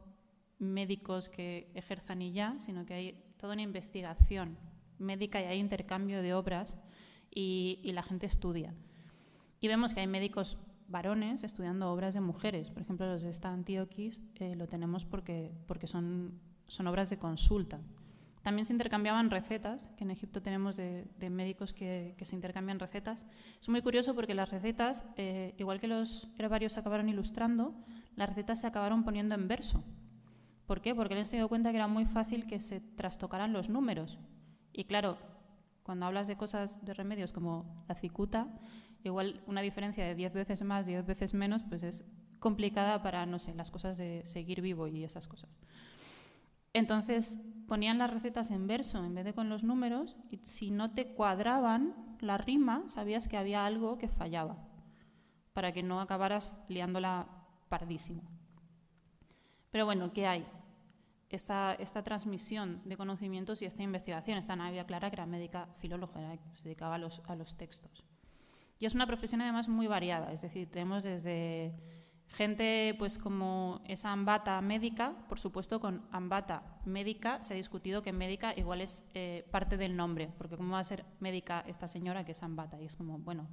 médicos 0.59 1.29
que 1.29 1.69
ejerzan 1.73 2.21
y 2.21 2.31
ya, 2.31 2.55
sino 2.59 2.85
que 2.85 2.93
hay 2.93 3.23
toda 3.37 3.53
una 3.53 3.61
investigación 3.61 4.57
médica 4.97 5.41
y 5.41 5.45
hay 5.45 5.59
intercambio 5.59 6.21
de 6.21 6.33
obras 6.33 6.75
y, 7.31 7.81
la 7.93 8.03
gente 8.03 8.25
estudia. 8.25 8.73
Y 9.59 9.67
vemos 9.67 9.93
que 9.93 9.99
hay 9.99 10.07
médicos 10.07 10.57
varones 10.87 11.43
estudiando 11.43 11.91
obras 11.91 12.13
de 12.13 12.21
mujeres. 12.21 12.69
Por 12.69 12.81
ejemplo, 12.81 13.05
los 13.07 13.21
de 13.23 13.29
esta 13.29 13.51
Antioquis 13.51 14.23
eh, 14.35 14.55
lo 14.55 14.67
tenemos 14.67 15.05
porque, 15.05 15.51
porque 15.67 15.87
son, 15.87 16.39
son 16.67 16.87
obras 16.87 17.09
de 17.09 17.17
consulta. 17.17 17.79
También 18.45 18.67
se 18.67 18.73
intercambiaban 18.73 19.31
recetas, 19.31 19.89
que 19.97 20.03
en 20.03 20.11
Egipto 20.11 20.39
tenemos 20.39 20.75
de, 20.75 21.07
médicos 21.31 21.73
que, 21.73 22.15
se 22.21 22.35
intercambian 22.35 22.77
recetas. 22.77 23.25
Es 23.59 23.69
muy 23.69 23.81
curioso 23.81 24.13
porque 24.13 24.35
las 24.35 24.51
recetas, 24.51 25.07
eh, 25.17 25.55
igual 25.57 25.81
que 25.81 25.87
los 25.87 26.29
herbarios 26.37 26.77
acabaron 26.77 27.09
ilustrando, 27.09 27.73
las 28.15 28.29
recetas 28.29 28.61
se 28.61 28.67
acabaron 28.67 29.03
poniendo 29.03 29.33
en 29.33 29.47
verso. 29.47 29.83
¿Por 30.65 30.81
qué? 30.81 30.95
Porque 30.95 31.15
les 31.15 31.31
he 31.33 31.37
dado 31.37 31.49
cuenta 31.49 31.71
que 31.71 31.77
era 31.77 31.87
muy 31.87 32.05
fácil 32.05 32.47
que 32.47 32.59
se 32.59 32.79
trastocaran 32.79 33.53
los 33.53 33.69
números. 33.69 34.17
Y 34.73 34.85
claro, 34.85 35.17
cuando 35.83 36.05
hablas 36.05 36.27
de 36.27 36.35
cosas 36.35 36.83
de 36.83 36.93
remedios 36.93 37.31
como 37.31 37.85
la 37.87 37.95
cicuta, 37.95 38.47
igual 39.03 39.41
una 39.45 39.61
diferencia 39.61 40.03
de 40.03 40.15
10 40.15 40.33
veces 40.33 40.63
más, 40.63 40.87
10 40.87 41.05
veces 41.05 41.33
menos, 41.33 41.63
pues 41.63 41.83
es 41.83 42.05
complicada 42.39 43.01
para, 43.01 43.25
no 43.25 43.39
sé, 43.39 43.53
las 43.53 43.71
cosas 43.71 43.97
de 43.97 44.23
seguir 44.25 44.61
vivo 44.61 44.87
y 44.87 45.03
esas 45.03 45.27
cosas. 45.27 45.49
Entonces 46.73 47.39
ponían 47.67 47.97
las 47.97 48.11
recetas 48.11 48.51
en 48.51 48.67
verso 48.67 49.03
en 49.03 49.15
vez 49.15 49.25
de 49.25 49.33
con 49.33 49.49
los 49.49 49.63
números 49.63 50.17
y 50.29 50.37
si 50.37 50.71
no 50.71 50.91
te 50.91 51.13
cuadraban 51.13 52.17
la 52.19 52.37
rima, 52.37 52.83
sabías 52.87 53.27
que 53.27 53.37
había 53.37 53.65
algo 53.65 53.97
que 53.97 54.07
fallaba 54.07 54.57
para 55.53 55.71
que 55.71 55.83
no 55.83 56.01
acabaras 56.01 56.61
liándola 56.67 57.27
pardísimo. 57.69 58.23
Pero 59.71 59.85
bueno, 59.85 60.11
¿qué 60.11 60.27
hay? 60.27 60.45
Esta, 61.29 61.77
transmisión 62.03 62.81
de 62.85 62.95
conocimientos 62.95 63.61
y 63.61 63.65
esta 63.65 63.83
investigación. 63.83 64.37
Esta 64.37 64.55
Navia 64.55 64.85
Clara, 64.85 65.09
que 65.09 65.15
era 65.15 65.25
médica 65.25 65.67
filóloga, 65.79 66.37
se 66.53 66.65
dedicaba 66.65 66.95
a 66.95 66.97
los, 66.97 67.21
a 67.25 67.35
los 67.35 67.57
textos. 67.57 68.05
Y 68.79 68.85
es 68.85 68.95
una 68.95 69.07
profesión 69.07 69.41
además 69.41 69.67
muy 69.67 69.87
variada, 69.87 70.31
es 70.31 70.41
decir, 70.41 70.69
tenemos 70.69 71.03
desde 71.03 71.73
Gente 72.35 72.93
pues 72.97 73.17
como 73.17 73.81
esa 73.85 74.11
ambata 74.11 74.59
médica, 74.59 75.15
por 75.29 75.39
supuesto 75.39 75.79
con 75.79 76.05
ambata 76.11 76.79
médica 76.83 77.41
se 77.43 77.53
ha 77.53 77.55
discutido 77.55 78.01
que 78.01 78.11
médica 78.11 78.53
igual 78.57 78.81
es 78.81 79.05
eh, 79.13 79.47
parte 79.51 79.77
del 79.77 79.95
nombre, 79.95 80.29
porque 80.37 80.57
cómo 80.57 80.73
va 80.73 80.79
a 80.79 80.83
ser 80.83 81.05
médica 81.21 81.63
esta 81.65 81.87
señora 81.87 82.25
que 82.25 82.33
es 82.33 82.43
ambata 82.43 82.81
y 82.81 82.85
es 82.85 82.97
como, 82.97 83.19
bueno, 83.19 83.47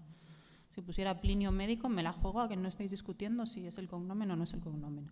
si 0.70 0.80
pusiera 0.80 1.20
Plinio 1.20 1.52
médico 1.52 1.88
me 1.88 2.02
la 2.02 2.12
juego 2.12 2.40
a 2.40 2.48
que 2.48 2.56
no 2.56 2.66
estáis 2.66 2.90
discutiendo 2.90 3.46
si 3.46 3.66
es 3.66 3.78
el 3.78 3.86
cognomen 3.86 4.32
o 4.32 4.36
no 4.36 4.42
es 4.42 4.52
el 4.52 4.60
cognomen. 4.60 5.08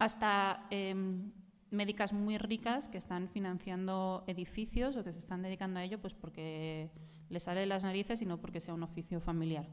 Hasta 0.00 0.66
em, 0.70 1.30
médicas 1.76 2.12
muy 2.12 2.38
ricas 2.38 2.88
que 2.88 2.98
están 2.98 3.28
financiando 3.28 4.24
edificios 4.26 4.96
o 4.96 5.04
que 5.04 5.12
se 5.12 5.20
están 5.20 5.42
dedicando 5.42 5.78
a 5.78 5.84
ello 5.84 6.00
pues 6.00 6.14
porque 6.14 6.90
les 7.28 7.42
sale 7.42 7.60
de 7.60 7.66
las 7.66 7.84
narices 7.84 8.22
y 8.22 8.26
no 8.26 8.38
porque 8.38 8.60
sea 8.60 8.74
un 8.74 8.82
oficio 8.82 9.20
familiar. 9.20 9.66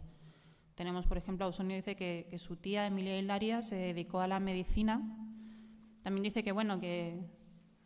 Tenemos, 0.76 1.06
por 1.06 1.18
ejemplo, 1.18 1.45
Ausonio 1.45 1.76
dice 1.76 1.95
que, 1.95 2.36
su 2.38 2.56
tía 2.56 2.88
Emilia 2.88 3.18
Hilaria 3.18 3.62
se 3.62 3.76
dedicó 3.76 4.22
a 4.22 4.28
la 4.28 4.39
medicina. 4.39 5.01
También 6.01 6.24
dice 6.24 6.43
que, 6.43 6.51
bueno, 6.51 6.80
que 6.80 7.20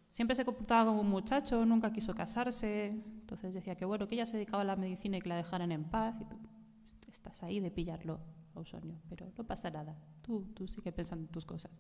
siempre 0.10 0.36
se 0.36 0.46
comportaba 0.46 0.86
como 0.86 1.02
un 1.02 1.10
muchacho, 1.10 1.66
nunca 1.66 1.92
quiso 1.92 2.16
casarse, 2.16 2.88
Entonces 2.88 3.54
decía 3.54 3.76
que 3.76 3.84
bueno, 3.84 4.08
que 4.08 4.16
ella 4.16 4.26
se 4.26 4.38
dedicaba 4.38 4.62
a 4.62 4.66
la 4.66 4.78
medicina 4.78 5.18
y 5.18 5.22
que 5.22 5.30
la 5.30 5.36
dejaran 5.36 5.72
en 5.72 5.84
paz. 5.84 6.16
Y 6.22 6.26
tú 6.26 7.12
estás 7.12 7.44
ahí 7.44 7.60
de 7.60 7.72
pillarlo, 7.72 8.20
Ausonio, 8.56 8.96
pero 9.10 9.30
no 9.38 9.44
pasa 9.44 9.70
nada. 9.70 9.96
Tú, 10.22 10.46
tú 10.56 10.66
sigue 10.68 10.94
pensando 10.94 11.26
en 11.26 11.32
tus 11.32 11.46
cosas. 11.46 11.72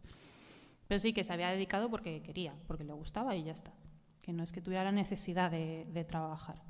Pero 0.88 1.00
sí 1.00 1.14
que 1.14 1.24
se 1.24 1.34
había 1.34 1.50
dedicado 1.50 1.90
porque 1.90 2.22
quería, 2.22 2.56
porque 2.68 2.84
le 2.84 2.94
gustaba 2.94 3.36
y 3.36 3.44
ya 3.44 3.52
está. 3.52 3.74
Que 4.22 4.34
no 4.34 4.44
es 4.44 4.52
que 4.52 4.62
tuviera 4.62 4.84
la 4.84 4.92
necesidad 4.92 5.52
de, 5.52 6.06
trabajar. 6.08 6.62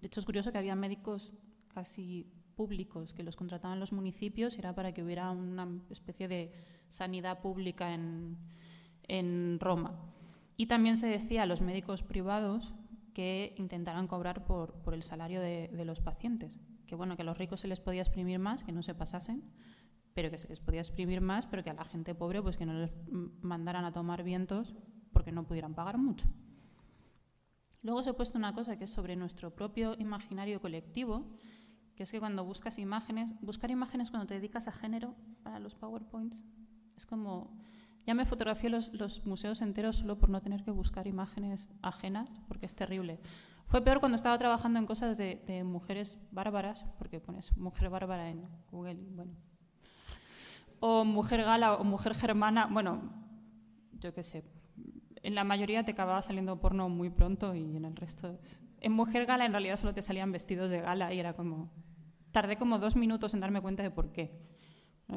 De 0.00 0.06
hecho, 0.06 0.20
es 0.20 0.26
curioso 0.26 0.52
que 0.52 0.58
había 0.58 0.74
médicos 0.74 1.32
casi 1.68 2.26
públicos 2.56 3.14
que 3.14 3.22
los 3.22 3.36
contrataban 3.36 3.80
los 3.80 3.92
municipios 3.92 4.56
y 4.56 4.58
era 4.58 4.74
para 4.74 4.92
que 4.92 5.02
hubiera 5.02 5.30
una 5.30 5.68
especie 5.90 6.28
de 6.28 6.52
sanidad 6.88 7.40
pública 7.40 7.94
en, 7.94 8.38
en 9.08 9.58
Roma. 9.60 9.98
Y 10.56 10.66
también 10.66 10.96
se 10.96 11.06
decía 11.06 11.44
a 11.44 11.46
los 11.46 11.62
médicos 11.62 12.02
privados 12.02 12.74
que 13.14 13.54
intentaran 13.56 14.06
cobrar 14.06 14.44
por, 14.44 14.74
por 14.82 14.94
el 14.94 15.02
salario 15.02 15.40
de, 15.40 15.68
de, 15.72 15.84
los 15.84 16.00
pacientes. 16.00 16.58
Que 16.86 16.94
bueno, 16.94 17.16
que 17.16 17.22
a 17.22 17.24
los 17.24 17.38
ricos 17.38 17.60
se 17.60 17.68
les 17.68 17.80
podía 17.80 18.02
exprimir 18.02 18.38
más, 18.38 18.62
que 18.62 18.72
no 18.72 18.82
se 18.82 18.94
pasasen, 18.94 19.42
pero 20.14 20.30
que 20.30 20.38
se 20.38 20.48
les 20.48 20.60
podía 20.60 20.80
exprimir 20.80 21.20
más, 21.20 21.46
pero 21.46 21.62
que 21.62 21.70
a 21.70 21.74
la 21.74 21.84
gente 21.84 22.14
pobre 22.14 22.42
pues 22.42 22.56
que 22.56 22.66
no 22.66 22.74
les 22.74 22.92
mandaran 23.42 23.84
a 23.84 23.92
tomar 23.92 24.22
vientos 24.22 24.74
porque 25.12 25.32
no 25.32 25.46
pudieran 25.46 25.74
pagar 25.74 25.98
mucho. 25.98 26.28
Luego 27.82 28.02
se 28.02 28.10
he 28.10 28.14
puesto 28.14 28.38
una 28.38 28.54
cosa 28.54 28.76
que 28.76 28.84
es 28.84 28.90
sobre 28.90 29.16
nuestro 29.16 29.54
propio 29.54 29.96
imaginario 29.98 30.60
colectivo, 30.60 31.30
que 31.96 32.02
es 32.02 32.10
que 32.10 32.18
cuando 32.18 32.44
buscas 32.44 32.78
imágenes, 32.78 33.34
buscar 33.40 33.70
imágenes 33.70 34.10
cuando 34.10 34.26
te 34.26 34.34
dedicas 34.34 34.68
a 34.68 34.72
género 34.72 35.14
para 35.42 35.58
los 35.58 35.74
PowerPoints, 35.74 36.42
es 36.96 37.06
como, 37.06 37.56
ya 38.06 38.14
me 38.14 38.26
fotografié 38.26 38.68
los, 38.68 38.92
los 38.92 39.24
museos 39.24 39.62
enteros 39.62 39.96
solo 39.96 40.18
por 40.18 40.28
no 40.28 40.42
tener 40.42 40.62
que 40.62 40.70
buscar 40.70 41.06
imágenes 41.06 41.68
ajenas, 41.80 42.40
porque 42.48 42.66
es 42.66 42.74
terrible. 42.74 43.20
Fue 43.66 43.82
peor 43.82 44.00
cuando 44.00 44.16
estaba 44.16 44.36
trabajando 44.36 44.78
en 44.78 44.86
cosas 44.86 45.16
de, 45.16 45.42
de 45.46 45.64
mujeres 45.64 46.18
bárbaras, 46.32 46.84
porque 46.98 47.20
pones 47.20 47.56
mujer 47.56 47.88
bárbara 47.88 48.28
en 48.28 48.46
Google 48.70 49.00
y 49.00 49.14
bueno. 49.14 49.49
O 50.80 51.04
mujer 51.04 51.42
gala 51.42 51.74
o 51.74 51.84
mujer 51.84 52.14
germana, 52.14 52.66
bueno, 52.66 53.02
yo 54.00 54.12
qué 54.14 54.22
sé, 54.22 54.44
en 55.22 55.34
la 55.34 55.44
mayoría 55.44 55.84
te 55.84 55.92
acababa 55.92 56.22
saliendo 56.22 56.60
porno 56.60 56.88
muy 56.88 57.10
pronto 57.10 57.54
y 57.54 57.76
en 57.76 57.84
el 57.84 57.96
resto... 57.96 58.38
En 58.82 58.92
Mujer 58.92 59.26
Gala 59.26 59.44
en 59.44 59.52
realidad 59.52 59.76
solo 59.76 59.92
te 59.92 60.00
salían 60.00 60.32
vestidos 60.32 60.70
de 60.70 60.80
gala 60.80 61.12
y 61.12 61.20
era 61.20 61.34
como... 61.34 61.70
Tardé 62.32 62.56
como 62.56 62.78
dos 62.78 62.96
minutos 62.96 63.34
en 63.34 63.40
darme 63.40 63.60
cuenta 63.60 63.82
de 63.82 63.90
por 63.90 64.12
qué. 64.12 64.30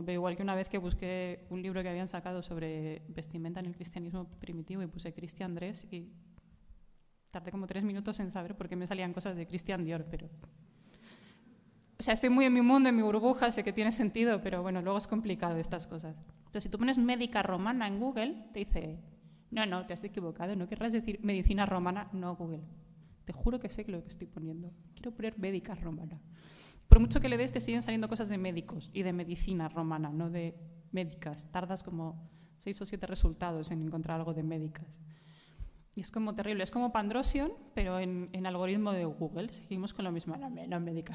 Igual 0.07 0.35
que 0.35 0.41
una 0.41 0.55
vez 0.55 0.67
que 0.69 0.79
busqué 0.79 1.45
un 1.49 1.61
libro 1.61 1.81
que 1.83 1.89
habían 1.89 2.09
sacado 2.09 2.41
sobre 2.41 3.03
vestimenta 3.07 3.59
en 3.59 3.67
el 3.67 3.75
cristianismo 3.75 4.25
primitivo 4.39 4.81
y 4.81 4.87
puse 4.87 5.13
Christian 5.13 5.53
Dress 5.53 5.87
y 5.91 6.11
tardé 7.29 7.51
como 7.51 7.67
tres 7.67 7.83
minutos 7.83 8.19
en 8.19 8.31
saber 8.31 8.57
por 8.57 8.67
qué 8.67 8.75
me 8.75 8.87
salían 8.87 9.13
cosas 9.13 9.35
de 9.35 9.47
Christian 9.47 9.85
Dior, 9.85 10.05
pero... 10.09 10.29
O 12.03 12.05
sea, 12.05 12.15
estoy 12.15 12.29
muy 12.29 12.43
en 12.43 12.53
mi 12.53 12.61
mundo, 12.61 12.89
en 12.89 12.97
mi 12.97 13.01
burbuja, 13.01 13.49
sé 13.53 13.63
que 13.63 13.71
tiene 13.71 13.93
sentido, 13.93 14.41
pero 14.41 14.61
bueno, 14.61 14.81
luego 14.81 14.97
es 14.97 15.07
complicado 15.07 15.55
estas 15.55 15.87
cosas. 15.87 16.17
Entonces, 16.39 16.63
si 16.63 16.69
tú 16.69 16.77
pones 16.77 16.97
médica 16.97 17.41
romana 17.41 17.87
en 17.87 17.97
Google, 17.97 18.43
te 18.51 18.59
dice 18.59 18.99
no, 19.51 19.65
no, 19.65 19.85
te 19.85 19.93
has 19.93 20.03
equivocado. 20.03 20.53
No 20.57 20.67
querrás 20.67 20.91
decir 20.91 21.21
medicina 21.23 21.65
romana, 21.65 22.09
no 22.11 22.35
Google. 22.35 22.59
Te 23.23 23.31
juro 23.31 23.57
que 23.57 23.69
sé 23.69 23.85
lo 23.87 24.03
que 24.03 24.09
estoy 24.09 24.27
poniendo. 24.27 24.69
Quiero 24.95 25.13
poner 25.13 25.39
médica 25.39 25.75
romana. 25.75 26.19
Por 26.89 26.99
mucho 26.99 27.21
que 27.21 27.29
le 27.29 27.37
des, 27.37 27.53
te 27.53 27.61
siguen 27.61 27.81
saliendo 27.81 28.09
cosas 28.09 28.27
de 28.27 28.37
médicos 28.37 28.91
y 28.91 29.03
de 29.03 29.13
medicina 29.13 29.69
romana, 29.69 30.09
no 30.09 30.29
de 30.29 30.57
médicas. 30.91 31.49
Tardas 31.53 31.83
como 31.83 32.29
seis 32.57 32.81
o 32.81 32.85
siete 32.85 33.07
resultados 33.07 33.71
en 33.71 33.81
encontrar 33.81 34.19
algo 34.19 34.33
de 34.33 34.43
médicas. 34.43 34.87
Y 35.95 36.01
es 36.01 36.09
como 36.09 36.33
terrible. 36.33 36.63
Es 36.63 36.71
como 36.71 36.91
Pandrosion, 36.91 37.51
pero 37.73 37.99
en, 37.99 38.29
en 38.33 38.45
algoritmo 38.45 38.91
de 38.91 39.05
Google. 39.05 39.51
Seguimos 39.53 39.93
con 39.93 40.05
lo 40.05 40.11
mismo. 40.11 40.35
No, 40.35 40.49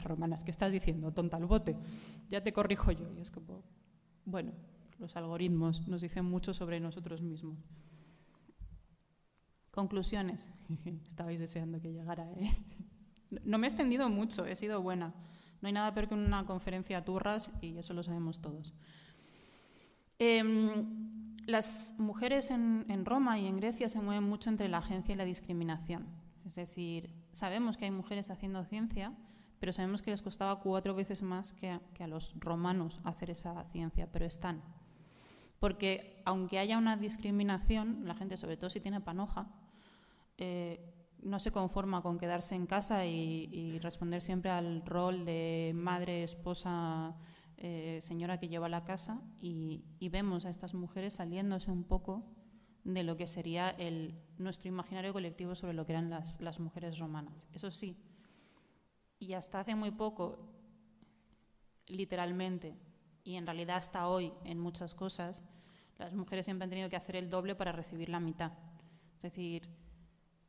romanas. 0.04 0.44
¿Qué 0.44 0.50
estás 0.50 0.70
diciendo? 0.70 1.12
Tonta 1.12 1.36
al 1.36 1.46
bote. 1.46 1.76
Ya 2.28 2.42
te 2.42 2.52
corrijo 2.52 2.92
yo. 2.92 3.12
Y 3.16 3.20
es 3.20 3.30
como, 3.30 3.64
bueno, 4.24 4.52
los 4.98 5.16
algoritmos 5.16 5.88
nos 5.88 6.00
dicen 6.00 6.24
mucho 6.24 6.54
sobre 6.54 6.78
nosotros 6.78 7.22
mismos. 7.22 7.58
Conclusiones. 9.72 10.50
Estabais 11.08 11.40
deseando 11.40 11.80
que 11.80 11.92
llegara. 11.92 12.30
¿eh? 12.32 12.56
No 13.44 13.58
me 13.58 13.66
he 13.66 13.70
extendido 13.70 14.08
mucho, 14.08 14.46
he 14.46 14.54
sido 14.54 14.80
buena. 14.80 15.12
No 15.60 15.66
hay 15.66 15.72
nada 15.72 15.92
peor 15.92 16.08
que 16.08 16.14
una 16.14 16.46
conferencia 16.46 16.98
a 16.98 17.04
turras 17.04 17.50
y 17.60 17.76
eso 17.78 17.94
lo 17.94 18.04
sabemos 18.04 18.40
todos. 18.40 18.74
Eh, 20.20 20.42
las 21.48 21.94
mujeres 21.96 22.50
en, 22.50 22.84
en, 22.90 23.06
Roma 23.06 23.38
y 23.38 23.46
en 23.46 23.56
Grecia 23.56 23.88
se 23.88 24.02
mueven 24.02 24.24
mucho 24.24 24.50
entre 24.50 24.68
la 24.68 24.78
agencia 24.78 25.14
y 25.14 25.16
la 25.16 25.24
discriminación. 25.24 26.06
Es 26.44 26.54
decir, 26.54 27.10
sabemos 27.32 27.78
que 27.78 27.86
hay 27.86 27.90
mujeres 27.90 28.30
haciendo 28.30 28.62
ciencia, 28.64 29.14
pero 29.58 29.72
sabemos 29.72 30.02
que 30.02 30.10
les 30.10 30.20
costaba 30.20 30.60
cuatro 30.60 30.94
veces 30.94 31.22
más 31.22 31.54
que 31.54 31.70
a, 31.70 31.80
que 31.94 32.04
a 32.04 32.06
los 32.06 32.38
romanos 32.38 33.00
hacer 33.02 33.30
esa 33.30 33.64
ciencia, 33.72 34.06
pero 34.12 34.26
están. 34.26 34.62
Porque 35.58 36.20
aunque 36.26 36.58
haya 36.58 36.76
una 36.76 36.98
discriminación, 36.98 38.02
la 38.04 38.14
gente, 38.14 38.36
sobre 38.36 38.58
todo 38.58 38.68
si 38.68 38.80
tiene 38.80 39.00
panoja, 39.00 39.48
eh, 40.36 40.80
no 41.22 41.40
se 41.40 41.50
conforma 41.50 42.02
con 42.02 42.18
quedarse 42.18 42.56
en 42.56 42.66
casa 42.66 43.06
y, 43.06 43.48
y, 43.50 43.78
responder 43.78 44.20
siempre 44.20 44.50
al 44.50 44.84
rol 44.84 45.24
de 45.24 45.72
madre, 45.74 46.24
esposa, 46.24 47.16
eh, 47.60 47.98
señora 48.02 48.38
que 48.38 48.48
lleva 48.48 48.68
la 48.68 48.84
casa 48.84 49.20
y, 49.40 49.82
vemos 50.10 50.44
a 50.44 50.50
estas 50.50 50.74
mujeres 50.74 51.14
saliéndose 51.14 51.70
un 51.70 51.84
poco 51.84 52.24
de 52.84 53.02
lo 53.02 53.16
que 53.16 53.26
sería 53.26 53.70
el, 53.70 54.14
nuestro 54.38 54.68
imaginario 54.68 55.12
colectivo 55.12 55.54
sobre 55.54 55.74
lo 55.74 55.84
que 55.84 55.92
eran 55.92 56.08
las, 56.08 56.40
las 56.40 56.60
mujeres 56.60 56.98
romanas. 56.98 57.46
Eso 57.52 57.70
sí, 57.70 57.96
y 59.18 59.32
hasta 59.32 59.60
hace 59.60 59.74
muy 59.74 59.90
poco, 59.90 60.38
literalmente, 61.88 62.76
y 63.24 63.34
en 63.34 63.46
realidad 63.46 63.76
hasta 63.76 64.08
hoy 64.08 64.32
en 64.44 64.58
muchas 64.60 64.94
cosas, 64.94 65.42
las 65.98 66.14
mujeres 66.14 66.44
siempre 66.44 66.64
han 66.64 66.70
tenido 66.70 66.88
que 66.88 66.96
hacer 66.96 67.16
el 67.16 67.28
doble 67.28 67.56
para 67.56 67.72
recibir 67.72 68.08
la 68.08 68.20
mitad. 68.20 68.52
Es 69.16 69.22
decir, 69.22 69.68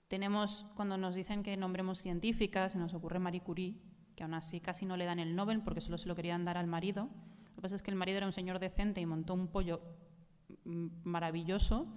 tenemos, 0.08 0.66
cuando 0.76 0.98
nos 0.98 1.16
dicen 1.16 1.42
que 1.42 1.58
nombremos 1.58 2.02
científicas, 2.04 2.74
se 2.74 2.78
nos 2.78 2.94
ocurre 2.94 3.18
Marie 3.18 3.42
Curie, 3.42 3.82
que 4.20 4.24
aún 4.24 4.34
así 4.34 4.60
casi 4.60 4.86
no 4.86 4.98
le 4.98 5.06
dan 5.06 5.18
el 5.18 5.34
Nobel 5.34 5.62
porque 5.62 5.80
solo 5.80 5.98
se 5.98 6.10
lo 6.10 6.14
querían 6.14 6.44
dar 6.44 6.58
al 6.58 6.68
marido. 6.68 7.04
Lo 7.04 7.56
que 7.56 7.62
pasa 7.62 7.78
es 7.78 7.82
que 7.82 7.90
el 7.90 7.96
marido 7.96 8.18
era 8.18 8.26
un 8.26 8.34
señor 8.34 8.60
decente 8.60 9.00
y 9.00 9.06
montó 9.06 9.34
un 9.34 9.48
pollo 9.48 9.80
maravilloso, 10.66 11.88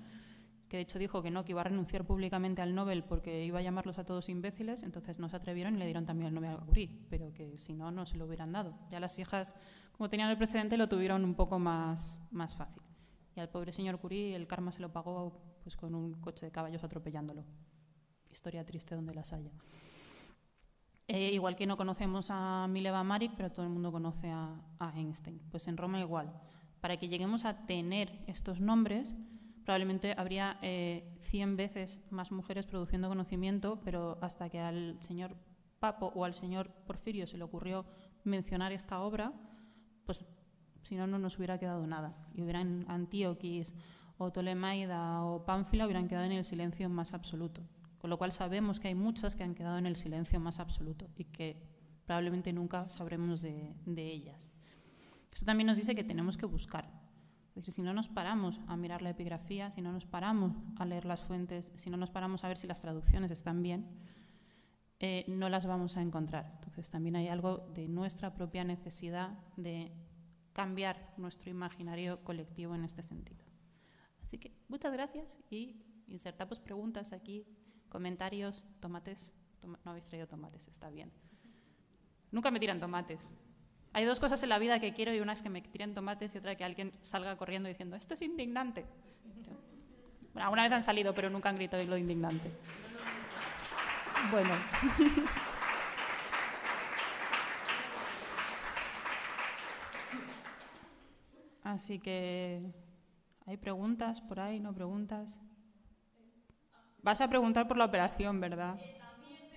que 0.69 0.77
de 0.77 0.85
hecho 0.85 1.01
dijo 1.01 1.21
que 1.21 1.33
no, 1.33 1.45
que 1.45 1.51
iba 1.51 1.63
a 1.63 1.65
renunciar 1.65 2.07
públicamente 2.07 2.63
al 2.63 2.77
Nobel 2.77 3.03
porque 3.03 3.45
iba 3.45 3.59
a 3.59 3.63
llamarlos 3.63 3.99
a 3.99 4.05
todos 4.05 4.29
imbéciles, 4.29 4.85
entonces 4.85 5.19
no 5.19 5.29
se 5.29 5.35
atrevieron 5.35 5.75
y 5.75 5.79
le 5.79 5.85
dieron 5.87 6.07
también 6.07 6.29
el 6.29 6.35
Nobel 6.35 6.51
a 6.53 6.59
Curie, 6.59 6.97
pero 7.11 7.35
que 7.35 7.57
si 7.57 7.73
no, 7.73 7.91
no 7.91 8.07
se 8.07 8.17
lo 8.17 8.27
hubieran 8.27 8.53
dado. 8.53 8.79
Ya 8.93 9.01
las 9.01 9.19
hijas, 9.19 9.57
como 9.91 10.09
tenían 10.09 10.31
el 10.31 10.37
precedente, 10.37 10.77
lo 10.77 10.89
tuvieron 10.89 11.25
un 11.25 11.35
poco 11.35 11.59
más, 11.59 12.21
más 12.31 12.55
fácil. 12.55 12.85
Y 13.35 13.41
al 13.41 13.49
pobre 13.49 13.73
señor 13.73 13.99
Curie 13.99 14.37
el 14.37 14.47
karma 14.47 14.71
se 14.71 14.81
lo 14.81 14.93
pagó 14.93 15.43
pues, 15.65 15.77
con 15.77 15.93
un 15.97 16.15
coche 16.21 16.47
de 16.47 16.53
caballos 16.53 16.85
atropellándolo 16.85 17.45
historia 18.33 18.65
triste 18.65 18.95
donde 18.95 19.13
las 19.13 19.33
haya. 19.33 19.51
Eh, 21.09 21.33
igual 21.33 21.57
que 21.57 21.67
no 21.67 21.77
conocemos 21.77 22.29
a 22.31 22.67
Mileva 22.69 23.03
Maric, 23.03 23.33
pero 23.37 23.51
todo 23.51 23.65
el 23.67 23.73
mundo 23.73 23.93
conoce 23.93 24.31
a, 24.31 24.61
Einstein. 24.95 25.41
Pues 25.51 25.69
en 25.69 25.77
Roma 25.77 26.01
igual. 26.01 26.33
Para 26.81 26.97
que 26.97 27.09
lleguemos 27.09 27.45
a 27.45 27.67
tener 27.67 28.25
estos 28.27 28.61
nombres, 28.61 29.15
probablemente 29.65 30.15
habría 30.17 30.59
eh, 30.63 31.17
100 31.21 31.57
veces 31.57 32.01
más 32.11 32.33
mujeres 32.33 32.67
produciendo 32.67 33.09
conocimiento, 33.09 33.81
pero 33.85 34.19
hasta 34.21 34.49
que 34.49 34.59
al 34.59 35.01
señor 35.01 35.37
Papo 35.79 36.13
o 36.15 36.25
al 36.25 36.35
señor 36.35 36.71
Porfirio 36.87 37.27
se 37.27 37.37
le 37.37 37.45
ocurrió 37.45 37.85
mencionar 38.25 38.73
esta 38.73 39.01
obra, 39.01 39.33
pues 40.05 40.25
si 40.83 40.97
no, 40.97 41.07
no 41.07 41.19
nos 41.19 41.37
hubiera 41.39 41.59
quedado 41.59 41.87
nada. 41.87 42.15
Y 42.35 42.43
hubieran 42.43 42.85
Antíoquis 42.89 43.75
o 44.19 44.31
Ptolemaida 44.31 45.25
o 45.25 45.45
Pánfila 45.45 45.85
hubieran 45.85 46.09
quedado 46.09 46.27
en 46.27 46.33
el 46.33 46.45
silencio 46.45 46.89
más 46.89 47.15
absoluto. 47.15 47.63
Con 48.03 48.11
lo 48.11 48.19
cual 48.19 48.33
sabemos 48.33 48.81
que 48.81 48.89
hay 48.89 48.97
muchas 48.97 49.37
que 49.37 49.45
han 49.45 49.55
quedado 49.55 49.79
en 49.79 49.87
el 49.87 49.95
silencio 49.95 50.41
más 50.41 50.59
absoluto 50.59 51.09
y 51.17 51.27
que 51.27 51.63
probablemente 52.05 52.53
nunca 52.53 52.89
sabremos 52.89 53.43
de, 53.43 53.77
ellas. 53.87 54.51
Eso 55.33 55.47
también 55.47 55.69
nos 55.69 55.79
dice 55.79 55.95
que 55.95 56.03
tenemos 56.03 56.37
que 56.37 56.45
buscar. 56.45 56.91
Es 57.51 57.55
decir, 57.55 57.75
si 57.75 57.83
no 57.83 57.95
nos 57.95 58.09
paramos 58.09 58.61
a 58.67 58.77
mirar 58.77 59.03
la 59.03 59.11
epigrafía, 59.11 59.71
si 59.71 59.83
no 59.83 59.93
nos 59.93 60.05
paramos 60.05 60.53
a 60.79 60.85
leer 60.85 61.05
las 61.05 61.23
fuentes, 61.23 61.71
si 61.77 61.91
no 61.91 61.97
nos 61.97 62.11
paramos 62.11 62.43
a 62.43 62.49
ver 62.49 62.59
si 62.59 62.67
las 62.67 62.81
traducciones 62.81 63.31
están 63.31 63.63
bien, 63.63 63.87
eh, 64.99 65.25
no 65.29 65.49
las 65.49 65.65
vamos 65.67 65.97
a 65.97 66.03
encontrar. 66.03 66.51
Entonces 66.55 66.91
también 66.91 67.15
hay 67.15 67.29
algo 67.29 67.71
de 67.73 67.87
nuestra 67.87 68.35
propia 68.35 68.65
necesidad 68.65 69.39
de 69.57 69.93
cambiar 70.53 71.15
nuestro 71.19 71.51
imaginario 71.51 72.25
colectivo 72.25 72.75
en 72.75 72.83
este 72.83 73.05
sentido. 73.05 73.45
Así 74.23 74.39
que 74.39 74.57
muchas 74.67 74.93
gracias 74.93 75.39
y 75.51 75.77
insertamos 76.09 76.59
preguntas 76.59 77.13
aquí 77.13 77.47
Comentarios, 77.93 78.65
tomates. 78.81 79.31
Toma, 79.61 79.79
no 79.85 79.91
habéis 79.91 80.07
traído 80.07 80.27
tomates, 80.27 80.67
está 80.67 80.89
bien. 80.89 81.13
Nunca 82.31 82.51
me 82.51 82.59
tiran 82.59 82.81
tomates. 82.81 83.31
Hay 83.93 84.07
dos 84.07 84.19
cosas 84.19 84.43
en 84.43 84.49
la 84.49 84.59
vida 84.59 84.81
que 84.81 84.95
quiero 84.95 85.15
y 85.15 85.21
una 85.21 85.35
es 85.35 85.43
que 85.43 85.51
me 85.51 85.61
tiren 85.61 85.93
tomates 85.93 86.35
y 86.35 86.39
otra 86.39 86.55
que 86.57 86.65
alguien 86.65 86.93
salga 87.03 87.37
corriendo 87.37 87.69
diciendo, 87.69 87.95
esto 87.95 88.15
es 88.15 88.23
indignante. 88.23 88.87
Bueno, 90.33 90.47
alguna 90.47 90.63
vez 90.63 90.73
han 90.73 90.83
salido, 90.83 91.15
pero 91.15 91.29
nunca 91.29 91.51
han 91.51 91.57
gritado 91.57 91.85
lo 91.85 91.99
indignante. 91.99 92.51
Bueno. 94.31 94.55
Así 101.63 101.99
que, 101.99 102.73
¿hay 103.45 103.59
preguntas 103.59 104.23
por 104.23 104.41
ahí? 104.41 104.61
¿No 104.61 104.73
preguntas? 104.73 105.39
Vas 107.03 107.21
a 107.21 107.29
preguntar 107.29 107.67
por 107.67 107.77
la 107.77 107.85
operación, 107.85 108.41
¿verdad? 108.41 108.77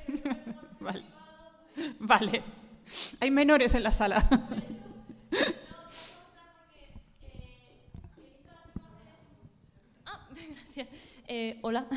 vale. 0.80 1.04
Vale. 2.00 2.44
Hay 3.20 3.30
menores 3.30 3.76
en 3.76 3.84
la 3.84 3.92
sala. 3.92 4.28
ah, 10.06 10.20
gracias. 10.34 10.88
Eh, 11.28 11.58
hola. 11.64 11.88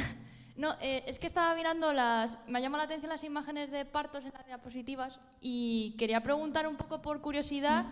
No, 0.56 0.74
eh, 0.80 1.04
es 1.06 1.18
que 1.18 1.26
estaba 1.26 1.54
mirando 1.54 1.92
las. 1.92 2.38
Me 2.48 2.62
llama 2.62 2.78
la 2.78 2.84
atención 2.84 3.10
las 3.10 3.24
imágenes 3.24 3.70
de 3.70 3.84
partos 3.84 4.24
en 4.24 4.32
las 4.32 4.46
diapositivas 4.46 5.20
y 5.42 5.94
quería 5.98 6.22
preguntar 6.22 6.66
un 6.66 6.76
poco 6.76 7.02
por 7.02 7.20
curiosidad, 7.20 7.84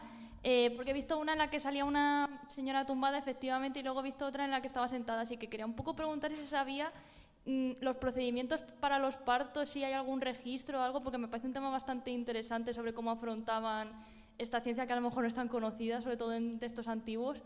eh, 0.43 0.73
porque 0.77 0.93
he 0.93 0.95
visto 0.95 1.19
una 1.19 1.35
en 1.35 1.39
la 1.39 1.51
que 1.51 1.61
salía 1.61 1.85
una 1.85 2.41
señora 2.49 2.87
tumbada, 2.87 3.19
efectivamente, 3.19 3.81
y 3.81 3.83
luego 3.83 4.01
he 4.01 4.05
visto 4.05 4.25
otra 4.25 4.47
en 4.47 4.51
la 4.51 4.63
que 4.63 4.67
estaba 4.67 4.89
sentada, 4.89 5.21
así 5.21 5.37
que 5.37 5.49
quería 5.49 5.67
un 5.67 5.75
poco 5.75 5.95
preguntar 5.95 6.31
si 6.31 6.39
se 6.39 6.47
sabía 6.47 6.87
mm, 6.87 7.16
los 7.47 7.97
procedimientos 7.97 8.61
para 8.81 8.99
los 8.99 9.17
partos, 9.17 9.69
si 9.69 9.85
hay 9.85 9.93
algún 9.93 10.21
registro 10.21 10.81
o 10.81 10.83
algo, 10.83 11.03
porque 11.03 11.19
me 11.19 11.29
parece 11.29 11.47
un 11.47 11.53
tema 11.53 11.71
bastante 11.71 12.11
interesante 12.11 12.75
sobre 12.75 12.93
cómo 12.93 13.11
afrontaban 13.11 13.93
esta 14.39 14.61
ciencia 14.61 14.87
que 14.87 14.93
a 14.93 14.97
lo 14.97 15.03
mejor 15.03 15.23
no 15.23 15.29
es 15.29 15.35
tan 15.35 15.49
conocida, 15.49 16.01
sobre 16.01 16.17
todo 16.17 16.33
en 16.33 16.59
textos 16.59 16.89
antiguos. 16.89 17.43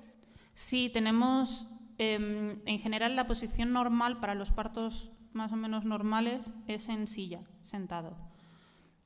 Sí, 0.54 0.90
tenemos 0.92 1.66
Em, 2.02 2.62
en 2.64 2.78
general, 2.78 3.14
la 3.14 3.26
posición 3.26 3.74
normal 3.74 4.20
para 4.20 4.34
los 4.34 4.52
partos 4.52 5.12
más 5.34 5.52
o 5.52 5.56
menos 5.56 5.84
normales 5.84 6.50
es 6.66 6.88
en 6.88 7.06
silla, 7.06 7.42
sentado. 7.60 8.16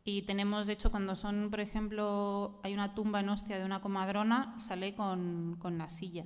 Y 0.04 0.22
tenemos, 0.22 0.68
de 0.68 0.74
hecho, 0.74 0.92
cuando 0.92 1.16
son, 1.16 1.50
por 1.50 1.58
ejemplo, 1.58 2.60
hay 2.62 2.72
una 2.72 2.94
tumba 2.94 3.18
en 3.18 3.30
hostia 3.30 3.58
de 3.58 3.64
una 3.64 3.80
comadrona, 3.80 4.56
sale 4.60 4.94
con, 4.94 5.58
la 5.76 5.88
silla. 5.88 6.24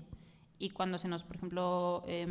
Y 0.58 0.68
cuando 0.68 0.98
se 0.98 1.08
nos, 1.08 1.22
por 1.22 1.36
ejemplo, 1.36 2.04
eh, 2.06 2.26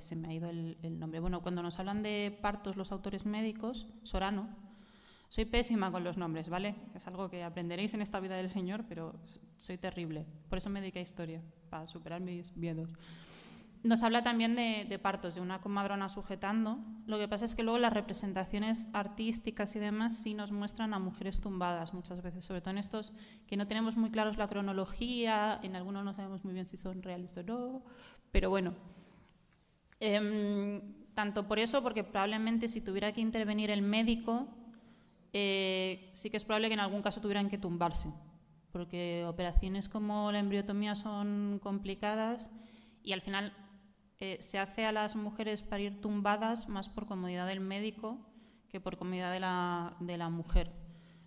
se 0.00 0.16
me 0.16 0.28
ha 0.28 0.32
ido 0.32 0.48
el, 0.48 0.76
el, 0.82 0.98
nombre. 0.98 1.20
Bueno, 1.20 1.42
cuando 1.42 1.62
nos 1.62 1.78
hablan 1.78 2.02
de 2.02 2.36
partos 2.40 2.76
los 2.76 2.92
autores 2.92 3.26
médicos, 3.26 3.86
Sorano, 4.02 4.48
soy 5.28 5.44
pésima 5.44 5.92
con 5.92 6.04
los 6.04 6.16
nombres, 6.16 6.48
¿vale? 6.48 6.74
Es 6.94 7.06
algo 7.06 7.28
que 7.28 7.44
aprenderéis 7.44 7.92
en 7.94 8.00
esta 8.00 8.18
vida 8.20 8.36
del 8.36 8.48
Señor, 8.48 8.84
pero 8.88 9.14
soy 9.56 9.76
terrible. 9.76 10.24
Por 10.48 10.58
eso 10.58 10.70
me 10.70 10.80
dediqué 10.80 11.00
a 11.00 11.02
historia, 11.02 11.42
para 11.68 11.86
superar 11.86 12.20
mis 12.20 12.56
miedos. 12.56 12.90
Nos 13.82 14.02
habla 14.02 14.22
también 14.22 14.56
de, 14.56 14.98
partos, 14.98 15.36
de 15.36 15.40
una 15.40 15.60
comadrona 15.60 16.08
sujetando. 16.08 16.78
Lo 17.06 17.18
que 17.18 17.28
pasa 17.28 17.44
es 17.44 17.54
que 17.54 17.62
luego 17.62 17.78
las 17.78 17.92
representaciones 17.92 18.88
artísticas 18.92 19.76
y 19.76 19.78
demás 19.78 20.16
sí 20.16 20.34
nos 20.34 20.50
muestran 20.50 20.94
a 20.94 20.98
mujeres 20.98 21.40
tumbadas 21.40 21.94
muchas 21.94 22.20
veces, 22.20 22.44
sobre 22.44 22.60
todo 22.60 22.72
en 22.72 22.78
estos 22.78 23.12
que 23.46 23.56
no 23.56 23.68
tenemos 23.68 23.96
muy 23.96 24.10
claros 24.10 24.36
la 24.36 24.48
cronología, 24.48 25.60
en 25.62 25.76
algunos 25.76 26.04
no 26.04 26.12
sabemos 26.12 26.44
muy 26.44 26.54
bien 26.54 26.66
si 26.66 26.76
son 26.76 27.02
reales 27.02 27.36
o 27.36 27.42
no, 27.42 27.82
pero 28.32 28.50
bueno. 28.50 28.74
Em, 30.00 30.80
tanto 31.14 31.48
por 31.48 31.58
eso, 31.58 31.82
porque 31.82 32.04
probablemente 32.04 32.68
si 32.68 32.80
tuviera 32.80 33.12
que 33.12 33.20
intervenir 33.20 33.70
el 33.70 33.82
médico, 33.82 34.46
eh, 35.32 36.10
sí 36.12 36.30
que 36.30 36.36
es 36.36 36.44
probable 36.44 36.68
que 36.68 36.74
en 36.74 36.80
algún 36.80 37.02
caso 37.02 37.20
tuvieran 37.20 37.48
que 37.48 37.58
tumbarse, 37.58 38.08
porque 38.70 39.24
operaciones 39.26 39.88
como 39.88 40.30
la 40.30 40.38
embriotomía 40.38 40.94
son 40.94 41.58
complicadas 41.62 42.50
y 43.02 43.12
al 43.12 43.20
final 43.20 43.52
eh, 44.20 44.38
se 44.40 44.58
hace 44.58 44.84
a 44.84 44.92
las 44.92 45.16
mujeres 45.16 45.62
para 45.62 45.82
ir 45.82 46.00
tumbadas 46.00 46.68
más 46.68 46.88
por 46.88 47.06
comodidad 47.06 47.46
del 47.46 47.60
médico 47.60 48.18
que 48.68 48.80
por 48.80 48.96
comodidad 48.96 49.32
de 49.32 49.40
la, 49.40 49.96
de 50.00 50.18
la 50.18 50.28
mujer. 50.28 50.70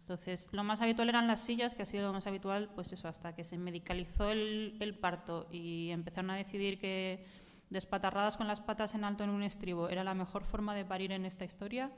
Entonces, 0.01 0.49
lo 0.51 0.63
más 0.63 0.82
habitual 0.82 1.09
eran 1.09 1.28
las 1.28 1.39
sillas, 1.39 1.74
que 1.74 1.84
ha 1.84 1.86
sido 1.86 2.07
lo 2.07 2.13
más 2.13 2.28
habitual, 2.28 2.69
pues 2.76 2.91
eso, 2.91 3.07
hasta 3.07 3.34
que 3.34 3.43
se 3.43 3.57
medicalizó 3.57 4.30
el, 4.30 4.78
el 4.80 4.93
parto 4.97 5.47
y 5.51 5.89
empezaron 5.89 6.32
a 6.32 6.36
decidir 6.36 6.80
que 6.80 7.26
despatarradas 7.72 8.38
con 8.38 8.47
las 8.47 8.61
patas 8.61 8.93
en 8.93 9.03
alto 9.03 9.24
en 9.24 9.32
un 9.32 9.41
estribo 9.41 9.89
era 9.89 10.03
la 10.03 10.13
mejor 10.13 10.43
forma 10.43 10.76
de 10.76 10.86
parir 10.86 11.11
en 11.11 11.26
esta 11.26 11.45
historia, 11.45 11.89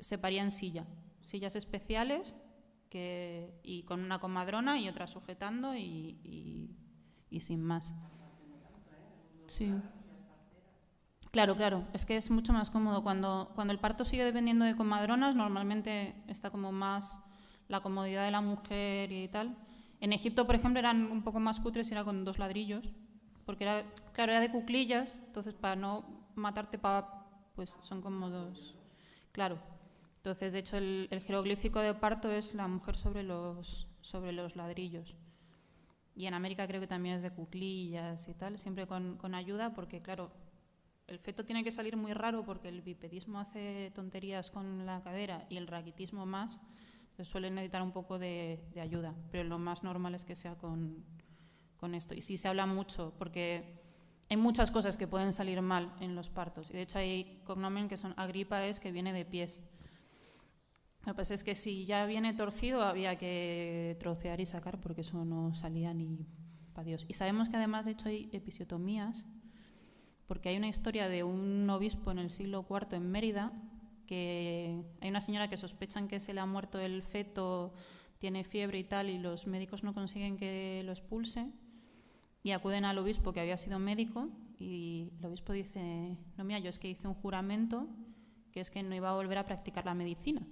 se 0.00 0.18
paría 0.18 0.42
en 0.42 0.50
silla, 0.50 0.86
sillas 1.20 1.54
especiales 1.54 2.34
y 3.62 3.84
con 3.86 4.00
una 4.00 4.18
comadrona 4.18 4.80
y 4.80 4.88
otra 4.88 5.06
sujetando 5.06 5.76
y, 5.76 6.74
y, 7.30 7.40
sin 7.40 7.62
más. 7.62 7.94
Sí. 9.46 9.72
Claro, 11.30 11.56
claro, 11.56 11.86
es 11.92 12.04
que 12.04 12.16
es 12.16 12.30
mucho 12.30 12.52
más 12.52 12.70
cómodo. 12.70 13.04
Cuando, 13.04 13.52
cuando 13.54 13.72
el 13.72 13.78
parto 13.78 14.04
sigue 14.04 14.24
dependiendo 14.24 14.64
de 14.64 14.74
comadronas, 14.74 15.36
normalmente 15.36 16.16
está 16.26 16.50
como 16.50 16.72
más 16.72 17.20
la 17.68 17.80
comodidad 17.80 18.24
de 18.24 18.32
la 18.32 18.40
mujer 18.40 19.12
y 19.12 19.28
tal. 19.28 19.56
En 20.00 20.12
Egipto, 20.12 20.46
por 20.46 20.56
ejemplo, 20.56 20.80
eran 20.80 21.12
un 21.12 21.22
poco 21.22 21.38
más 21.38 21.60
cutres 21.60 21.88
y 21.90 21.92
era 21.92 22.02
con 22.02 22.24
dos 22.24 22.38
ladrillos, 22.38 22.92
porque 23.50 23.64
era, 23.64 23.84
claro, 24.12 24.30
era 24.30 24.40
de 24.40 24.48
cuclillas, 24.48 25.18
entonces 25.26 25.54
para 25.54 25.74
no 25.74 26.04
matarte, 26.36 26.78
pues 27.56 27.76
son 27.82 28.00
como 28.00 28.30
dos. 28.30 28.76
Claro, 29.32 29.58
entonces, 30.18 30.52
de 30.52 30.60
hecho, 30.60 30.76
el, 30.76 31.08
jeroglífico 31.26 31.80
de 31.80 31.92
parto 31.94 32.30
es 32.30 32.54
la 32.54 32.68
mujer 32.68 32.96
sobre 32.96 33.24
los, 33.24 33.88
sobre 34.02 34.30
los 34.30 34.54
ladrillos. 34.54 35.16
Y 36.14 36.26
en 36.26 36.34
América 36.34 36.68
creo 36.68 36.80
que 36.80 36.86
también 36.86 37.16
es 37.16 37.22
de 37.22 37.32
cuclillas 37.32 38.28
y 38.28 38.34
tal, 38.34 38.56
siempre 38.60 38.86
con, 38.86 39.16
con 39.16 39.34
ayuda, 39.34 39.74
porque 39.74 40.00
claro, 40.00 40.30
el 41.08 41.18
feto 41.18 41.44
tiene 41.44 41.64
que 41.64 41.72
salir 41.72 41.96
muy 41.96 42.12
raro 42.12 42.44
porque 42.44 42.68
el 42.68 42.82
bipedismo 42.82 43.40
hace 43.40 43.90
tonterías 43.96 44.52
con 44.52 44.86
la 44.86 45.02
cadera 45.02 45.44
y 45.50 45.56
el 45.56 45.66
raquitismo 45.66 46.24
más, 46.24 46.60
entonces 47.02 47.26
suelen 47.26 47.56
necesitar 47.56 47.82
un 47.82 47.90
poco 47.90 48.20
de, 48.20 48.60
de, 48.74 48.80
ayuda, 48.80 49.12
pero 49.32 49.42
lo 49.42 49.58
más 49.58 49.82
normal 49.82 50.14
es 50.14 50.24
que 50.24 50.36
sea 50.36 50.54
con, 50.54 51.04
con 51.80 51.94
esto. 51.94 52.14
Y 52.14 52.22
sí 52.22 52.36
se 52.36 52.46
habla 52.46 52.66
mucho, 52.66 53.14
porque 53.18 53.80
hay 54.28 54.36
muchas 54.36 54.70
cosas 54.70 54.96
que 54.96 55.08
pueden 55.08 55.32
salir 55.32 55.60
mal 55.62 55.92
en 56.00 56.14
los 56.14 56.28
partos. 56.28 56.70
Y 56.70 56.74
de 56.74 56.82
hecho 56.82 56.98
hay 56.98 57.40
cognomen 57.44 57.88
que 57.88 57.96
son 57.96 58.14
agripa 58.16 58.64
es 58.64 58.78
que 58.78 58.92
viene 58.92 59.12
de 59.12 59.24
pies. 59.24 59.58
Lo 61.04 61.14
que 61.14 61.16
pasa 61.16 61.34
es 61.34 61.42
que 61.42 61.54
si 61.54 61.86
ya 61.86 62.04
viene 62.04 62.34
torcido 62.34 62.82
había 62.82 63.16
que 63.16 63.96
trocear 63.98 64.40
y 64.40 64.46
sacar 64.46 64.80
porque 64.80 65.00
eso 65.00 65.24
no 65.24 65.54
salía 65.54 65.94
ni 65.94 66.26
para 66.74 66.84
Dios. 66.84 67.06
Y 67.08 67.14
sabemos 67.14 67.48
que 67.48 67.56
además 67.56 67.86
de 67.86 67.92
hecho 67.92 68.08
hay 68.08 68.28
episiotomías 68.32 69.24
porque 70.26 70.50
hay 70.50 70.58
una 70.58 70.68
historia 70.68 71.08
de 71.08 71.24
un 71.24 71.68
obispo 71.70 72.12
en 72.12 72.18
el 72.18 72.30
siglo 72.30 72.64
IV 72.68 72.96
en 72.96 73.10
Mérida 73.10 73.52
que 74.06 74.82
hay 75.00 75.08
una 75.08 75.20
señora 75.20 75.48
que 75.48 75.56
sospechan 75.56 76.06
que 76.06 76.20
se 76.20 76.34
le 76.34 76.40
ha 76.40 76.46
muerto 76.46 76.78
el 76.78 77.02
feto, 77.02 77.72
tiene 78.18 78.44
fiebre 78.44 78.78
y 78.78 78.84
tal 78.84 79.08
y 79.08 79.18
los 79.18 79.46
médicos 79.46 79.82
no 79.82 79.94
consiguen 79.94 80.36
que 80.36 80.82
lo 80.84 80.92
expulse 80.92 81.48
y 82.42 82.52
acuden 82.52 82.84
al 82.84 82.98
obispo 82.98 83.32
que 83.32 83.40
había 83.40 83.58
sido 83.58 83.78
médico 83.78 84.28
y 84.58 85.12
el 85.18 85.26
obispo 85.26 85.52
dice, 85.52 86.16
no 86.36 86.44
mira, 86.44 86.58
yo 86.58 86.70
es 86.70 86.78
que 86.78 86.88
hice 86.88 87.08
un 87.08 87.14
juramento 87.14 87.86
que 88.52 88.60
es 88.60 88.70
que 88.70 88.82
no 88.82 88.94
iba 88.94 89.10
a 89.10 89.14
volver 89.14 89.38
a 89.38 89.44
practicar 89.44 89.84
la 89.84 89.94
medicina 89.94 90.46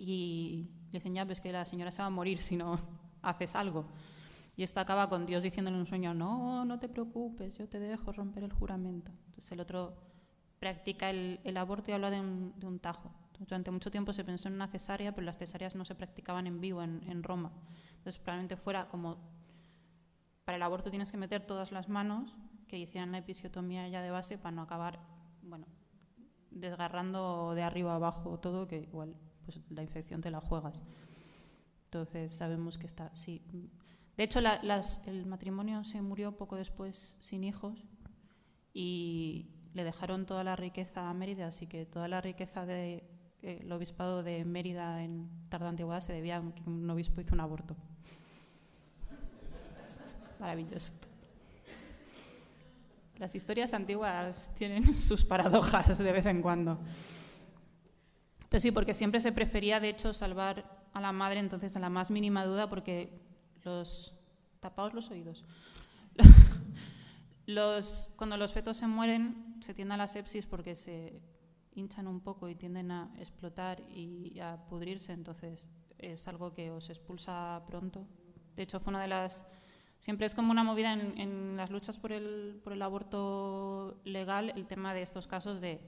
y 0.00 0.70
le 0.92 0.98
dicen, 0.98 1.14
ya 1.14 1.24
ves 1.24 1.40
que 1.40 1.52
la 1.52 1.66
señora 1.66 1.92
se 1.92 2.00
va 2.00 2.06
a 2.06 2.10
morir 2.10 2.38
si 2.38 2.56
no 2.56 2.78
haces 3.22 3.54
algo. 3.54 3.84
Y 4.56 4.62
esto 4.62 4.80
acaba 4.80 5.08
con 5.08 5.26
Dios 5.26 5.42
diciéndole 5.42 5.76
en 5.76 5.80
un 5.80 5.86
sueño, 5.86 6.14
no, 6.14 6.64
no 6.64 6.78
te 6.78 6.88
preocupes, 6.88 7.54
yo 7.54 7.68
te 7.68 7.78
dejo 7.78 8.10
romper 8.10 8.44
el 8.44 8.52
juramento. 8.52 9.12
Entonces 9.26 9.52
el 9.52 9.60
otro 9.60 9.94
practica 10.58 11.10
el, 11.10 11.56
aborto 11.56 11.90
y 11.90 11.94
habla 11.94 12.10
de 12.10 12.20
un, 12.20 12.54
de 12.58 12.66
un, 12.66 12.78
tajo. 12.78 13.10
Durante 13.38 13.70
mucho 13.70 13.90
tiempo 13.90 14.12
se 14.12 14.24
pensó 14.24 14.48
en 14.48 14.54
una 14.54 14.68
cesárea, 14.68 15.14
pero 15.14 15.24
las 15.24 15.36
cesáreas 15.36 15.74
no 15.74 15.84
se 15.84 15.94
practicaban 15.94 16.46
en 16.46 16.60
vivo 16.60 16.82
en, 16.82 17.02
en 17.06 17.22
Roma. 17.22 17.52
Entonces 17.90 18.18
probablemente 18.18 18.56
fuera 18.56 18.88
como, 18.88 19.18
para 20.44 20.56
el 20.56 20.62
aborto 20.62 20.90
tienes 20.90 21.10
que 21.10 21.16
meter 21.16 21.46
todas 21.46 21.72
las 21.72 21.88
manos, 21.88 22.36
que 22.68 22.78
hicieran 22.78 23.12
la 23.12 23.18
episiotomía 23.18 23.88
ya 23.88 24.02
de 24.02 24.10
base 24.10 24.38
para 24.38 24.52
no 24.52 24.62
acabar, 24.62 25.00
bueno, 25.42 25.66
desgarrando 26.50 27.54
de 27.54 27.62
arriba 27.62 27.94
abajo 27.94 28.38
todo, 28.38 28.66
que 28.66 28.78
igual 28.78 29.14
pues 29.44 29.60
la 29.70 29.82
infección 29.82 30.20
te 30.20 30.30
la 30.30 30.40
juegas. 30.40 30.80
Entonces 31.86 32.32
sabemos 32.32 32.78
que 32.78 32.86
está, 32.86 33.10
sí. 33.16 33.42
De 34.16 34.24
hecho, 34.24 34.40
el 35.06 35.26
matrimonio 35.26 35.82
se 35.82 36.02
murió 36.02 36.36
poco 36.36 36.56
después 36.56 37.16
sin 37.20 37.42
hijos 37.42 37.84
y 38.72 39.48
le 39.74 39.84
dejaron 39.84 40.26
toda 40.26 40.44
la 40.44 40.56
riqueza 40.56 41.08
a 41.08 41.14
Mérida, 41.14 41.48
así 41.48 41.66
que 41.66 41.86
toda 41.86 42.06
la 42.06 42.20
riqueza 42.20 42.66
de, 42.66 43.04
eh, 43.42 43.68
obispado 43.72 44.22
de 44.22 44.44
Mérida 44.44 45.02
en 45.02 45.28
tarda 45.48 45.68
antigüedad 45.68 46.00
se 46.00 46.12
debía 46.12 46.38
a 46.38 46.54
que 46.54 46.62
un 46.68 46.88
obispo 46.90 47.20
hizo 47.20 47.34
un 47.34 47.40
aborto. 47.40 47.76
Maravilloso. 50.40 50.92
Las 53.18 53.34
historias 53.34 53.74
antiguas 53.74 54.52
tienen 54.56 54.96
sus 55.08 55.24
paradojas 55.24 55.98
de 55.98 56.12
vez 56.12 56.26
en 56.26 56.40
cuando. 56.40 56.78
Pero 58.48 58.60
sí, 58.60 58.72
porque 58.72 58.94
siempre 58.94 59.20
se 59.20 59.30
prefería, 59.30 59.78
de 59.78 59.90
hecho, 59.90 60.12
salvar 60.14 60.88
a 60.92 61.00
la 61.00 61.12
madre, 61.12 61.38
entonces, 61.38 61.76
a 61.76 61.80
la 61.80 61.90
más 61.90 62.10
mínima 62.10 62.44
duda, 62.44 62.68
porque 62.68 63.20
los. 63.62 64.14
tapaos 64.60 64.94
los 64.94 65.10
oídos. 65.10 65.44
Los, 67.46 68.08
cuando 68.14 68.36
los 68.36 68.52
fetos 68.52 68.76
se 68.76 68.86
mueren, 68.86 69.56
se 69.60 69.74
tiende 69.74 69.94
a 69.94 69.96
la 69.96 70.06
sepsis 70.06 70.46
porque 70.46 70.76
se 70.76 71.20
hinchan 71.74 72.06
un 72.06 72.20
poco 72.20 72.48
y 72.48 72.54
tienden 72.54 72.92
a 72.92 73.12
explotar 73.18 73.80
y 73.90 74.38
a 74.38 74.56
pudrirse, 74.68 75.12
entonces 75.12 75.66
es 75.98 76.28
algo 76.28 76.52
que 76.52 76.70
os 76.70 76.88
expulsa 76.90 77.62
pronto. 77.66 78.06
De 78.56 78.62
hecho, 78.62 78.80
fue 78.80 78.92
una 78.92 79.02
de 79.02 79.08
las... 79.08 79.46
Siempre 80.00 80.26
es 80.26 80.34
como 80.34 80.50
una 80.50 80.64
movida 80.64 80.94
en, 80.94 81.18
en 81.18 81.56
las 81.56 81.70
luchas 81.70 81.98
por 81.98 82.10
el, 82.12 82.60
por 82.64 82.72
el, 82.72 82.80
aborto 82.80 84.00
legal, 84.04 84.50
el 84.56 84.66
tema 84.66 84.94
de 84.94 85.02
estos 85.02 85.26
casos 85.26 85.60
de, 85.60 85.80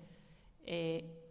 eh, 0.65 1.23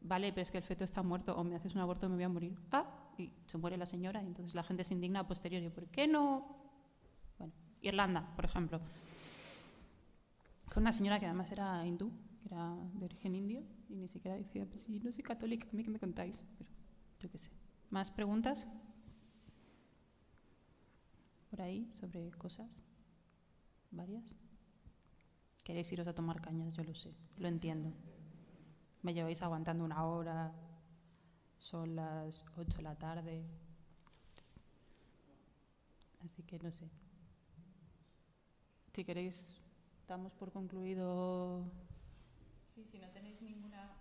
vale, 0.00 0.32
pero 0.32 0.42
es 0.42 0.50
que 0.50 0.58
el 0.58 0.64
feto 0.64 0.84
está 0.84 1.02
muerto, 1.02 1.36
o 1.36 1.44
me 1.44 1.56
haces 1.56 1.74
un 1.74 1.80
aborto, 1.80 2.08
me 2.08 2.14
voy 2.14 2.24
a 2.24 2.28
morir. 2.28 2.56
Ah, 2.70 2.86
y 3.18 3.32
se 3.46 3.58
muere 3.58 3.76
la 3.76 3.86
señora, 3.86 4.22
y 4.22 4.26
entonces 4.26 4.54
la 4.54 4.62
gente 4.62 4.84
se 4.84 4.94
indigna 4.94 5.20
a 5.20 5.26
posteriori. 5.26 5.68
¿Por 5.70 5.86
qué 5.88 6.06
no? 6.06 6.56
Bueno, 7.38 7.52
Irlanda, 7.82 8.32
por 8.36 8.44
ejemplo. 8.44 8.80
Fue 10.68 10.80
una 10.80 10.92
señora 10.92 11.18
que 11.18 11.26
además 11.26 11.50
era 11.50 11.84
hindú, 11.86 12.12
que 12.40 12.48
era 12.48 12.76
de 12.94 13.04
origen 13.04 13.34
indio, 13.34 13.62
y 13.88 13.96
ni 13.96 14.08
siquiera 14.08 14.36
decía, 14.36 14.66
pues 14.66 14.82
si 14.82 15.00
no 15.00 15.10
soy 15.10 15.22
católica, 15.22 15.66
a 15.70 15.74
mí 15.74 15.82
que 15.82 15.90
me 15.90 15.98
contáis, 15.98 16.44
pero 16.56 16.70
yo 17.20 17.30
qué 17.30 17.38
sé. 17.38 17.50
¿Más 17.90 18.10
preguntas? 18.10 18.68
Por 21.58 21.64
ahí, 21.64 21.90
sobre 21.92 22.30
cosas. 22.30 22.78
¿Varias? 23.90 24.36
Queréis 25.64 25.90
iros 25.92 26.06
a 26.06 26.14
tomar 26.14 26.40
cañas, 26.40 26.72
yo 26.76 26.84
lo 26.84 26.94
sé, 26.94 27.12
lo 27.36 27.48
entiendo. 27.48 27.92
Me 29.02 29.12
lleváis 29.12 29.42
aguantando 29.42 29.84
una 29.84 30.04
hora, 30.04 30.52
son 31.58 31.96
las 31.96 32.44
8 32.56 32.76
de 32.76 32.82
la 32.84 32.94
tarde. 32.94 33.44
Así 36.24 36.44
que 36.44 36.60
no 36.60 36.70
sé. 36.70 36.88
Si 38.92 39.04
queréis, 39.04 39.60
damos 40.06 40.32
por 40.34 40.52
concluido. 40.52 41.64
Sí, 42.72 42.84
si 42.84 43.00
no 43.00 43.08
tenéis 43.08 43.42
ninguna, 43.42 43.96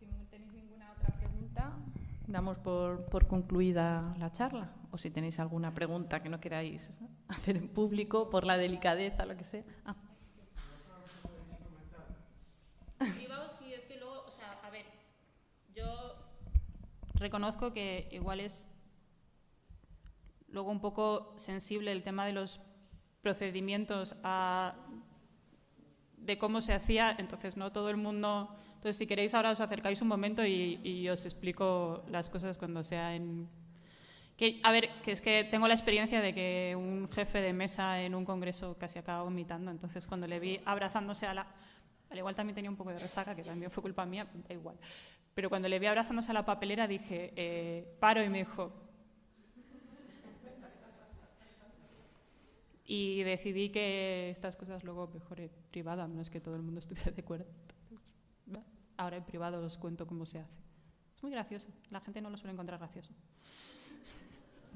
no 0.00 0.24
tenéis 0.30 0.54
ninguna 0.54 0.90
otra 0.92 1.14
pregunta, 1.18 1.76
damos 2.26 2.58
por, 2.58 3.04
por, 3.10 3.26
concluida 3.26 4.14
la 4.16 4.32
charla. 4.32 4.72
O 4.94 4.98
si 4.98 5.10
tenéis 5.10 5.40
alguna 5.40 5.74
pregunta 5.74 6.22
que 6.22 6.28
no 6.28 6.38
queráis 6.38 7.00
hacer 7.26 7.56
en 7.56 7.66
público, 7.66 8.30
por 8.30 8.46
la 8.46 8.56
delicadeza, 8.56 9.26
lo 9.26 9.36
que 9.36 9.42
sea. 9.42 9.64
Reconozco 17.14 17.72
que 17.72 18.08
igual 18.12 18.38
es 18.38 18.68
luego 20.46 20.70
un 20.70 20.80
poco 20.80 21.32
sensible 21.38 21.90
el 21.90 22.04
tema 22.04 22.24
de 22.26 22.34
los 22.34 22.60
procedimientos 23.20 24.14
a, 24.22 24.76
de 26.18 26.38
cómo 26.38 26.60
se 26.60 26.72
hacía, 26.72 27.16
entonces 27.18 27.56
no 27.56 27.72
todo 27.72 27.90
el 27.90 27.96
mundo 27.96 28.54
entonces, 28.74 28.98
si 28.98 29.06
queréis, 29.06 29.32
ahora 29.32 29.50
os 29.50 29.60
acercáis 29.60 30.02
un 30.02 30.08
momento 30.08 30.44
y 30.44 31.08
os 31.08 31.24
explico 31.24 32.04
las 32.10 32.28
cosas 32.28 32.58
cuando 32.58 32.84
sea 32.84 33.16
en... 33.16 33.63
Que, 34.36 34.60
a 34.64 34.72
ver, 34.72 34.90
que 35.04 35.12
es 35.12 35.20
que 35.20 35.44
tengo 35.44 35.68
la 35.68 35.74
experiencia 35.74 36.20
de 36.20 36.34
que 36.34 36.74
un 36.76 37.08
jefe 37.10 37.40
de 37.40 37.52
mesa 37.52 38.02
en 38.02 38.14
un 38.14 38.24
congreso 38.24 38.76
casi 38.76 38.98
acaba 38.98 39.22
vomitando, 39.22 39.70
entonces 39.70 40.06
cuando 40.06 40.26
le 40.26 40.40
vi 40.40 40.60
abrazándose 40.64 41.26
a 41.26 41.34
la... 41.34 41.46
Al 42.10 42.18
igual 42.18 42.34
también 42.34 42.54
tenía 42.54 42.70
un 42.70 42.76
poco 42.76 42.90
de 42.90 42.98
resaca, 42.98 43.34
que 43.34 43.42
también 43.42 43.70
fue 43.70 43.82
culpa 43.82 44.04
mía, 44.04 44.26
da 44.48 44.54
igual. 44.54 44.76
Pero 45.34 45.48
cuando 45.48 45.68
le 45.68 45.78
vi 45.78 45.86
abrazándose 45.86 46.30
a 46.30 46.34
la 46.34 46.44
papelera 46.44 46.86
dije, 46.86 47.32
eh, 47.36 47.96
paro 48.00 48.22
y 48.22 48.28
me 48.28 48.38
dijo... 48.38 48.72
Y 52.86 53.22
decidí 53.22 53.70
que 53.70 54.28
estas 54.30 54.56
cosas 54.56 54.84
luego 54.84 55.08
mejoré 55.08 55.48
privado, 55.70 56.02
a 56.02 56.08
menos 56.08 56.28
que 56.28 56.40
todo 56.40 56.54
el 56.56 56.62
mundo 56.62 56.80
estuviera 56.80 57.10
de 57.10 57.22
acuerdo. 57.22 57.46
Ahora 58.96 59.16
en 59.16 59.24
privado 59.24 59.64
os 59.64 59.76
cuento 59.78 60.06
cómo 60.06 60.26
se 60.26 60.40
hace. 60.40 60.54
Es 61.14 61.22
muy 61.22 61.32
gracioso. 61.32 61.68
La 61.90 62.00
gente 62.00 62.20
no 62.20 62.30
lo 62.30 62.36
suele 62.36 62.52
encontrar 62.52 62.78
gracioso. 62.78 63.12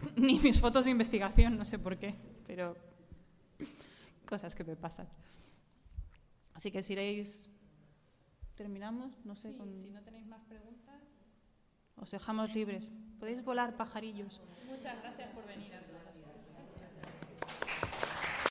Ni 0.16 0.38
mis 0.40 0.60
fotos 0.60 0.84
de 0.84 0.90
investigación, 0.90 1.56
no 1.56 1.64
sé 1.64 1.78
por 1.78 1.96
qué, 1.98 2.14
pero 2.46 2.76
cosas 4.26 4.54
que 4.54 4.64
me 4.64 4.76
pasan. 4.76 5.08
Así 6.54 6.70
que 6.70 6.82
si 6.82 6.92
iréis, 6.92 7.48
terminamos, 8.54 9.12
no 9.24 9.34
sé. 9.36 9.52
Sí, 9.52 9.58
con... 9.58 9.84
Si 9.84 9.90
no 9.90 10.02
tenéis 10.02 10.26
más 10.26 10.42
preguntas. 10.44 11.02
Os 11.96 12.10
dejamos 12.10 12.52
libres. 12.54 12.90
Podéis 13.18 13.42
volar 13.42 13.76
pajarillos. 13.76 14.40
Muchas 14.68 15.00
gracias 15.00 15.30
por 15.30 15.46
venir. 15.46 15.72